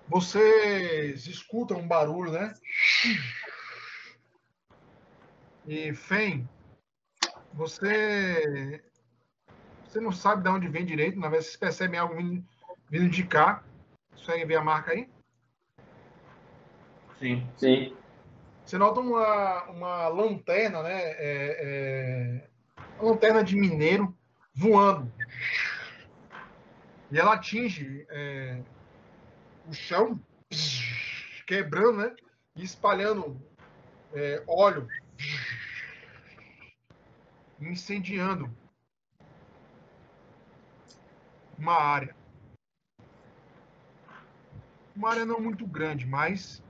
[0.08, 2.52] Vocês escutam um barulho, né?
[5.68, 6.48] E Fen,
[7.54, 8.82] você
[9.84, 12.44] você não sabe de onde vem direito, na verdade vocês percebem algo vindo,
[12.90, 13.62] vindo de cá.
[14.10, 15.08] Consegue ver a marca aí?
[17.20, 17.46] Sim.
[17.56, 18.01] Sim.
[18.72, 20.98] Você nota uma, uma lanterna, né?
[20.98, 22.48] É, é,
[22.98, 24.16] uma lanterna de mineiro
[24.54, 25.12] voando.
[27.10, 28.62] E ela atinge é,
[29.68, 30.18] o chão,
[31.46, 32.16] quebrando, né?
[32.56, 33.38] E espalhando
[34.14, 34.88] é, óleo,
[37.60, 38.50] incendiando
[41.58, 42.16] uma área.
[44.96, 46.62] Uma área não muito grande, mas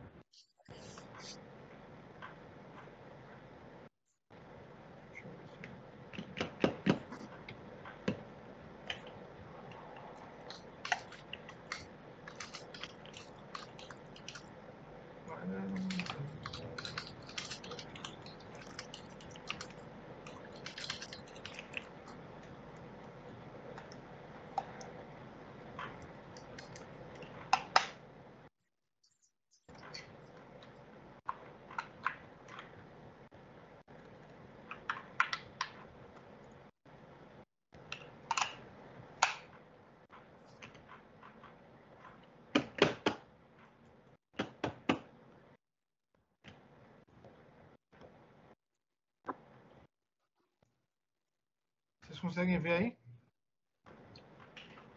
[52.13, 52.97] Vocês conseguem ver aí?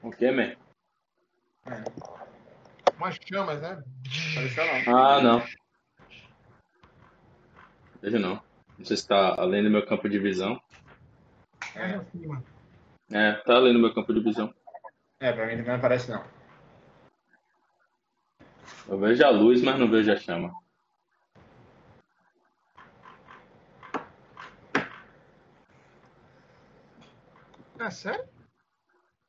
[0.01, 0.55] O que, man?
[2.95, 3.83] Umas chamas, né?
[4.85, 4.95] Não.
[4.95, 5.43] Ah, não.
[8.01, 8.41] Vejo não.
[8.77, 10.61] Não sei se tá além do meu campo de visão.
[11.75, 12.43] Mais acima.
[13.11, 14.53] É, tá além do meu campo de visão.
[15.19, 16.23] É, pra mim também não aparece não.
[18.87, 20.53] Eu vejo a luz, mas não vejo a chama.
[27.85, 28.25] É sério?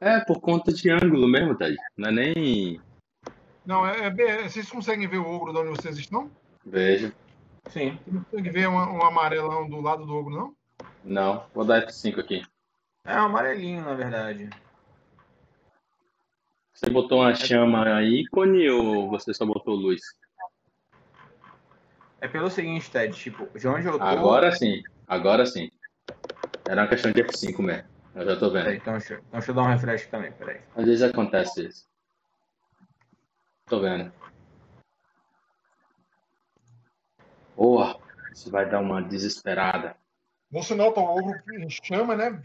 [0.00, 1.76] É, por conta de ângulo mesmo, Ted.
[1.94, 2.80] Não é nem.
[3.66, 6.30] Não, é, é bem- vocês conseguem ver o ogro de onde vocês estão?
[6.64, 7.12] Vejo.
[7.68, 7.98] Sim.
[8.06, 10.56] Não consegue ver um, um amarelão do lado do ogro, não?
[11.04, 11.46] Não.
[11.54, 12.42] Vou dar F5 aqui.
[13.04, 14.48] É um amarelinho, na verdade.
[16.72, 20.00] Você botou uma chama ícone ou você só botou luz?
[22.22, 24.04] É pelo seguinte, Ted, tipo, de onde eu tô.
[24.04, 24.82] Agora sim.
[25.06, 25.70] Agora sim.
[26.66, 27.95] Era uma questão de F5 mesmo.
[28.16, 28.80] Eu já tô Peraí, vendo.
[28.80, 30.59] então, deixa, então deixa eu dar um refresh também, peraí.
[30.74, 31.86] Às vezes acontece isso.
[33.66, 34.10] Tô vendo.
[37.55, 38.01] Boa.
[38.32, 39.94] Isso vai dar uma desesperada.
[40.51, 42.40] Você nota o ogro em chama, né?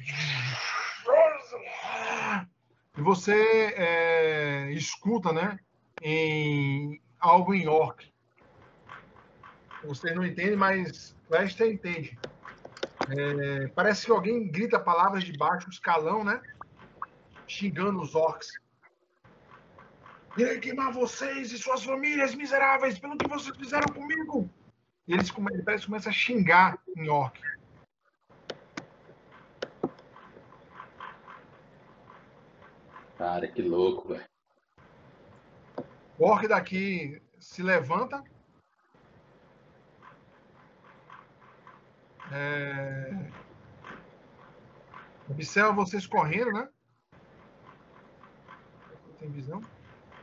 [2.97, 5.57] E você é, escuta, né?
[6.01, 8.11] Em algo em orc.
[9.85, 12.19] Vocês não entendem, mas Lester entende.
[13.13, 16.41] É, parece que alguém grita palavras de baixo escalão, né?
[17.45, 18.49] Xingando os orcs.
[20.37, 24.49] Irei queimar vocês e suas famílias miseráveis pelo que vocês fizeram comigo.
[25.05, 27.37] E eles ele parece começa a xingar em orc.
[33.17, 34.25] Cara, que louco, velho.
[36.17, 38.23] O orc daqui se levanta.
[42.31, 43.13] É...
[45.29, 46.67] Observa vocês correndo, né?
[49.19, 49.61] Tem visão?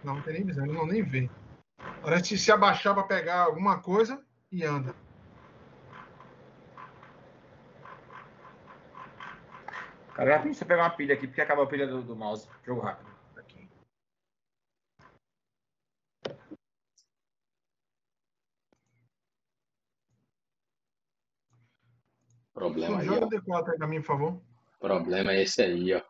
[0.03, 1.31] Não, não tem nem visão, ele não nem vê.
[2.03, 4.95] Parece se abaixar para pegar alguma coisa e anda.
[10.15, 12.49] Cara, já você pegar uma pilha aqui, porque acaba a pilha do, do mouse.
[12.67, 13.09] Jogo rápido.
[13.37, 13.69] Aqui.
[22.59, 24.43] Problema aí, Joga o D4 aí pra mim, por favor.
[24.81, 26.03] Problema é esse aí, ó.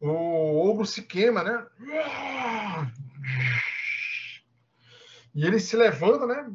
[0.00, 1.66] O ogro se queima, né?
[5.34, 6.48] E ele se levanta, né?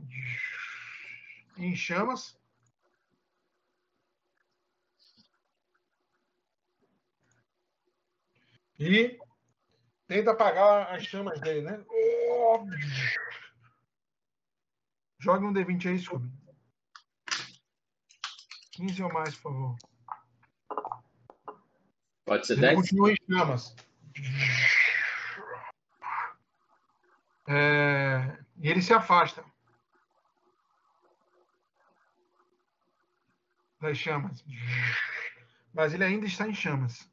[1.57, 2.37] Em chamas.
[8.79, 9.19] E
[10.07, 11.83] tenta apagar as chamas dele, né?
[15.27, 16.31] Jogue um D20 aí, Scooby.
[18.71, 19.75] 15 ou mais, por favor.
[22.23, 22.75] Pode ser Ele 10?
[22.75, 23.75] continua em chamas.
[27.45, 29.43] É, e ele se afasta
[33.81, 34.45] das chamas.
[35.73, 37.11] Mas ele ainda está em chamas.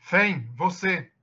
[0.00, 1.13] Fen, você.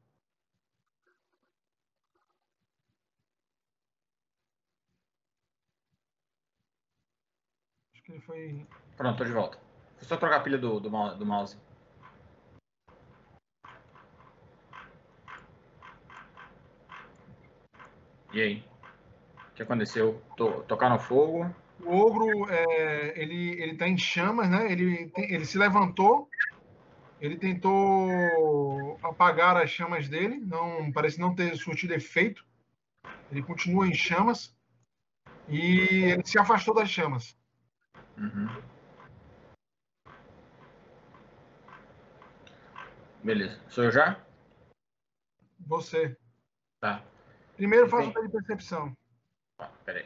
[8.12, 8.66] Ele foi.
[8.98, 9.58] Pronto, tô de volta.
[9.98, 11.58] Vou só trocar a pilha do, do, do mouse.
[18.34, 18.64] E aí?
[19.52, 20.22] O que aconteceu?
[20.68, 21.54] Tocar no fogo?
[21.84, 24.72] O ogro, é, ele, ele tá em chamas, né?
[24.72, 26.30] Ele, tem- ele se levantou,
[27.20, 32.46] ele tentou apagar as chamas dele, não parece não ter surtido efeito.
[33.32, 34.56] Ele continua em chamas
[35.50, 37.36] e ele se afastou das chamas.
[38.22, 38.48] Uhum.
[43.24, 43.60] Beleza.
[43.68, 44.24] Sou eu já?
[45.60, 46.16] Você.
[46.80, 47.04] Tá.
[47.56, 48.18] Primeiro faça Sim.
[48.18, 48.96] o de percepção.
[49.58, 50.06] Tá, peraí.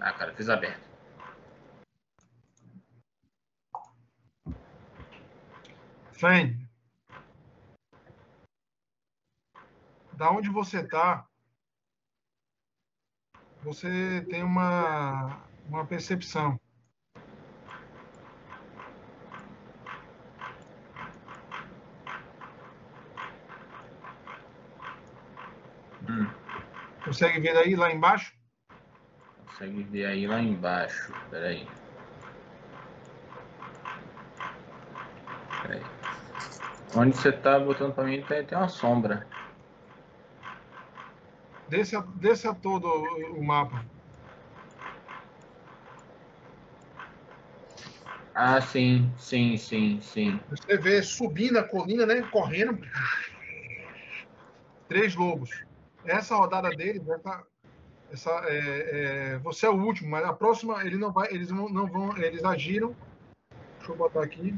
[0.00, 0.95] Ah, cara, fiz aberto.
[6.16, 6.66] Fen.
[10.14, 11.26] Da onde você tá,
[13.62, 16.58] você tem uma, uma percepção.
[26.08, 26.26] Hum,
[27.04, 28.34] Consegue ver aí lá embaixo?
[29.46, 31.12] consegue ver aí lá embaixo.
[31.30, 31.66] Peraí.
[35.62, 35.95] Peraí.
[36.96, 39.26] Onde você tá botando pra mim tem, tem uma sombra.
[41.68, 43.84] Desça, desça todo o mapa.
[48.34, 50.40] Ah, sim, sim, sim, sim.
[50.48, 52.22] Você vê subindo a colina, né?
[52.30, 52.78] Correndo.
[54.88, 55.50] Três lobos.
[56.04, 57.46] Essa rodada deles, essa,
[58.10, 61.68] essa, é, é, você é o último, mas a próxima ele não vai, eles não,
[61.68, 62.94] não vão, eles agiram
[63.86, 64.52] Deixa eu botar aqui.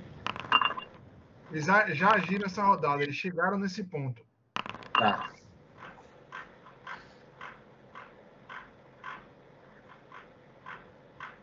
[1.50, 4.22] Eles já, agiram essa rodada, eles chegaram nesse ponto.
[4.92, 5.32] Tá.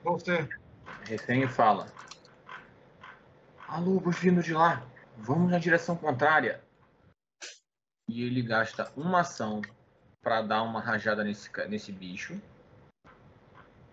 [0.03, 0.47] Você.
[1.07, 1.87] Refém fala.
[3.67, 4.85] Alô, vindo de lá.
[5.17, 6.63] Vamos na direção contrária.
[8.07, 9.61] E ele gasta uma ação
[10.21, 12.39] para dar uma rajada nesse, nesse bicho.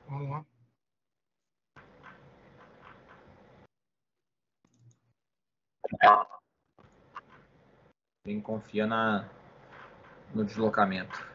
[0.06, 0.44] Vamos lá.
[8.24, 9.28] Quem confia na,
[10.35, 11.32] no deslocamento.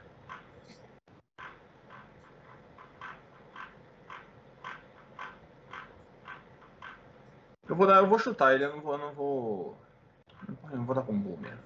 [7.68, 9.78] Eu vou dar, eu vou chutar ele, eu não vou, eu não vou.
[10.72, 11.60] Eu não vou dar combo mesmo.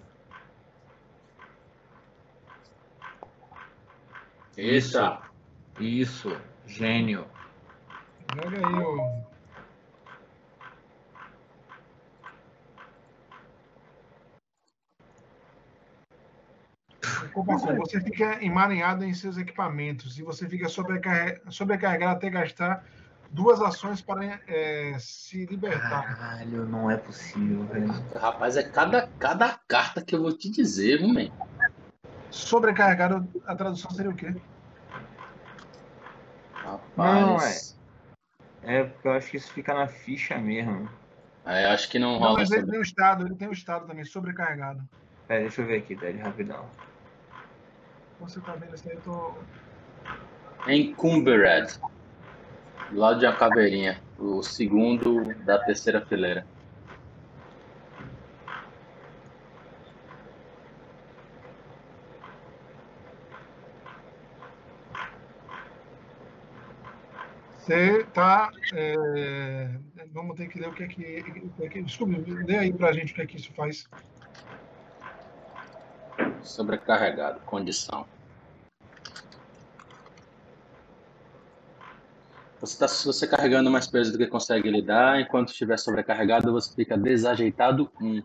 [4.57, 4.97] Isso.
[5.80, 6.30] Isso,
[6.65, 7.27] gênio.
[8.35, 9.31] Joga aí, ô.
[17.77, 22.83] Você fica emaranhado em seus equipamentos e você fica sobrecarre- sobrecarregado até gastar
[23.32, 26.16] duas ações para é, se libertar.
[26.16, 27.88] Caralho, não é possível, velho.
[28.16, 31.30] Rapaz, é cada, cada carta que eu vou te dizer, viu, man?
[32.30, 34.33] Sobrecarregado, a tradução seria o quê?
[36.61, 37.75] Rapaz.
[38.61, 40.90] É porque eu acho que isso fica na ficha mesmo.
[41.45, 42.72] É, acho que não Não, rola mas ele sobre.
[42.72, 44.88] tem o estado, ele tem o estado também, sobrecarregado.
[45.27, 46.69] Pera, deixa eu ver aqui, Délio, rapidão.
[48.45, 48.95] Tá vendo isso aí?
[48.95, 49.33] Eu tô...
[50.67, 51.80] Encumbered.
[52.91, 54.00] Do lado de uma caveirinha.
[54.19, 56.45] O segundo da terceira fileira.
[67.58, 68.51] Você tá.
[68.74, 69.69] é,
[70.11, 71.01] Vamos ter que ler o que é que.
[71.01, 71.82] o que, é que...
[71.82, 73.88] Desculpe, lê aí pra gente o que é que isso faz.
[76.44, 77.40] Sobrecarregado.
[77.42, 78.06] Condição.
[82.60, 85.20] Você está você carregando mais peso do que consegue lidar.
[85.20, 88.22] Enquanto estiver sobrecarregado, você fica desajeitado 1.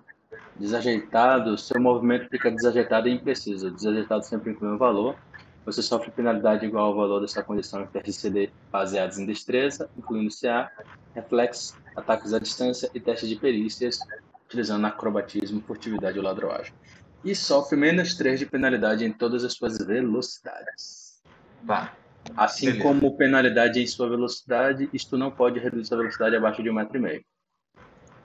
[0.59, 3.71] Desajeitado, seu movimento fica desajeitado e impreciso.
[3.71, 5.17] Desajeitado sempre inclui um valor.
[5.65, 10.71] Você sofre penalidade igual ao valor dessa condição em TRCD baseados em destreza, incluindo CA,
[11.15, 13.99] reflexo, ataques à distância e teste de perícias,
[14.47, 16.73] utilizando acrobatismo, furtividade ou ladroagem.
[17.27, 21.21] E sofre menos 3 de penalidade em todas as suas velocidades.
[21.67, 21.93] Tá.
[22.37, 22.85] Assim Beleza.
[22.85, 26.97] como penalidade em sua velocidade, isto não pode reduzir sua velocidade abaixo de um metro
[26.97, 27.25] e meio.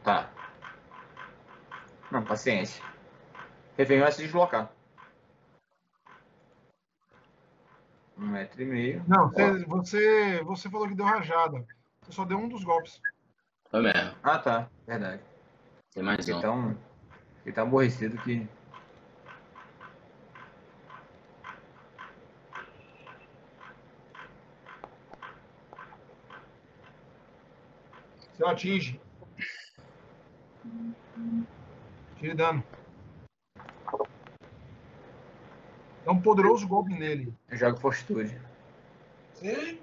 [0.04, 0.32] Tá.
[2.12, 2.84] Não, paciência.
[3.76, 4.72] Refém vai se deslocar.
[8.16, 9.04] Um metro e meio.
[9.08, 11.66] Não, você, você, você falou que deu rajada.
[12.04, 13.02] Você só deu um dos golpes.
[13.72, 14.16] Foi mesmo.
[14.22, 14.70] Ah, tá.
[14.86, 15.24] Verdade.
[15.92, 16.76] Tem mais Fiquei um.
[17.38, 18.48] fiquei tão aborrecido que.
[28.42, 29.00] Você atinge.
[32.18, 32.64] Tire dano.
[36.04, 37.32] Dá um poderoso golpe nele.
[37.50, 38.42] Eu jogo fortitude.
[39.36, 39.80] Você-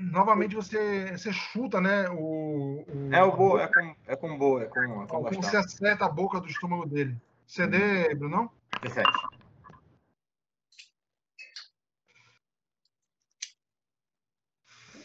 [0.00, 2.08] Novamente você, você chuta, né?
[2.08, 5.36] O, o- É o boa, é com, é com boa, é com, é com Você
[5.42, 5.60] bastão.
[5.60, 7.16] acerta a boca do estômago dele.
[7.46, 8.50] CD, Brunão?
[8.82, 9.08] 17.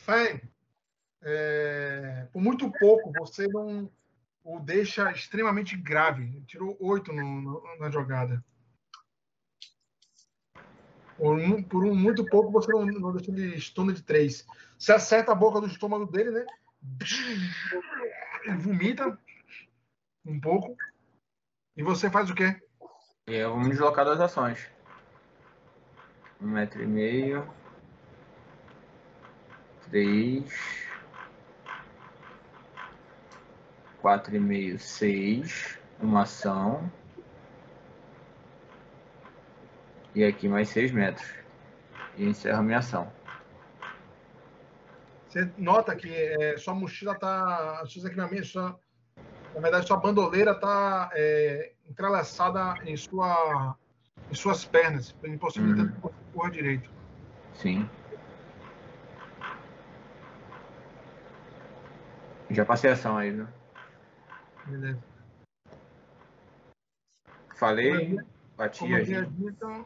[0.05, 0.41] Fang,
[1.25, 3.91] é, por muito pouco você não
[4.43, 6.39] o deixa extremamente grave.
[6.45, 8.43] Tirou oito na jogada.
[11.17, 14.45] Por, um- por um muito pouco você não, não deixa ele estômago de três.
[14.77, 16.45] Você acerta a boca do estômago dele, né?
[18.59, 19.17] Vomita
[20.23, 20.77] um pouco.
[21.75, 22.61] E você faz o quê?
[23.27, 24.69] E eu vou me deslocar duas ações.
[26.39, 27.51] Um metro e meio.
[29.89, 30.84] Três.
[34.05, 35.79] Quatro e meio, seis.
[35.99, 36.91] Uma ação.
[40.13, 41.27] E aqui mais seis metros.
[42.15, 43.11] E encerro a minha ação.
[45.27, 47.83] Você nota que é, sua mochila tá.
[47.87, 48.79] Seus equipamentos, sua,
[49.55, 51.09] na verdade, sua bandoleira está
[51.89, 53.75] entrelaçada em, sua,
[54.29, 56.91] em suas pernas, impossibilitando que você corra direito.
[57.55, 57.89] Sim.
[62.51, 63.47] Já passei a ação aí, viu?
[64.67, 64.99] Beleza.
[67.55, 68.17] Falei,
[68.57, 69.85] bati Como a eu tinha gente.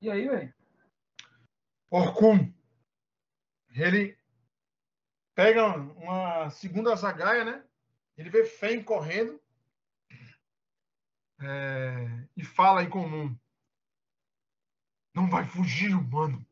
[0.00, 0.54] E aí, velho?
[1.90, 2.52] Orcum.
[3.70, 4.16] Ele
[5.34, 7.64] pega uma segunda zagaia, né?
[8.16, 9.40] Ele vê Fen correndo
[11.40, 13.36] é, e fala em comum.
[15.14, 16.44] Não vai fugir, humano.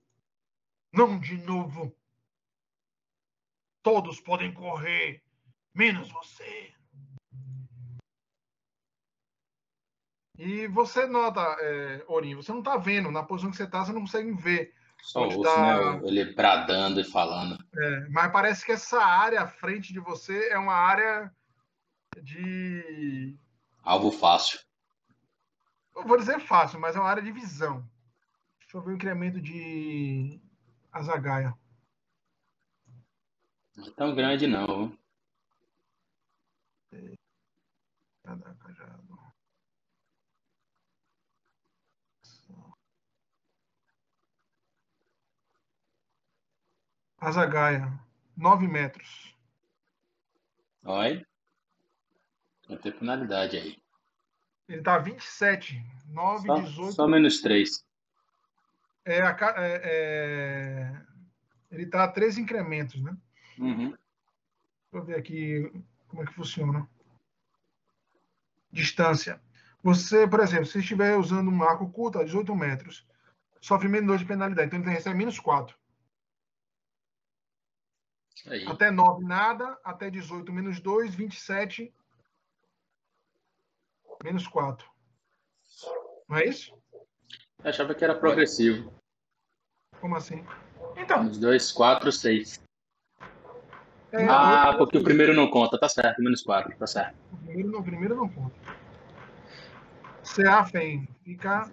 [0.93, 1.95] Não de novo.
[3.83, 5.23] Todos podem correr,
[5.75, 6.75] menos você.
[10.39, 14.03] E você nota, é, você não está vendo, na posição que você está, você não
[14.03, 14.75] consegue ver.
[15.03, 15.93] Só ouço, tá...
[15.93, 16.01] né?
[16.05, 17.57] Ele bradando e falando.
[17.75, 21.33] É, mas parece que essa área à frente de você é uma área
[22.23, 23.37] de.
[23.83, 24.61] Alvo fácil.
[25.95, 27.89] Eu vou dizer fácil, mas é uma área de visão.
[28.61, 30.41] Deixa eu ver o incremento de
[30.93, 31.55] Azagaia.
[33.77, 34.97] Não é tão grande, não.
[47.19, 47.93] Azagaia,
[48.37, 49.35] 9 metros.
[50.85, 51.27] Olha.
[52.69, 53.77] Vai ter finalidade aí.
[54.69, 55.83] Ele tá 27.
[56.09, 56.93] 9, só, 18.
[56.93, 57.85] Só menos 3.
[59.05, 61.03] É, é, é,
[61.71, 63.17] ele tá a 3 incrementos, né?
[63.59, 63.91] Uhum.
[63.91, 63.99] Deixa
[64.93, 65.73] eu ver aqui
[66.09, 66.89] como é que funciona.
[68.71, 69.41] Distância.
[69.83, 73.07] Você, por exemplo, se estiver usando um arco curto a 18 metros,
[73.61, 74.67] sofre menos 2 de penalidade.
[74.67, 75.77] Então ele recebe menos 4.
[78.49, 78.67] Aí.
[78.67, 81.93] Até 9 nada, até 18 menos 2, 27
[84.23, 84.89] menos 4.
[86.29, 86.77] Não é isso?
[87.63, 88.93] Eu achava que era progressivo.
[90.01, 90.45] Como assim?
[90.97, 91.23] Então.
[91.23, 92.67] Menos 2, 4, 6.
[94.13, 97.17] É, ah, porque o primeiro não conta, tá certo, menos 4, tá certo.
[97.33, 98.55] O primeiro não, o primeiro não conta.
[100.23, 101.71] CA FEM fica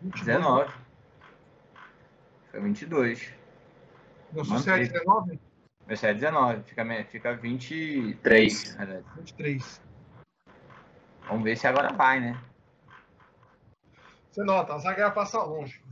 [0.00, 0.24] 22.
[0.24, 0.72] 19.
[2.50, 3.32] Foi 22.
[4.32, 5.40] Meu CA é 19?
[5.86, 8.76] Meu é 19, fica, fica 23.
[9.16, 9.82] 23.
[11.28, 12.42] Vamos ver se agora vai, né?
[14.30, 15.82] Você nota, a zagueira passa longe.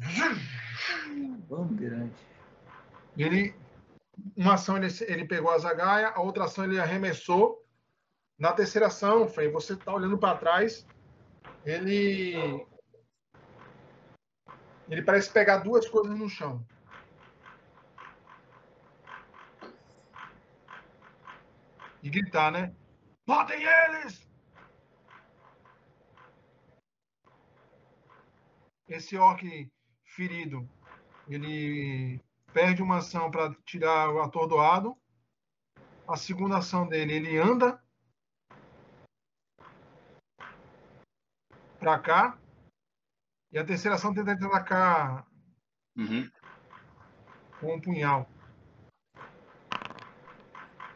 [1.49, 2.27] Bandeirante.
[3.17, 3.55] Ele,
[4.35, 7.63] uma ação ele, ele pegou a zagaia, a outra ação ele arremessou.
[8.39, 10.87] Na terceira ação, Fê, você está olhando para trás,
[11.65, 12.67] ele
[14.89, 16.67] ele parece pegar duas coisas no chão.
[22.03, 22.75] E gritar, né?
[23.27, 24.33] Matem eles!
[28.93, 29.71] esse orc
[30.05, 30.69] ferido,
[31.29, 32.21] ele
[32.53, 34.97] perde uma ação para tirar o atordoado.
[36.07, 37.83] A segunda ação dele, ele anda
[41.79, 42.39] para cá.
[43.51, 45.27] E a terceira ação tenta atacar
[45.97, 46.31] uhum.
[47.61, 48.29] com um punhal.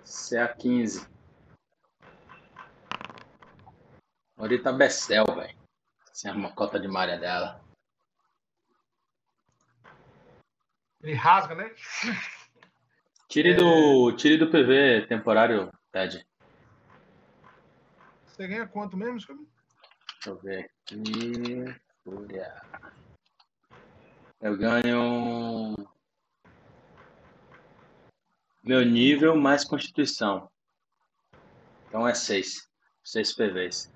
[0.07, 1.09] CA15.
[4.36, 5.59] Morita Bessel, velho.
[6.12, 7.60] Sem a cota de malha dela.
[11.02, 11.75] Ele rasga, né?
[13.28, 13.55] Tire, é...
[13.55, 16.25] do, tire do PV temporário, Ted.
[18.25, 19.47] Você ganha quanto mesmo, Scooby?
[20.15, 21.65] Deixa eu ver aqui.
[22.05, 22.55] Fúria.
[24.41, 25.75] Eu ganho.
[28.66, 30.50] Meu nível mais constituição.
[31.88, 32.68] Então é 6.
[33.04, 33.92] 6 PVs.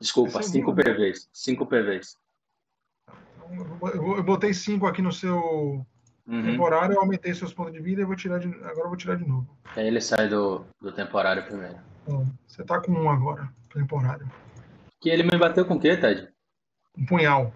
[0.00, 1.28] Desculpa, 5 PVs.
[1.32, 2.16] 5 PVs.
[3.94, 5.86] Eu botei 5 aqui no seu
[6.28, 6.42] Uhum.
[6.42, 8.48] Temporário, eu aumentei seus pontos de vida e vou tirar de.
[8.48, 9.48] Agora eu vou tirar de novo.
[9.74, 11.78] Aí ele sai do, do temporário primeiro.
[12.06, 14.30] Bom, você tá com um agora, temporário.
[15.00, 16.28] Que ele me bateu com o quê, Ted?
[16.98, 17.54] Um punhal.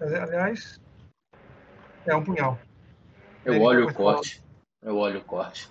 [0.00, 0.80] Aliás,
[2.06, 2.58] é um punhal.
[3.44, 4.42] Eu ele olho o corte.
[4.80, 5.70] Eu olho o corte.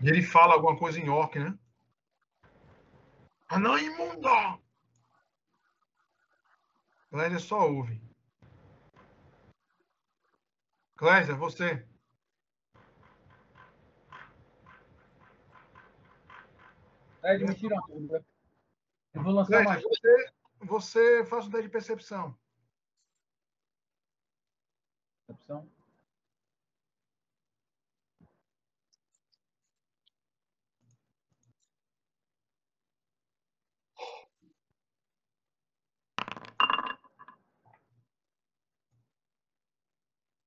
[0.00, 1.58] E ele fala alguma coisa em orc, né?
[3.48, 4.58] Anã imunda!
[7.10, 8.00] Mas ele só ouve.
[10.96, 11.86] Clésia, você.
[17.22, 18.26] Ed, me tira uma dúvida.
[19.14, 19.82] Eu vou lançar Clésia, mais.
[19.82, 22.38] Você, você faz um teste de percepção.
[25.26, 25.75] Percepção?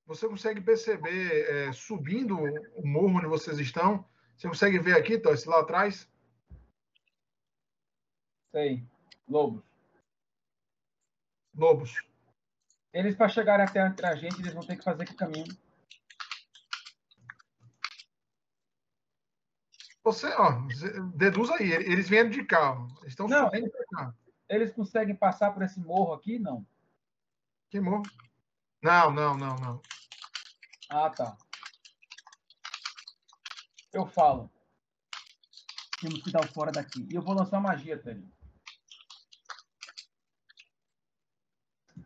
[0.09, 4.03] Você consegue perceber, é, subindo o morro onde vocês estão,
[4.35, 6.09] você consegue ver aqui, Tosse, lá atrás?
[8.51, 8.83] Sei.
[9.27, 9.63] Lobos.
[11.55, 11.93] lobos.
[12.91, 15.55] Eles, para chegarem até a gente, eles vão ter que fazer que caminho?
[20.03, 20.53] Você, ó,
[21.13, 22.88] deduz aí, eles vieram de carro.
[23.01, 23.71] Eles estão Não, eles,
[24.49, 26.39] eles conseguem passar por esse morro aqui?
[26.39, 26.65] Não.
[27.69, 28.01] Que morro?
[28.81, 29.81] Não, não, não, não.
[30.90, 31.38] Ah, tá.
[33.93, 34.50] Eu falo.
[36.01, 37.08] Temos que dar o fora daqui.
[37.11, 38.27] E eu vou lançar magia, Tânia.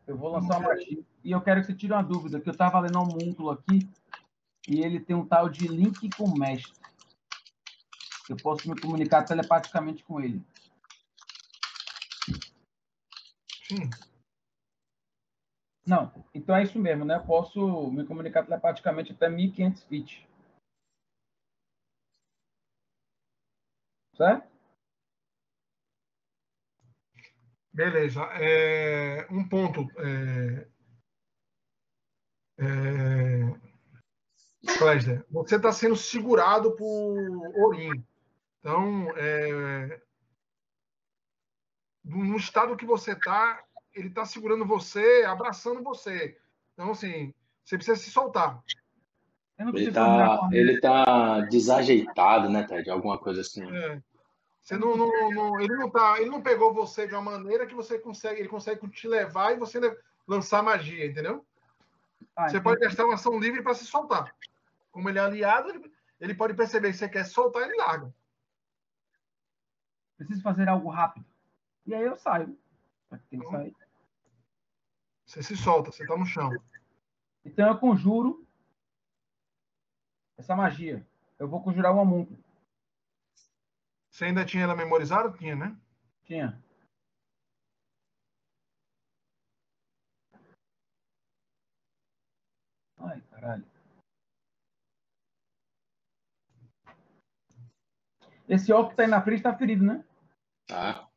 [0.06, 1.04] Eu vou lançar uma magia.
[1.24, 3.90] E eu quero que você tire uma dúvida, que eu estava lendo um múnculo aqui
[4.68, 6.74] e ele tem um tal de link com o mestre.
[8.30, 10.42] Eu posso me comunicar telepaticamente com ele.
[13.68, 13.90] Sim.
[15.86, 17.16] Não, então é isso mesmo, né?
[17.18, 20.28] Eu posso me comunicar telepaticamente até 1500 feet.
[24.16, 24.48] Certo?
[27.74, 28.22] Beleza.
[28.40, 29.88] É, um ponto.
[30.00, 30.68] É,
[32.60, 33.64] é,
[35.30, 37.18] você está sendo segurado por
[37.66, 38.06] Orim.
[38.60, 40.02] Então, é,
[42.04, 43.62] no estado que você está,
[43.94, 46.38] ele está segurando você, abraçando você.
[46.74, 48.62] Então, assim, você precisa se soltar.
[49.60, 52.90] Ele está ele tá desajeitado, né, Ted?
[52.90, 53.64] Alguma coisa assim.
[53.64, 54.02] É.
[54.62, 57.76] Você não, não, não, ele não tá, ele não pegou você de uma maneira que
[57.76, 59.80] você consegue, ele consegue te levar e você
[60.26, 61.46] lançar magia, entendeu?
[62.36, 64.34] Ah, você pode gastar uma ação livre para se soltar.
[64.90, 68.14] Como ele é aliado, ele, ele pode perceber que você quer soltar, ele larga.
[70.18, 71.26] Preciso fazer algo rápido.
[71.86, 72.58] E aí eu saio.
[73.30, 73.76] Tem que sair.
[75.34, 76.52] Você se solta, você tá no chão.
[77.44, 78.46] Então eu conjuro
[80.38, 81.04] essa magia.
[81.40, 82.38] Eu vou conjurar o homúnculo.
[84.12, 85.36] Você ainda tinha ela memorizada?
[85.36, 85.76] Tinha, né?
[86.24, 86.64] Tinha.
[93.00, 93.66] Ai, caralho.
[98.48, 100.06] Esse orc que tá aí na frente tá ferido, né?
[100.68, 101.10] Tá.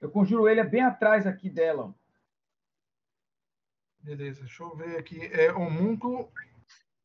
[0.00, 1.94] Eu conjuro ele é bem atrás aqui dela.
[4.02, 5.26] Beleza, deixa eu ver aqui.
[5.26, 6.32] É homúnculo.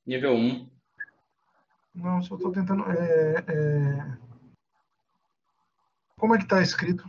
[0.05, 0.69] Nível 1.
[1.93, 2.83] Não, só tô tentando.
[2.91, 4.17] É, é...
[6.17, 7.03] Como é que está escrito?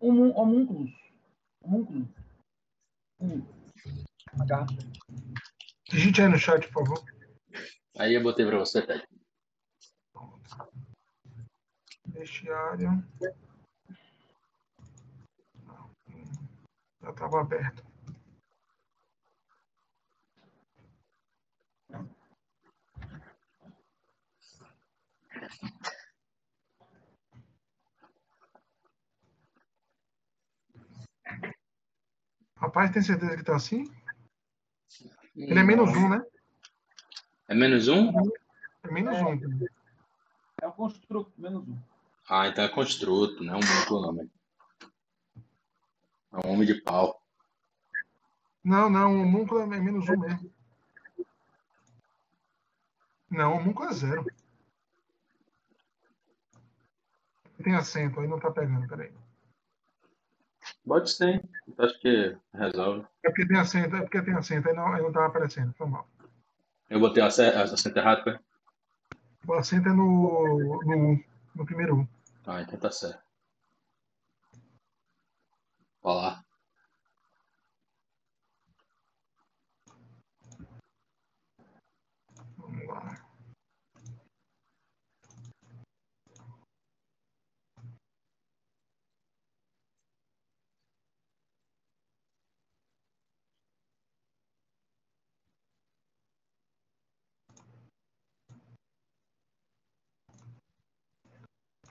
[0.00, 0.90] Homúnculos.
[1.62, 2.08] Homúnculos.
[3.20, 3.46] Hum.
[5.88, 7.04] Digite aí no chat, por favor.
[7.98, 9.06] Aí eu botei para você, Ted.
[12.06, 13.04] Vestiário.
[17.02, 17.89] Já estava aberto.
[32.56, 33.84] Rapaz, tem certeza que tá assim?
[35.34, 36.22] Ele é menos um, né?
[37.48, 38.12] É menos um?
[38.82, 39.66] É menos é, um.
[40.62, 41.78] É um construto, menos um.
[42.28, 44.30] Ah, então é construto, não é um músculo, não.
[46.32, 47.20] É um homem de pau.
[48.62, 50.52] Não, não, o músculo é menos um mesmo.
[53.30, 54.26] Não, o músculo é zero.
[57.62, 59.12] Tem acento, aí não tá pegando, peraí.
[60.86, 61.42] Pode ser.
[61.78, 63.06] Acho que resolve.
[63.22, 65.86] É porque tem acento, é porque tem acento, aí não, aí não tava aparecendo, foi
[65.86, 66.08] mal.
[66.88, 68.38] Eu botei o acento errado, foi?
[69.46, 71.24] O acento é no, no,
[71.54, 72.08] no primeiro um.
[72.46, 73.22] Ah, então tá certo.
[76.02, 76.42] Olá.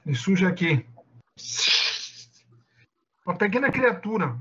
[0.09, 0.83] E surge aqui
[3.23, 4.35] uma pequena criatura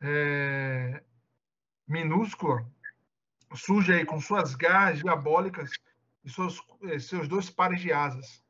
[0.00, 1.00] é,
[1.86, 2.66] minúscula
[3.54, 5.70] surge aí com suas garras diabólicas
[6.24, 8.44] e seus, é, seus dois pares de asas.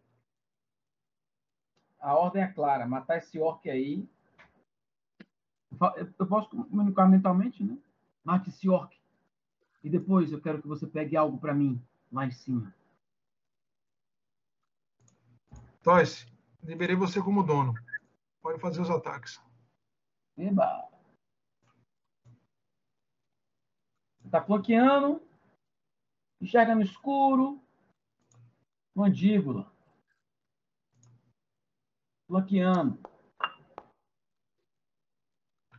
[2.01, 4.09] A ordem é clara: matar esse orc aí.
[6.19, 7.77] Eu posso comunicar mentalmente, né?
[8.25, 8.99] Mate esse orc.
[9.85, 11.79] E depois eu quero que você pegue algo para mim
[12.11, 12.75] lá em cima.
[15.89, 16.27] Toys,
[16.63, 17.73] liberei você como dono.
[18.43, 19.41] Pode fazer os ataques.
[20.37, 20.87] Eba!
[24.31, 25.27] Tá bloqueando.
[26.43, 27.59] Enxerga no escuro.
[28.95, 29.73] Mandíbula.
[32.29, 33.01] Bloqueando.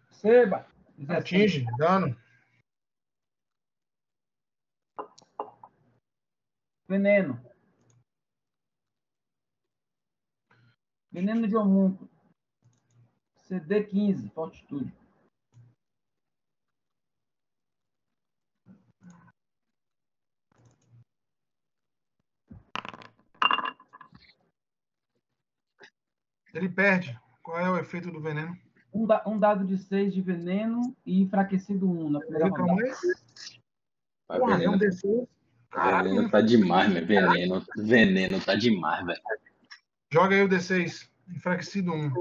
[0.10, 0.68] Seba.
[1.08, 2.18] Atinge, dano.
[6.88, 7.49] Veneno.
[11.12, 12.10] Veneno de homúnculo.
[13.48, 14.94] CD 15, fortitude.
[26.54, 27.18] Ele perde.
[27.44, 28.58] Qual é o efeito do veneno?
[28.94, 32.82] Um, da- um dado de 6 de veneno e enfraquecido 1 na primeira Ele rodada.
[34.28, 35.28] Mas Porra, é um veneno, D6.
[35.70, 37.06] Caralho, veneno tá demais, meu.
[37.06, 39.22] Veneno, veneno tá demais, velho.
[40.12, 41.08] Joga aí o D6.
[41.36, 42.12] Enfraquecido 1.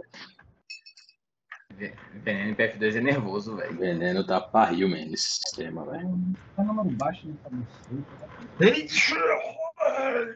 [1.75, 3.77] Ve- Veneno em PF2 é nervoso, velho.
[3.79, 6.11] Veneno tá parril, man, nesse sistema, velho.
[6.57, 8.05] Tá número baixo, não tá muito seco.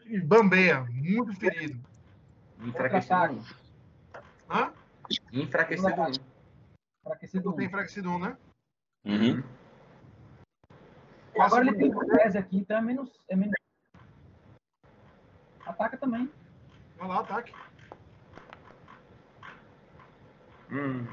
[0.06, 1.78] Ele bambeia, muito ferido.
[2.60, 3.44] Enfraquecido.
[4.48, 4.72] Hã?
[5.32, 6.12] Enfraquecido um.
[7.05, 7.68] Enfraquecido Não tem 1.
[7.68, 8.36] enfraquecido 1, né?
[9.05, 9.42] Uhum.
[11.39, 13.55] Agora ele tem 10 aqui, então é menos, é menos.
[15.66, 16.31] Ataca também.
[17.02, 17.52] Vai lá, ataque.
[20.70, 21.05] Hum.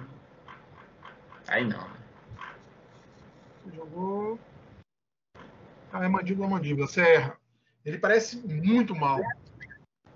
[1.48, 1.80] Aí não.
[1.80, 1.98] né?
[3.64, 4.40] Você jogou.
[5.92, 6.86] Ah, é mandíbula, mandíbula.
[6.86, 7.38] Você erra.
[7.84, 9.20] Ele parece muito mal.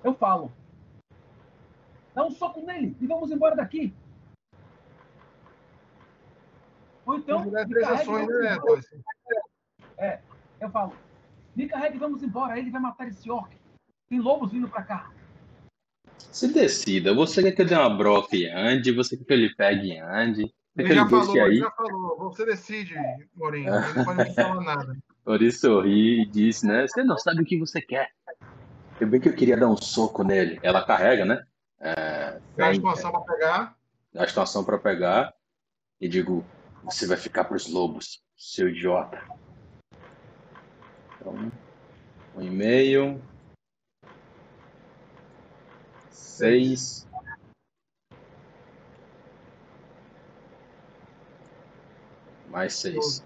[0.03, 0.53] Eu falo.
[2.13, 3.95] Dá um soco nele e vamos embora daqui.
[7.03, 8.59] Ou então, três ações, né.
[8.59, 8.85] Toys?
[10.59, 10.95] Eu falo,
[11.55, 12.59] me carregue e vamos embora.
[12.59, 13.57] Ele vai matar esse orc.
[14.07, 15.11] Tem lobos vindo pra cá.
[16.31, 19.55] Se decida, você quer que eu dê uma broca e ande, você quer que ele
[19.55, 22.17] pegue e ande, Ele já falou, ele já falou.
[22.17, 22.95] Você decide,
[23.35, 23.73] Morinho.
[23.73, 24.97] Ele não pode falar nada.
[25.23, 26.85] Por isso sorri e disse, né?
[26.87, 28.09] Você não sabe o que você quer.
[28.99, 30.59] Eu bem que eu queria dar um soco nele.
[30.61, 31.43] Ela carrega, né?
[31.79, 33.77] É, Gasta uma ação pra pegar.
[34.13, 35.33] gasto uma ação pra pegar
[35.99, 36.45] e digo,
[36.83, 39.21] você vai ficar pros lobos, seu idiota.
[41.19, 41.51] Então,
[42.35, 43.21] um e-mail.
[46.33, 47.07] Seis.
[52.49, 53.23] Mais seis.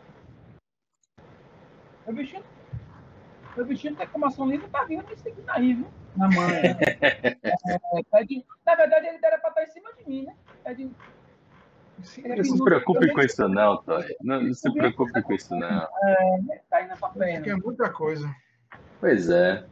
[2.06, 2.44] Meu bichinho,
[3.56, 5.88] meu bichinho tem como ação livre, tá vindo me seguindo aí, viu?
[6.16, 6.77] Na manha.
[7.69, 10.36] É, pede- na verdade, ele era pra estar em cima de mim, né?
[10.64, 10.90] Pede,
[11.95, 14.06] Não se preocupe com isso não, Toy.
[14.22, 15.84] Não, não se preocupe com isso não.
[16.03, 17.64] é, tá aí na sua Isso aqui é perna.
[17.64, 18.30] muita coisa.
[19.00, 19.66] Pois é.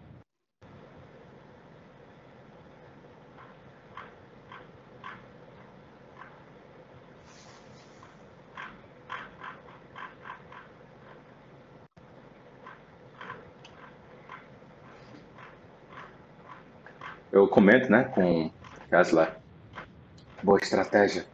[17.49, 18.49] Comento, né, com
[18.89, 19.35] Kasla.
[20.41, 21.25] Boa estratégia,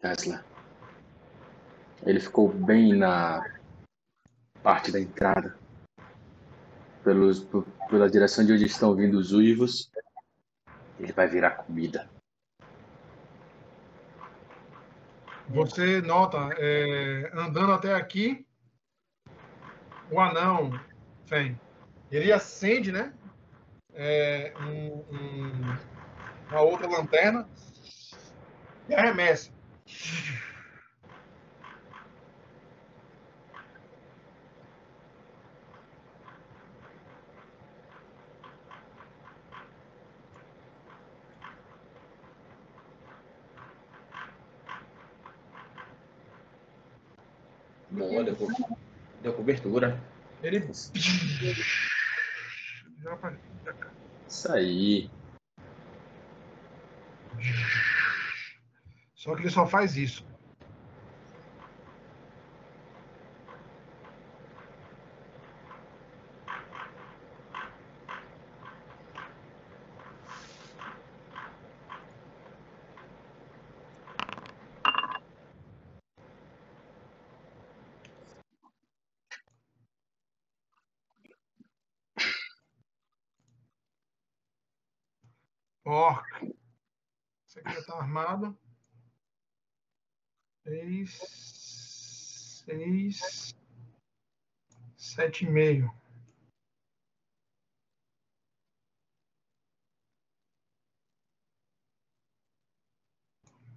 [0.00, 0.44] Kasla.
[2.06, 3.44] Ele ficou bem na
[4.62, 5.58] parte da entrada
[7.02, 7.46] pelos,
[7.90, 9.90] pela direção de onde estão vindo os uivos,
[11.00, 12.08] ele vai virar comida.
[15.48, 18.46] Você nota, é, andando até aqui,
[20.10, 20.78] o anão,
[21.26, 21.58] Fen,
[22.10, 23.12] ele acende, né?
[23.98, 25.76] É, um- um-
[26.50, 27.48] uma outra lanterna
[28.88, 29.50] e arremessa.
[47.90, 48.36] Boa, deu,
[49.22, 50.00] deu cobertura.
[50.42, 50.60] Ele.
[53.02, 53.47] Pra cá.
[54.28, 55.10] Isso aí.
[59.14, 60.22] Só que ele só faz isso.
[85.88, 86.54] Orc.
[87.46, 88.54] Esse aqui já tá armado.
[90.62, 91.18] Seis.
[92.66, 93.54] Seis.
[95.18, 95.92] Sete e meio.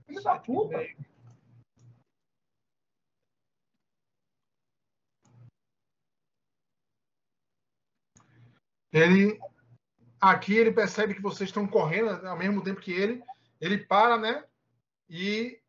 [0.05, 0.77] Filho da puta.
[8.91, 9.39] Ele.
[10.19, 13.23] Aqui ele percebe que vocês estão correndo ao mesmo tempo que ele.
[13.59, 14.47] Ele para, né?
[15.09, 15.59] E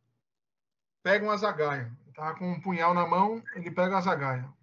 [1.03, 1.91] pega uma zagaia.
[2.15, 4.62] Tava com um punhal na mão, ele pega a zagaia.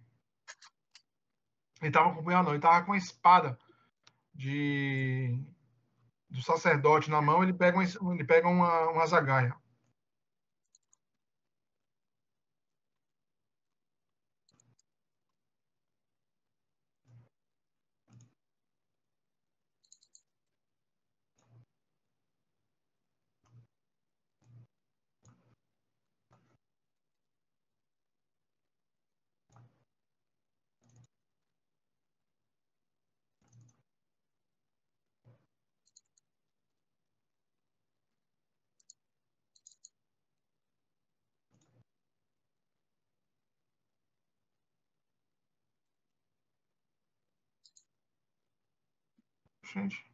[1.80, 3.58] Ele tava com punhal não, ele tava com uma espada
[4.34, 5.38] de
[6.28, 9.54] do sacerdote na mão, ele pega, uma, ele pega uma, uma zagaia.
[49.72, 50.04] Gente.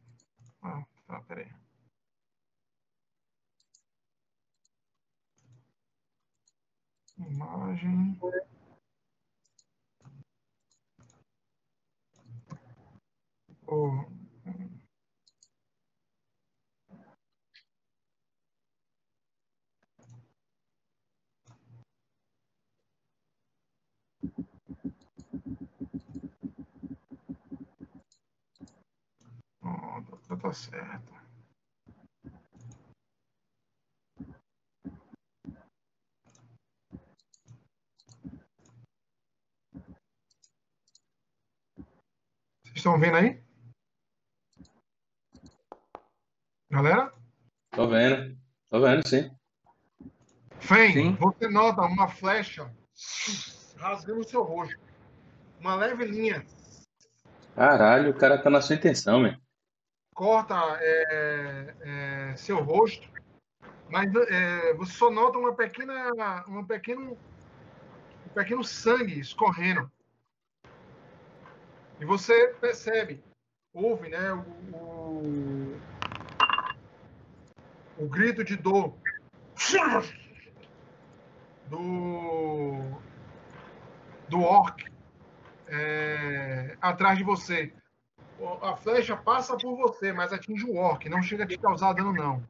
[0.61, 1.47] Ah, tá, peraí.
[7.17, 8.19] Imagem.
[13.67, 14.05] Oh.
[29.61, 31.13] Não, tá certo.
[42.63, 43.41] Vocês estão vendo aí?
[46.69, 47.11] Galera?
[47.71, 48.37] Tô vendo.
[48.69, 49.31] Tô vendo, sim.
[50.59, 51.15] Fen, sim.
[51.15, 52.69] você nota uma flecha
[53.77, 54.77] rasgando o seu rosto.
[55.59, 56.45] Uma leve linha
[57.55, 59.35] Caralho, o cara tá na sua intenção, meu.
[60.17, 63.07] Corta é, é, seu rosto,
[63.87, 67.15] mas é, você só nota uma pequena, uma pequeno,
[68.25, 69.91] um pequeno sangue escorrendo.
[71.99, 73.23] E você percebe,
[73.71, 75.79] ouve, né, o, o,
[77.99, 78.97] o grito de dor
[81.69, 82.99] do
[84.27, 84.83] do orc
[85.67, 87.71] é, atrás de você.
[88.61, 92.13] A flecha passa por você, mas atinge o orc, não chega a te causar dano,
[92.13, 92.43] não.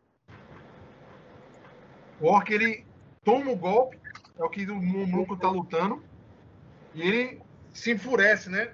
[2.19, 2.85] O orc, ele
[3.23, 3.97] toma o golpe,
[4.37, 6.03] é o que o Mumuco está lutando,
[6.93, 7.41] e ele
[7.73, 8.73] se enfurece, né?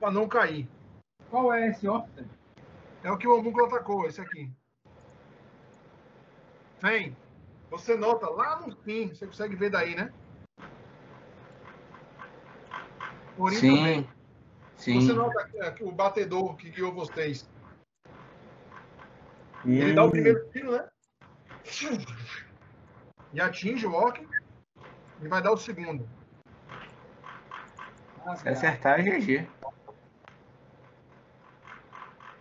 [0.00, 0.68] Para não cair.
[1.30, 2.08] Qual é esse orc?
[3.04, 4.50] É o que o Homúnculo atacou, esse aqui.
[6.80, 7.16] Vem.
[7.70, 10.12] Você nota lá no fim, você consegue ver daí, né?
[13.36, 13.76] Porém Sim.
[13.76, 14.21] também.
[14.82, 15.00] Sim.
[15.00, 17.48] Você nota que, o batedor que guiou vocês.
[19.64, 19.74] Hum.
[19.74, 20.88] Ele dá o primeiro tiro, né?
[23.32, 24.26] E atinge o Orc.
[25.20, 26.08] E vai dar o segundo.
[28.38, 29.48] Se acertar, é GG.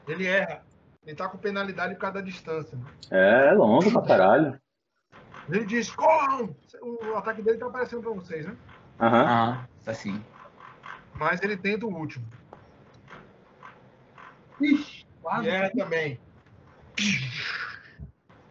[0.08, 0.64] Ele erra.
[1.06, 2.76] Ele tá com penalidade por causa da distância.
[3.12, 4.60] É, é longo pra caralho.
[5.48, 6.56] Ele diz, corram!
[6.82, 8.58] O ataque dele tá aparecendo pra vocês, né?
[9.00, 9.26] Aham.
[9.28, 10.24] Ah, tá sim.
[11.22, 12.26] Mas ele tenta o último.
[14.60, 15.46] Ixi, quase.
[15.46, 16.20] E erra também.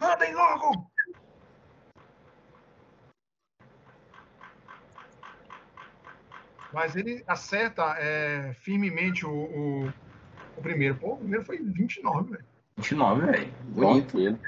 [0.01, 0.89] Andem logo!
[6.73, 9.93] Mas ele acerta é, firmemente o, o,
[10.57, 10.95] o, primeiro.
[10.95, 12.45] Pô, o primeiro foi 29, velho.
[12.77, 13.53] 29, velho.
[13.65, 14.21] Bonito.
[14.21, 14.39] ele.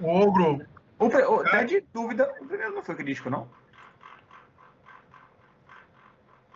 [0.00, 0.64] O ogro.
[1.00, 3.50] O, o, tá de dúvida, o primeiro não foi crítico, não?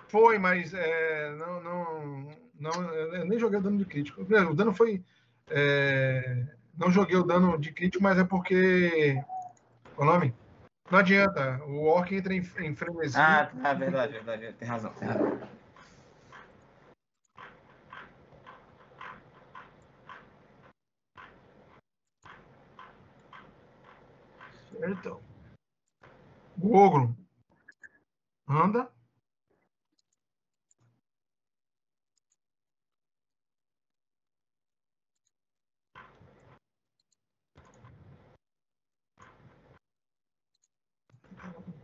[0.09, 4.23] Foi, mas é, não, não, não, eu nem joguei o dano de crítico.
[4.23, 5.05] O dano foi.
[5.49, 9.21] É, não joguei o dano de crítico, mas é porque.
[9.95, 10.35] Qual o nome?
[10.91, 11.63] Não adianta.
[11.65, 13.19] O Orc entra em, em frenesi.
[13.19, 14.53] Ah, tá, verdade, verdade.
[14.53, 15.41] Tem razão, tem razão.
[24.71, 25.21] Certo.
[26.61, 27.17] O ogro
[28.49, 28.96] anda.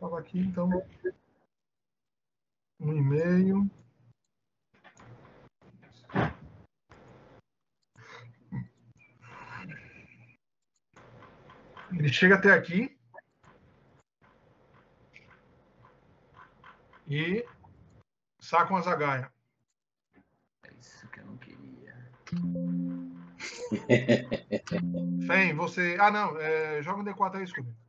[0.03, 0.69] Estava aqui, então.
[2.81, 3.71] Um e-mail.
[11.93, 12.99] Ele chega até aqui.
[17.07, 17.47] E
[18.41, 19.33] saca uma zagaia.
[20.65, 21.95] É isso que eu não queria.
[25.29, 25.97] Fen, você.
[26.01, 26.37] Ah, não.
[26.41, 26.83] É...
[26.83, 27.82] Joga um D4 aí, Scooby.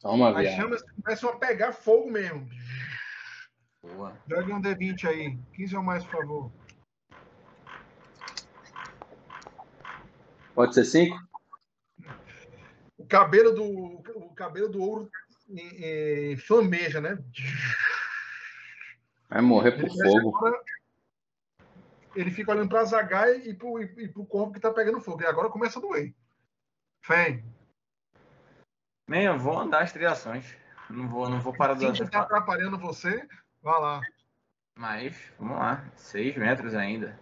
[0.00, 0.56] Toma, As viado.
[0.56, 2.48] chamas começam a pegar fogo mesmo.
[3.82, 4.16] Boa.
[4.28, 5.38] Jogue um D20 aí.
[5.54, 6.52] 15 ou mais, por favor.
[10.54, 11.16] Pode ser cinco?
[12.98, 15.10] O cabelo do, o cabelo do ouro
[15.56, 17.18] eh, eh, flameja, né?
[19.28, 20.36] Vai morrer por Ele, fogo.
[20.36, 20.62] agora-
[22.16, 25.22] ele fica olhando pra Zagai e pro, e pro corpo que tá pegando fogo.
[25.22, 26.12] E agora começa a doer.
[27.02, 27.42] Fen,
[29.10, 30.54] Man, eu vou andar as triações.
[30.88, 31.98] Não vou, não vou parar quem das.
[31.98, 33.28] que tá atrapalhando você,
[33.60, 34.00] vá lá.
[34.78, 35.84] Mas, vamos lá.
[35.96, 37.18] Seis metros ainda.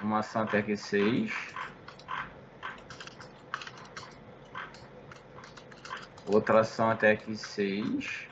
[0.00, 1.34] Uma ação até aqui seis.
[6.26, 8.26] Outra ação até aqui seis.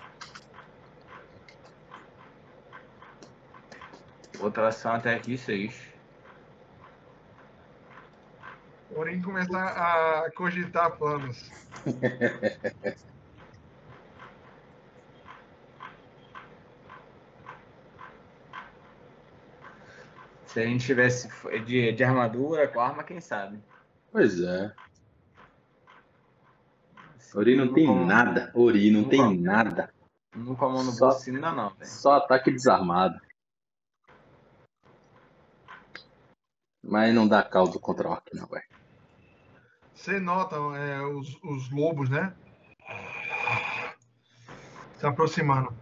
[4.40, 5.83] Outra ação até aqui seis.
[8.94, 11.50] O Orin começa a cogitar planos.
[20.46, 21.28] Se a gente tivesse
[21.64, 23.60] de, de armadura com arma, quem sabe?
[24.12, 24.72] Pois é.
[27.34, 28.52] Ori não tem como- nada.
[28.54, 29.34] Ori não tem Não.
[29.34, 29.92] nada.
[30.36, 31.86] Não com a mão no Só- bolso ainda não, velho.
[31.90, 33.20] Só ataque desarmado.
[36.82, 38.64] Mas não dá caldo contra orc, não, velho.
[39.94, 42.34] Você nota é, os, os lobos, né?
[44.96, 45.72] Se aproximando.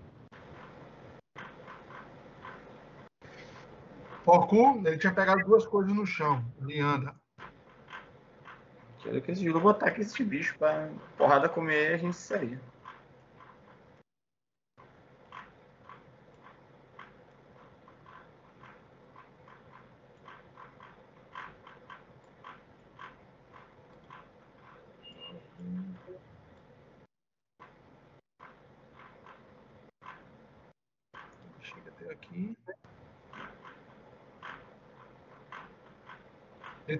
[4.24, 6.44] Porcu, ele tinha pegado duas coisas no chão.
[6.60, 7.14] Ele anda.
[9.02, 12.60] Quero que esse jogo botar aqui esse bicho pra porrada comer e a gente sair.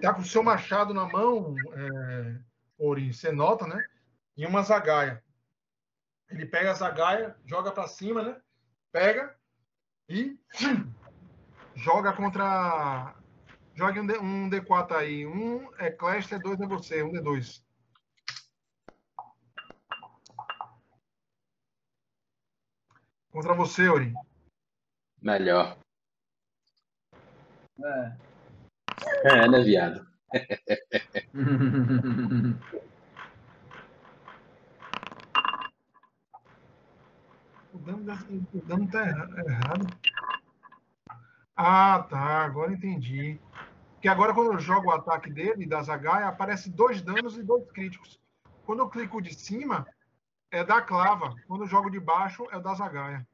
[0.03, 2.39] Tá com o seu machado na mão, é,
[2.77, 3.81] Ori, você nota, né?
[4.35, 5.23] E uma zagaia.
[6.29, 8.41] Ele pega a zagaia, joga pra cima, né?
[8.91, 9.33] Pega
[10.09, 10.37] e
[11.73, 13.15] joga contra.
[13.75, 15.25] Joga um, D, um D4 aí.
[15.25, 17.01] Um é Clash, dois é você.
[17.01, 17.63] Um D2.
[23.31, 24.13] Contra você, Ori.
[25.21, 25.77] Melhor.
[27.81, 28.32] É.
[29.23, 30.05] É, né, viado?
[37.73, 38.19] O dano, da-
[38.53, 39.87] o dano tá erra- errado.
[41.55, 42.43] Ah, tá.
[42.43, 43.39] Agora entendi.
[43.93, 47.65] Porque agora, quando eu jogo o ataque dele, da Zagaia, aparece dois danos e dois
[47.71, 48.19] críticos.
[48.65, 49.87] Quando eu clico de cima,
[50.51, 51.33] é da clava.
[51.47, 53.25] Quando eu jogo de baixo, é da Zagaia.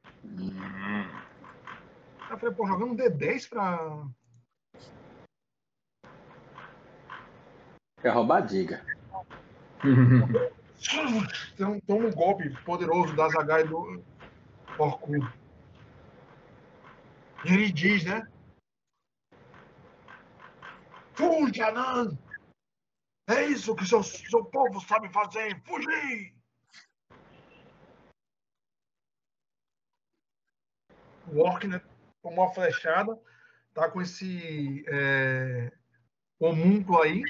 [2.30, 3.78] Eu falei, pô, jogando um D10 pra.
[8.02, 8.84] Quer roubar, diga.
[11.52, 14.02] Então, toma um golpe poderoso da Zagaia do
[14.78, 15.12] Orcu.
[17.44, 18.26] E ele diz, né?
[21.12, 22.16] Fuja, Nan!
[23.28, 25.62] É isso que seu, seu povo sabe fazer!
[25.64, 26.34] Fugir!
[31.28, 31.82] O Orc, né?
[32.22, 33.20] Tomou a flechada,
[33.74, 35.70] tá com esse é,
[36.38, 37.22] homúnculo aí.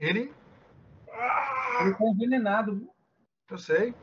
[0.00, 0.34] Ele.
[1.12, 1.82] Ah!
[1.82, 2.90] Ele tá envenenado?
[3.50, 3.94] Eu sei.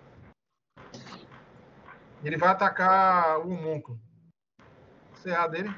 [2.23, 3.99] Ele vai atacar o homúnculo.
[5.15, 5.69] Serrar dele.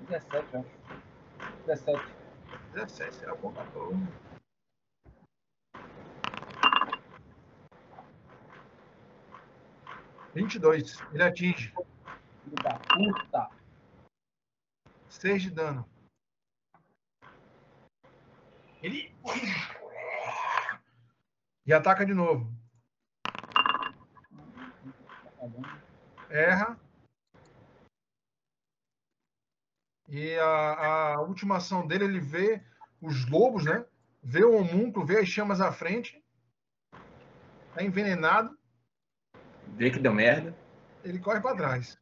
[0.00, 0.68] 17, acho.
[1.66, 2.02] 17.
[2.74, 3.96] 17, será bom pra todo.
[10.34, 10.98] Vinte e dois.
[11.12, 11.72] Ele atinge.
[12.42, 13.50] Filho da puta.
[15.08, 15.91] 6 de dano.
[18.82, 19.14] Ele.
[21.64, 22.52] E ataca de novo.
[26.28, 26.78] Erra.
[30.08, 32.62] E a, a última ação dele, ele vê
[33.00, 33.84] os lobos, né?
[34.22, 36.22] Vê o homúnculo, vê as chamas à frente.
[37.74, 38.58] Tá envenenado.
[39.68, 40.56] Vê que deu merda.
[41.04, 41.98] Ele corre para trás.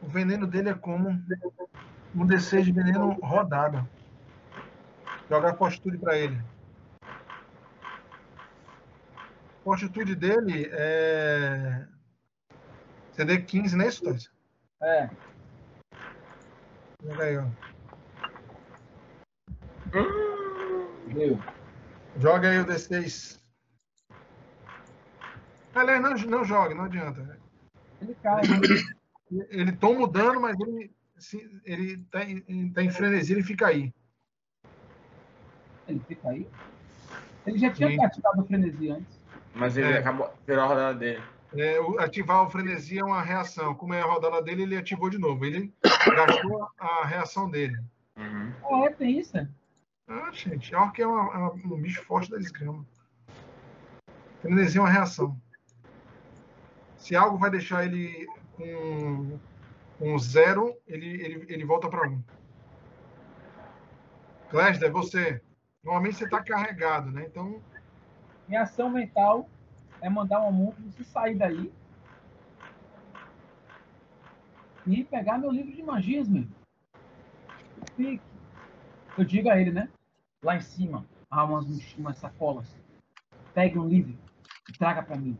[0.00, 3.88] O veneno dele é como um D6 de veneno rodado.
[5.32, 6.38] Joga a postura para ele.
[9.64, 11.86] Fortitude dele é.
[13.12, 14.30] CD 15, não é isso, Tócio?
[14.82, 15.08] É.
[17.02, 17.46] Joga aí, ó.
[21.14, 21.40] Deu.
[22.18, 23.40] Joga aí o D6.
[25.74, 27.40] Aliás, não, não joga, não adianta.
[28.02, 28.42] Ele cai.
[28.42, 29.46] né?
[29.48, 30.94] Ele toma o dano, mas ele,
[31.64, 33.94] ele tá, em, tá em frenesia, ele fica aí.
[35.92, 36.48] Ele fica aí.
[37.46, 38.04] Ele já tinha Sim.
[38.04, 39.20] ativado o frenesi antes.
[39.54, 39.98] Mas ele É.
[39.98, 40.32] acabou.
[40.46, 41.22] Virou a rodada dele.
[41.54, 43.74] É, ativar o frenesi é uma reação.
[43.74, 45.44] Como é a rodada dele, ele ativou de novo.
[45.44, 45.70] Ele
[46.16, 47.78] gastou a reação dele.
[48.16, 48.52] Uhum.
[48.70, 49.36] Ah, é, tem isso?
[49.36, 49.46] é?
[50.08, 52.84] Ah, gente, a orc é uma- uma- um bicho forte da desgrama.
[54.40, 55.36] Frenesi é uma reação.
[56.96, 59.38] Se algo vai deixar ele com,
[59.98, 62.22] com zero, ele, ele, ele volta para um.
[64.50, 65.40] Clésida, é você.
[65.84, 67.24] Normalmente você está carregado, né?
[67.26, 67.60] Então,
[68.46, 69.48] Minha ação mental
[70.00, 71.72] é mandar um homúnculo se sair daí
[74.86, 76.46] e pegar meu livro de magias, meu.
[77.96, 78.22] Fique.
[79.16, 79.88] Eu digo a ele, né?
[80.42, 82.66] Lá em cima, há umas, umas sacolas.
[83.54, 84.16] Pegue um livro
[84.68, 85.38] e traga para mim.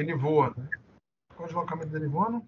[0.00, 0.54] ele voa.
[0.56, 0.77] Né?
[1.38, 2.44] Qual o deslocamento dele voando?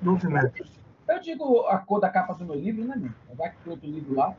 [0.00, 0.80] 12 metros.
[1.06, 3.12] Eu digo a cor da capa do meu livro, né, meu?
[3.36, 4.34] Vai que tem outro livro lá.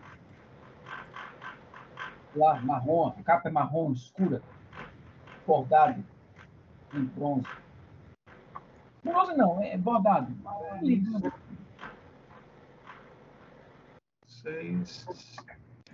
[2.36, 4.42] Lá, marrom, a capa é marrom, escura,
[5.46, 6.04] bordado
[6.96, 7.48] em bronze.
[9.04, 10.36] Bronze não, é bordado.
[10.72, 11.32] É livro, né?
[14.26, 15.06] 6,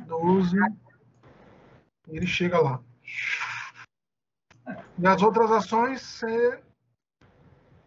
[0.08, 0.58] 12.
[2.08, 2.82] Ele chega lá.
[4.98, 6.64] E as outras ações, você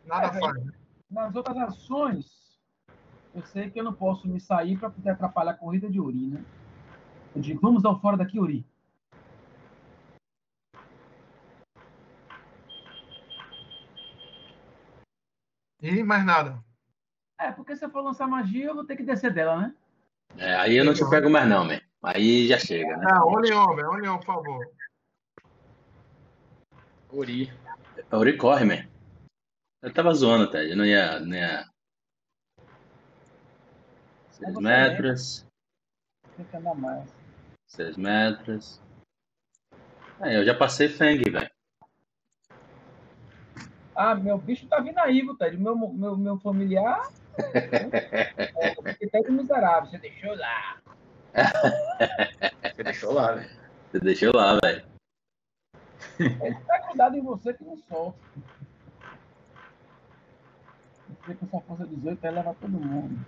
[0.05, 0.64] nada É, faz.
[0.64, 0.72] né?
[1.10, 2.60] Nas outras ações,
[3.34, 6.26] eu sei que eu não posso me sair para poder atrapalhar a corrida de Uri,
[6.28, 6.44] né?
[7.34, 8.66] Eu digo, vamos dar o fora daqui, Uri.
[15.80, 16.62] E mais nada.
[17.38, 19.74] É, porque se eu for lançar magia, eu vou ter que descer dela, né?
[20.38, 21.80] É, aí eu não te pego mais não, man.
[22.02, 23.06] Aí já chega, né?
[23.10, 23.88] Ah, o leão, velho.
[23.88, 24.66] O leão, por favor.
[27.12, 27.52] Uri.
[28.10, 28.89] A Uri corre, man.
[29.83, 30.70] Eu tava zoando, Ted.
[30.70, 31.20] Eu não ia.
[31.20, 31.65] Não ia...
[34.31, 35.47] Seis metros.
[36.36, 37.09] Tem que andar mais.
[37.67, 38.81] Seis metros.
[40.20, 41.51] Aí, eu já passei Feng, velho.
[43.94, 45.57] Ah, meu bicho tá vindo aí, Ted?
[45.57, 47.09] Meu, meu, meu familiar.
[47.55, 50.81] é, é Ted miserável, você deixou lá.
[52.76, 53.51] Você deixou lá, velho.
[53.91, 54.95] Você deixou lá, velho.
[56.19, 58.19] Ele tá grudado em você que não solta.
[61.27, 63.19] Você com essa força 18 vai levar todo mundo.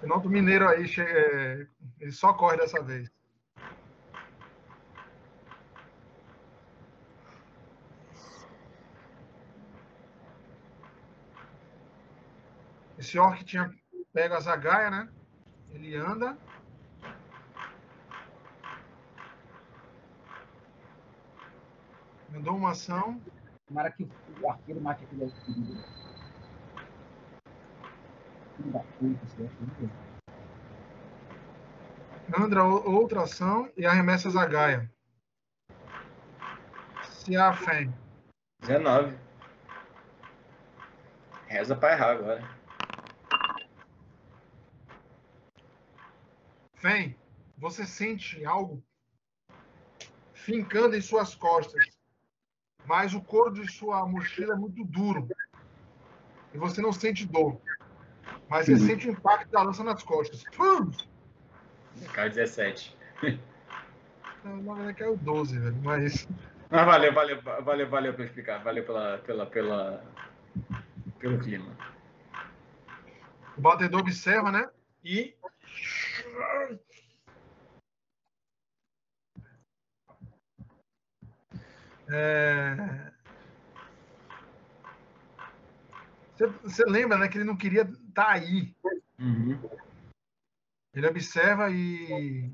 [0.00, 1.66] Você nota o mineiro aí, che- é,
[2.00, 3.10] ele só corre dessa vez.
[12.98, 13.70] Esse orc tinha
[14.18, 15.08] pego a zagaia, né?
[15.70, 16.36] Ele anda.
[22.30, 23.22] Mandou uma ação.
[23.68, 24.08] Tomara que
[24.42, 25.60] o arqueiro mate aquele arqueiro.
[28.56, 29.92] Filho da puta, esse arqueiro.
[32.36, 34.92] Andra outra ação e arremessa a zagaia.
[37.04, 37.94] Se a Feng.
[38.62, 39.16] 19.
[41.46, 42.57] Reza pra errar agora.
[46.80, 47.16] Vem,
[47.56, 48.82] você sente algo
[50.32, 51.90] fincando em suas costas,
[52.84, 55.28] mas o couro de sua mochila é muito duro
[56.54, 57.60] e você não sente dor,
[58.48, 58.78] mas você Uhum.
[58.78, 60.44] sente o impacto da lança nas costas.
[60.56, 60.90] Pum!
[62.14, 62.96] Caiu 17.
[64.44, 66.26] Na verdade que é o 12, velho, mas
[66.70, 68.62] Mas valeu, valeu, valeu, valeu pra explicar.
[68.62, 70.04] Valeu pela, pela, pela,
[71.18, 71.76] pelo clima.
[73.56, 74.70] o batedor observa, né?
[75.02, 75.34] E
[82.10, 83.12] É...
[86.34, 88.74] Você, você lembra, né, que ele não queria estar aí.
[89.18, 89.60] Uhum.
[90.94, 92.50] Ele observa e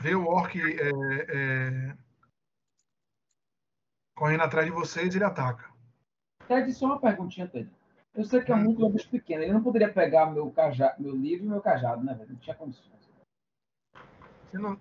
[0.00, 0.90] vê o orc é,
[1.28, 1.96] é,
[4.16, 5.70] correndo atrás de vocês, ele ataca.
[6.48, 7.70] Ted, só uma perguntinha, Ted.
[8.14, 9.42] Eu sei que é um núcleo bicho pequeno.
[9.42, 12.30] Ele não poderia pegar meu, cajado, meu livro e meu cajado, né, velho?
[12.30, 13.10] Não tinha condições.
[14.50, 14.80] Você não,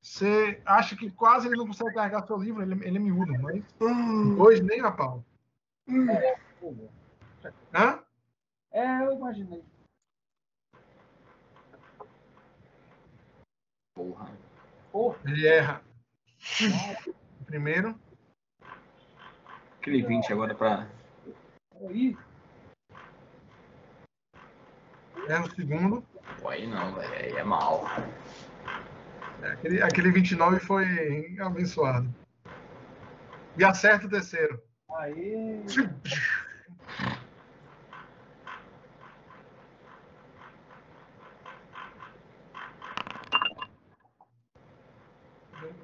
[0.00, 3.62] Você acha que quase ele não consegue carregar seu livro, ele, ele é miúdo, mas
[4.36, 5.22] dois nem a pau.
[7.74, 8.02] Hã?
[8.70, 9.62] É, eu imaginei.
[13.94, 14.30] Porra.
[14.90, 15.82] Porra, Ele erra.
[17.44, 18.00] Primeiro.
[19.78, 20.88] Aquele 20 agora pra.
[21.78, 22.16] peraí.
[25.28, 26.04] Erra o segundo.
[26.40, 27.14] Pô, aí não, velho.
[27.14, 27.84] Aí é mal.
[29.42, 32.12] Aquele, aquele 29 foi abençoado.
[33.56, 34.60] E acerta o terceiro.
[34.96, 35.64] Aí.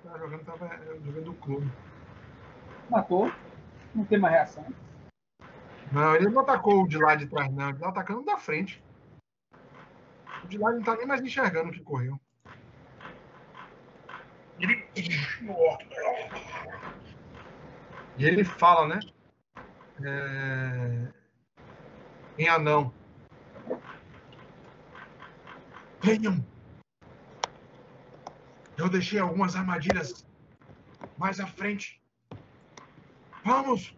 [0.02, 1.73] Tava jogando, tava jogando o clube.
[2.91, 3.33] Matou.
[3.94, 4.67] Não tem mais reação.
[5.92, 7.70] Não, ele não atacou o de lá de trás, não.
[7.70, 8.83] Ele tá atacando o da frente.
[10.47, 12.18] De lá ele não tá nem mais enxergando o que correu.
[14.58, 14.86] Ele.
[18.17, 19.00] E ele fala, né?
[20.02, 21.12] É...
[22.39, 22.92] Em anão.
[26.00, 26.44] Venham!
[28.76, 30.25] Eu deixei algumas armadilhas
[31.17, 32.00] mais à frente.
[33.44, 33.98] Vamos!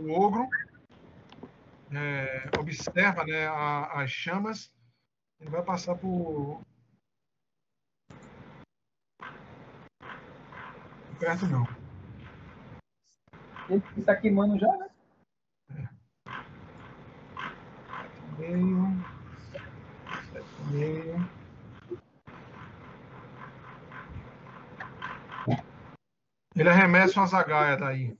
[0.00, 0.48] O ogro
[1.92, 4.72] é, observa né, a- as chamas.
[5.40, 6.62] Ele vai passar por.
[11.18, 11.66] Perto não.
[13.68, 14.88] Ele está queimando já, né?
[18.38, 18.86] Meio.
[20.32, 21.30] Sete e meio.
[26.54, 28.18] Ele arremessa uma zagaia daí.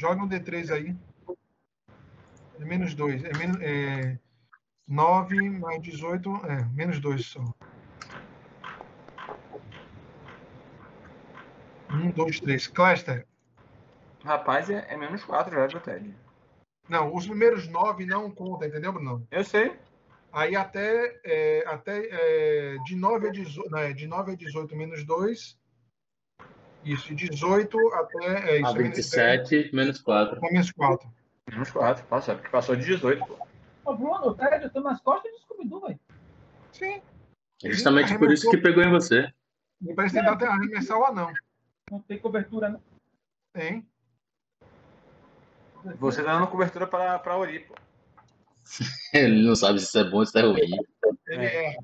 [0.00, 0.96] Joga um D3 aí.
[2.58, 3.22] É menos 2.
[3.22, 4.18] É, menos, é
[4.88, 6.36] 9 mais 18.
[6.46, 7.44] É, menos 2 só.
[11.90, 12.66] 1, 2, 3.
[12.68, 13.26] Cluster.
[14.24, 16.16] Rapaz, é, é menos 4 já, Ted?
[16.88, 19.28] Não, os primeiros 9 não conta, entendeu, Bruno?
[19.30, 19.78] Eu sei.
[20.32, 25.04] Aí até, é, até é, de, 9 a 18, né, de 9 a 18 menos
[25.04, 25.59] 2.
[26.84, 28.50] Isso, de 18 até.
[28.50, 30.38] É, isso, A 27, menos 4.
[30.38, 31.08] Até menos 4.
[31.50, 32.04] Menos 4.
[32.06, 33.36] Passou, porque passou de 18, pô.
[33.84, 36.00] Ô, Bruno, o Ted, eu tô nas costas de Scooby-Doo, velho.
[36.72, 37.02] Sim.
[37.64, 39.30] É justamente por isso que pegou em você.
[39.82, 41.32] E parece tentar até arremessar o anão.
[41.90, 42.78] Não tem cobertura, né?
[43.52, 43.86] Tem.
[45.98, 47.74] Você tá dando cobertura pra, pra Ori, pô.
[49.12, 50.70] Ele não sabe se isso é bom ou se é ruim.
[51.26, 51.72] Ele É.
[51.72, 51.76] é.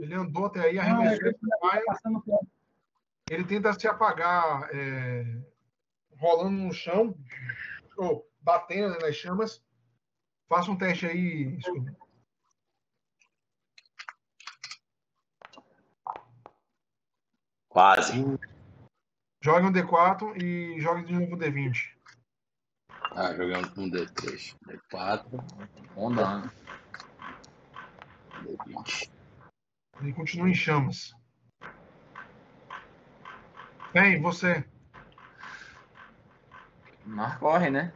[0.00, 1.26] Ele andou até aí, Não, arremessou.
[1.26, 2.40] ele tá passando por...
[3.32, 5.24] Ele tenta se apagar, é,
[6.18, 7.16] rolando no chão,
[7.96, 9.64] ou batendo nas chamas.
[10.46, 11.96] Faça um teste aí, Scooby.
[17.70, 18.12] Quase.
[19.40, 21.96] Jogue um D4 e jogue de novo um D20.
[23.12, 24.54] Ah, jogando um D3.
[24.66, 25.24] D4,
[25.94, 26.52] Bom dano.
[28.42, 29.10] D20.
[30.02, 31.14] Ele continua em chamas.
[33.92, 34.64] Bem, você.
[37.04, 37.92] Mas corre, né?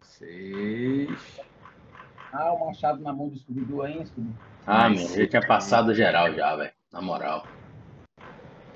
[0.00, 1.40] Seis.
[2.32, 4.32] Ah, o machado na mão do Scooby-Doo, hein, Scooby?
[4.64, 6.72] Ah, meu, já tinha passado geral já, velho.
[6.92, 7.44] Na moral.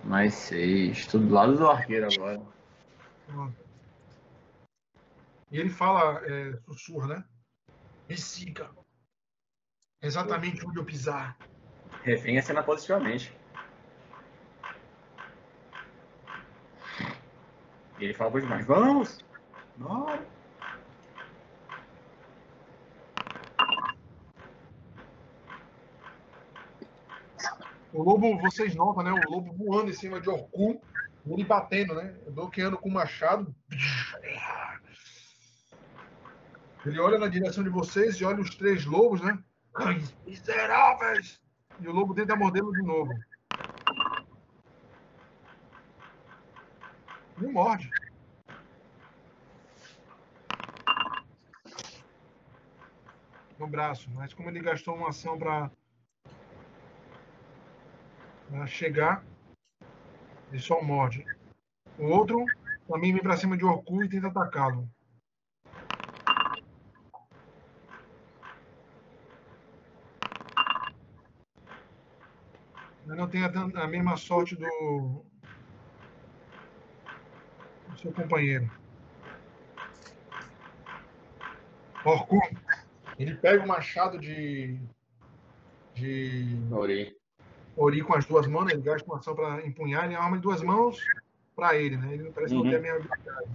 [0.03, 1.07] Mais seis.
[1.07, 2.41] Tudo do lado do arqueiro agora.
[5.51, 7.25] E ele fala, é, sussurra, né?
[8.09, 8.69] Me siga.
[10.01, 11.37] Exatamente onde eu pisar.
[12.03, 13.37] Refém a cena positivamente.
[17.99, 19.19] E ele fala pros demais, vamos!
[19.77, 20.25] Bora!
[27.93, 29.11] O lobo, vocês notam, né?
[29.11, 30.81] O lobo voando em cima de Orkun,
[31.27, 32.15] ele batendo, né?
[32.29, 33.53] Bloqueando com o machado.
[36.87, 39.43] Ele olha na direção de vocês e olha os três lobos, né?
[39.73, 41.41] Cães miseráveis!
[41.81, 43.13] E o lobo tenta mordê-lo de novo.
[47.37, 47.91] Não morde.
[53.59, 55.71] No braço, mas como ele gastou uma ação para
[58.67, 59.25] chegar,
[60.51, 61.25] ele só morde.
[61.97, 62.45] O outro
[62.89, 64.89] também vem para cima de Orku e tenta atacá-lo.
[73.19, 75.25] Não tem a, mesma sorte do,
[77.89, 78.71] do seu companheiro.
[82.05, 82.41] Orkun,
[83.19, 84.81] ele pega o machado de.
[85.95, 86.57] de.
[86.71, 87.17] Ori.
[87.77, 88.73] Ori com as duas mãos, né?
[88.75, 91.05] ele gasta uma ação para empunhar, ele arma de duas mãos
[91.57, 92.15] para ele, né?
[92.15, 92.63] Ele parece Uhum.
[92.63, 93.51] não ter a mesma habilidade.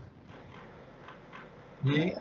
[1.86, 2.16] E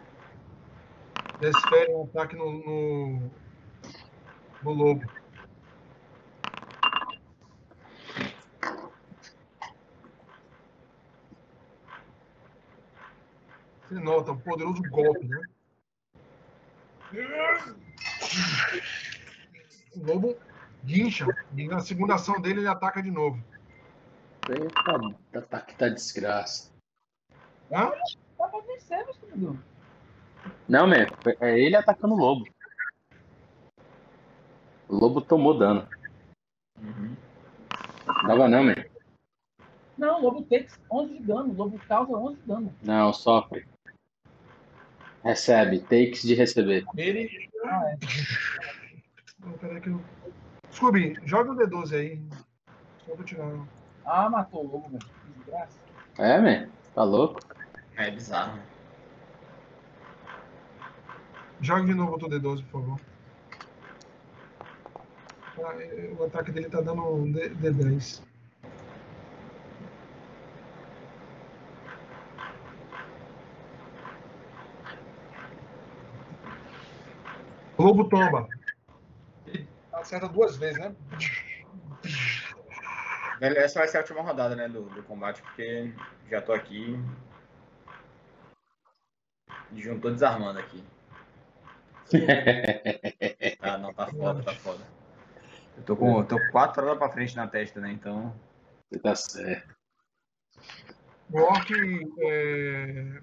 [1.40, 3.30] desfere um ataque no, no,
[4.62, 5.21] no lobo.
[13.92, 15.38] Você nota um poderoso golpe, né?
[19.94, 20.34] O lobo
[20.82, 23.44] guincha e na segunda ação dele ele ataca de novo.
[24.48, 26.72] Eita, ataque da desgraça.
[27.68, 27.94] Tá?
[28.38, 29.58] Dá pra vencer, meu senhor.
[30.66, 31.06] Não, man,
[31.38, 32.46] é ele atacando o lobo.
[34.88, 35.86] O lobo tomou dano.
[36.80, 37.14] Uhum.
[38.26, 38.74] Tava não, man.
[39.98, 41.52] Não, o lobo takes 11 de dano.
[41.52, 42.74] O lobo causa 11 de dano.
[42.82, 43.70] Não, sofre.
[45.24, 46.84] Recebe, takes de receber.
[46.96, 47.30] Ele.
[47.64, 47.96] Ah, é.
[49.60, 50.00] Peraí que eu...
[50.72, 52.22] Scooby, joga o D12 aí.
[53.06, 53.52] Só pra tirar.
[54.04, 55.04] Ah, matou o lobo, velho.
[55.36, 55.78] Desgraça.
[56.18, 57.40] É, man, tá louco?
[57.96, 58.58] É bizarro.
[61.60, 63.00] Joga de novo o teu D12, por favor.
[65.58, 68.22] Ah, O ataque dele tá dando um D- D10.
[77.92, 78.48] Lobo tomba.
[79.92, 80.96] Acerta duas vezes, né?
[83.38, 85.92] Essa vai ser a última rodada, né, do, do combate, porque
[86.30, 86.98] já tô aqui.
[89.76, 90.82] Juntou desarmando aqui.
[93.60, 94.84] Tá, não, tá foda, tá foda.
[95.76, 97.92] Eu tô com, eu tô quatro horas pra frente na testa, né?
[97.92, 98.34] Então.
[98.90, 99.76] Você tá certo.
[101.30, 101.70] O Orc
[102.22, 103.22] é,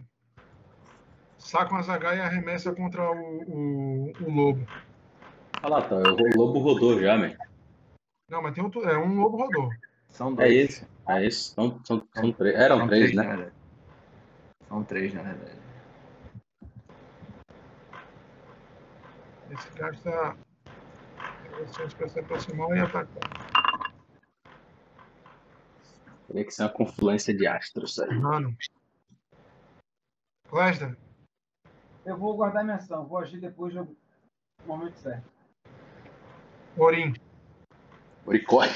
[1.49, 4.67] saca uma zagaia e arremessa contra o, o, o lobo.
[5.63, 7.33] Olha lá, tá, o lobo rodou já, man.
[8.29, 8.87] Não, mas tem outro.
[8.87, 9.69] É um lobo rodou.
[10.09, 10.69] São É dois.
[10.69, 10.87] isso.
[11.07, 11.53] É isso.
[11.55, 12.55] São, são, são três.
[12.55, 13.29] Eram São três, na né?
[13.29, 13.51] verdade.
[14.67, 15.59] São três, na verdade.
[19.51, 20.37] Esse gasta
[21.63, 23.91] ações para se aproximar e atacar.
[26.27, 28.19] Teria que ser uma confluência de astros aí.
[28.19, 28.55] Mano.
[30.53, 30.95] Lester,
[32.05, 33.05] Eu vou guardar minha ação.
[33.05, 33.95] Vou agir depois do
[34.65, 35.29] momento certo.
[36.77, 37.13] Orim.
[38.25, 38.67] Oricói.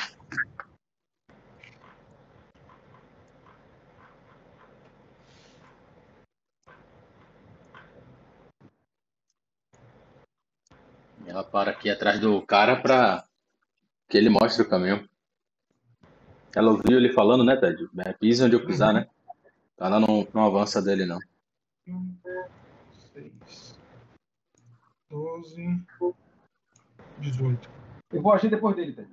[11.26, 13.24] Ela para aqui atrás do cara pra
[14.08, 15.10] que ele mostre o caminho.
[16.56, 17.90] Ela ouviu ele falando, né, Ted?
[18.06, 19.08] É, pisa onde eu pisar, né?
[19.80, 21.20] Ela não, não avança dele, não.
[25.14, 25.86] 12,
[27.20, 27.70] 18.
[28.12, 29.08] Eu vou agir depois dele, Ted.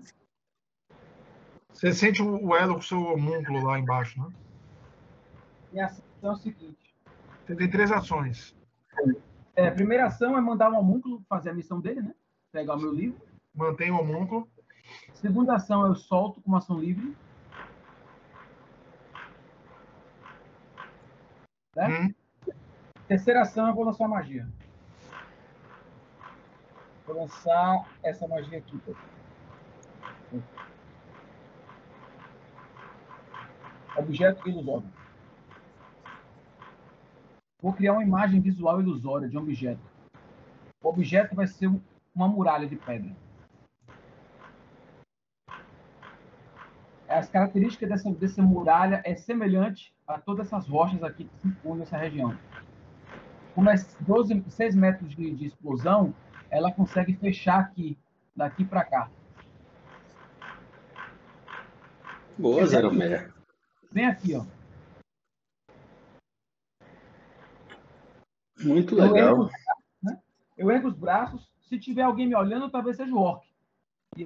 [1.74, 4.32] Você sente o o elo com o seu homúnculo lá embaixo, né?
[5.70, 6.96] Minha ação é o seguinte.
[7.44, 8.56] Você tem três ações.
[9.54, 12.14] É, a primeira ação é mandar um homúnculo fazer a missão dele, né?
[12.50, 13.20] Pegar o meu livro.
[13.54, 14.48] Mantém o homúnculo.
[15.12, 17.14] Segunda ação eu solto com uma ação livre.
[21.76, 21.88] Né?
[21.88, 22.14] Hum,
[23.06, 24.48] Terceira ação eu vou lançar magia.
[27.10, 28.78] Vou lançar essa magia aqui.
[28.78, 28.96] Ted.
[33.96, 34.88] Objeto ilusório.
[37.60, 39.80] Vou criar uma imagem visual ilusória de um objeto.
[40.80, 41.80] O objeto vai ser um-
[42.14, 43.10] uma muralha de pedra.
[47.08, 51.96] As características dessa, dessa muralha é semelhante a todas essas rochas aqui que circundam nessa
[51.96, 52.38] região.
[53.52, 56.14] Como é 12, 6 metros de, de explosão,
[56.50, 57.96] ela consegue fechar aqui,
[58.34, 59.10] daqui para cá.
[62.36, 63.32] Boa, Zero Meia.
[63.92, 64.44] Vem aqui, ó.
[68.62, 69.38] Muito Eu ergo, legal.
[69.40, 70.22] os braços, né?
[70.56, 71.50] eu ergo os braços.
[71.68, 73.46] Se tiver alguém me olhando, talvez seja o orc.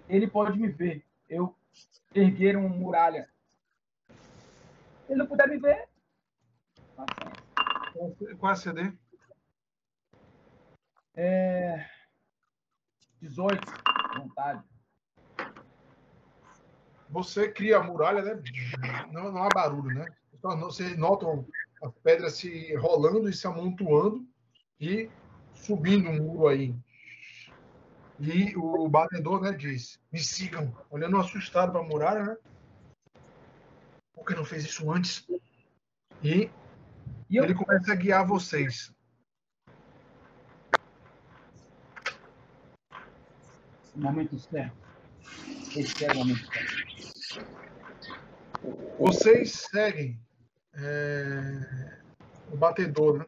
[0.08, 1.04] Ele pode me ver.
[1.28, 1.54] Eu
[2.14, 3.28] erguer uma muralha.
[5.06, 5.88] Se ele não puder me ver,
[6.96, 8.36] paciência.
[8.38, 8.92] qual é a CD?
[11.16, 11.86] É...
[13.24, 13.58] 18,
[14.18, 14.62] vontade.
[17.08, 18.42] Você cria a muralha, né?
[19.12, 20.06] Não, não há barulho, né?
[20.32, 21.26] Então, Você nota
[21.82, 24.26] as pedras se rolando e se amontoando
[24.80, 25.10] e
[25.54, 26.74] subindo um muro aí.
[28.20, 32.36] E o batedor né, diz: Me sigam, olhando assustado para a muralha, né?
[34.14, 35.26] Por que não fez isso antes?
[36.22, 36.50] E,
[37.28, 38.93] E eu, ele começa a guiar vocês.
[43.94, 44.76] No momento certo.
[46.02, 46.94] É o momento certo.
[48.98, 50.18] Vocês seguem
[50.74, 51.98] é,
[52.52, 53.26] o batedor, né?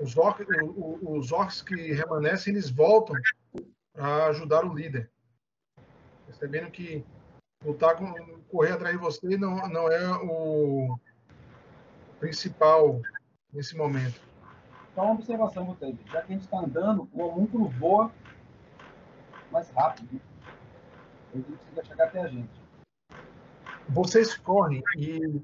[0.00, 3.14] Os orcs, o- o- os orcs que remanescem, eles voltam
[3.92, 5.10] para ajudar o líder.
[6.26, 7.04] Percebendo que
[7.64, 8.12] lutar com,
[8.48, 10.98] correr atrás de você não, não é o
[12.18, 13.00] principal
[13.52, 14.20] nesse momento.
[14.94, 15.98] Só uma observação, Botelho.
[16.06, 18.10] Já que a gente está andando, o homúnculo voa
[19.50, 20.08] mais rápido.
[20.12, 20.20] né?
[21.34, 22.50] Ele precisa chegar até a gente.
[23.88, 25.42] Vocês correm e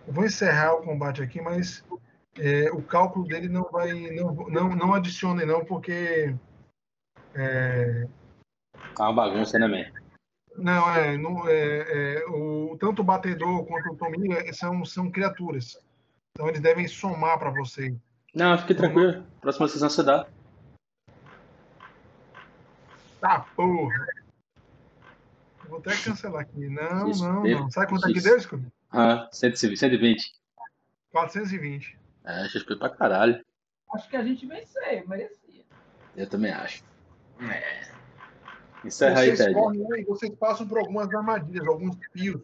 [0.07, 1.83] Eu vou encerrar o combate aqui, mas
[2.39, 6.33] é, o cálculo dele não vai não não, não adicione não porque
[7.35, 8.07] é,
[8.95, 10.06] Tá uma bagunça, né, man?
[10.57, 15.11] Não é, não, é, é, o tanto o batedor quanto o Tominho é, são são
[15.11, 15.79] criaturas
[16.33, 17.95] então eles devem somar para você
[18.33, 19.25] Não, fique tranquilo.
[19.41, 20.27] Próxima sessão você dá.
[23.19, 24.07] Tá, porra.
[25.67, 26.69] Vou até cancelar aqui.
[26.69, 27.71] Não, Isso, não, isso, não.
[27.71, 28.67] Sabe quanto é que deu, Scooby?
[28.91, 29.79] Ah, 120.
[29.79, 30.33] 120.
[31.11, 31.97] 420.
[32.25, 33.43] É, XP pra caralho.
[33.93, 35.65] Acho que a gente venceu, merecia.
[36.15, 36.83] Eu também acho.
[37.41, 37.96] É.
[38.83, 42.41] Encerra aí, vocês correm né, e vocês passam por algumas armadilhas, alguns pios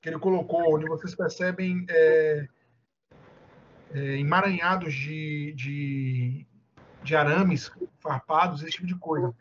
[0.00, 2.46] que ele colocou, onde vocês percebem é,
[3.94, 6.46] é, emaranhados de, de,
[7.02, 7.70] de arames
[8.00, 9.34] farpados, esse tipo de coisa.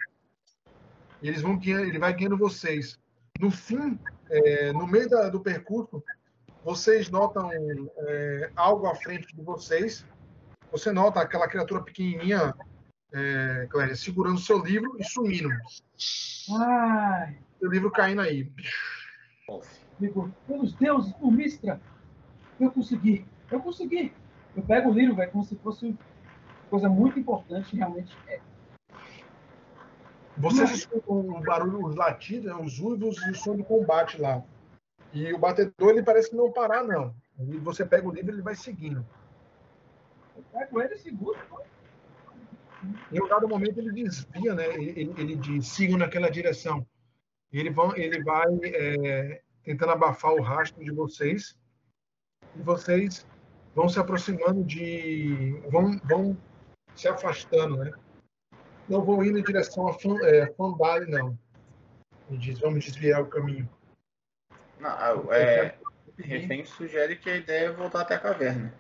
[1.22, 3.00] Eles vão ele vai guiando vocês.
[3.40, 6.04] No fim, é, no meio da- do percurso,
[6.64, 10.06] vocês notam é, algo à frente de vocês.
[10.72, 12.56] Você nota aquela criatura pequenininha,
[13.14, 15.50] é, Clélia, segurando seu livro e sumindo.
[16.60, 18.52] Ai, Seu livro caindo aí.
[20.00, 21.80] amigo, pelos deuses, por Mistra,
[22.60, 24.14] eu consegui, eu consegui.
[24.56, 25.96] Eu pego o livro, velho, como se fosse
[26.70, 28.40] coisa muito importante, realmente é.
[30.38, 34.44] Vocês escutam o barulho, os latidos, os uivos e o som do combate lá.
[35.14, 37.14] E o batedor, ele parece não parar, não.
[37.40, 39.06] E você pega o livro, ele vai seguindo.
[40.36, 41.38] Eu pego ele e seguro.
[41.50, 41.62] pô.
[43.12, 44.74] Em um dado momento, ele desvia, né?
[44.74, 46.86] Ele, ele- ele diz, sigam naquela direção.
[47.52, 51.56] E ele, vão, ele vai é, tentando abafar o rastro de vocês.
[52.56, 53.26] E vocês
[53.76, 55.62] vão se aproximando de...
[55.70, 56.38] Vão, vão
[56.96, 57.92] se afastando, né?
[58.90, 61.38] Não vão indo em direção a Fan, é, Fandale, não.
[62.30, 63.70] Ele diz, vamos desviar o caminho.
[64.80, 65.78] Não, é,
[66.18, 68.74] Refém sugere que a ideia é voltar até a caverna.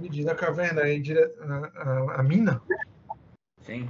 [0.00, 1.30] Me diz a caverna é dire...
[1.40, 2.62] a, a, a mina?
[3.60, 3.88] Sim.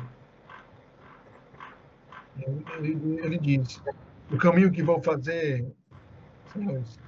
[2.37, 3.81] Ele, ele diz:
[4.33, 5.73] o caminho que vou fazer,
[6.53, 6.99] senhores,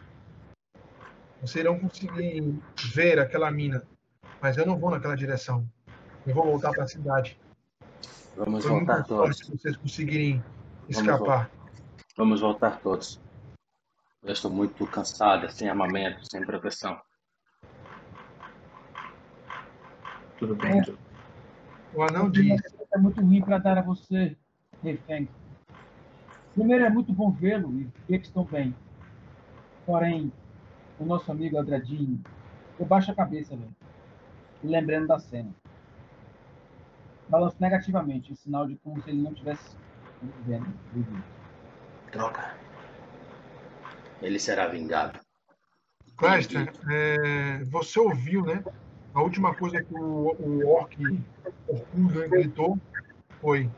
[1.40, 2.56] vocês irão conseguir
[2.94, 3.82] ver aquela mina,
[4.40, 5.68] mas eu não vou naquela direção.
[6.24, 7.40] Eu vou voltar para a cidade.
[8.36, 9.39] Vamos Foi voltar todos.
[9.39, 10.42] se vocês conseguirem
[10.89, 11.50] Vamos escapar.
[12.16, 13.20] Vamos voltar todos.
[14.22, 17.00] Eu estou muito cansada, sem armamento, sem proteção.
[20.42, 20.80] Tudo bem.
[20.80, 20.84] É.
[21.94, 22.60] O anão diz:
[22.92, 24.36] é muito ruim para dar a você,
[24.82, 25.28] refém.
[26.52, 28.74] Primeiro, é muito bom vê-lo e ver que estão bem.
[29.86, 30.32] Porém,
[30.98, 32.20] o nosso amigo Andradinho,
[32.76, 33.72] eu baixo a cabeça, velho.
[34.64, 35.54] Lembrando da cena.
[37.28, 39.76] Balanço negativamente, em sinal de como se ele não tivesse
[40.44, 40.66] vendo.
[40.92, 41.22] vivido.
[42.10, 42.52] Droga.
[44.20, 45.20] Ele será vingado.
[46.16, 48.62] Cléster, é, você ouviu, né?
[49.15, 50.97] A última coisa que o, o orc
[51.68, 52.78] Orcudo gritou
[53.41, 53.70] foi: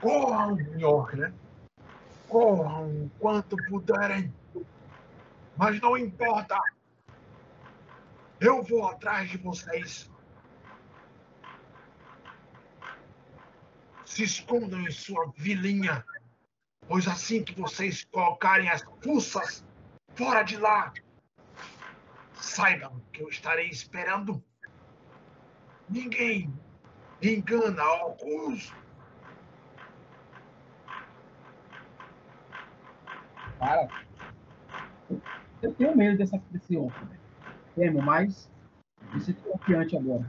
[0.00, 1.32] Corram, orc, né?
[2.28, 4.34] Corram quanto puderem.
[5.56, 6.58] Mas não importa.
[8.40, 10.10] Eu vou atrás de vocês.
[14.04, 16.04] Se escondam em sua vilinha,
[16.88, 19.64] pois assim que vocês colocarem as fuças
[20.16, 20.92] fora de lá,
[22.44, 24.42] saibam que eu estarei esperando.
[25.88, 26.52] Ninguém
[27.20, 28.74] engana alguns.
[33.58, 33.88] Cara,
[35.62, 37.20] eu tenho medo dessa, desse orco, velho.
[37.76, 38.50] Temo, mas
[39.12, 40.28] me sinto confiante agora.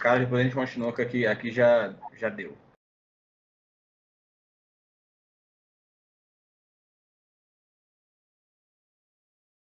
[0.00, 2.56] Cara, depois a gente continua que aqui, aqui já, já deu.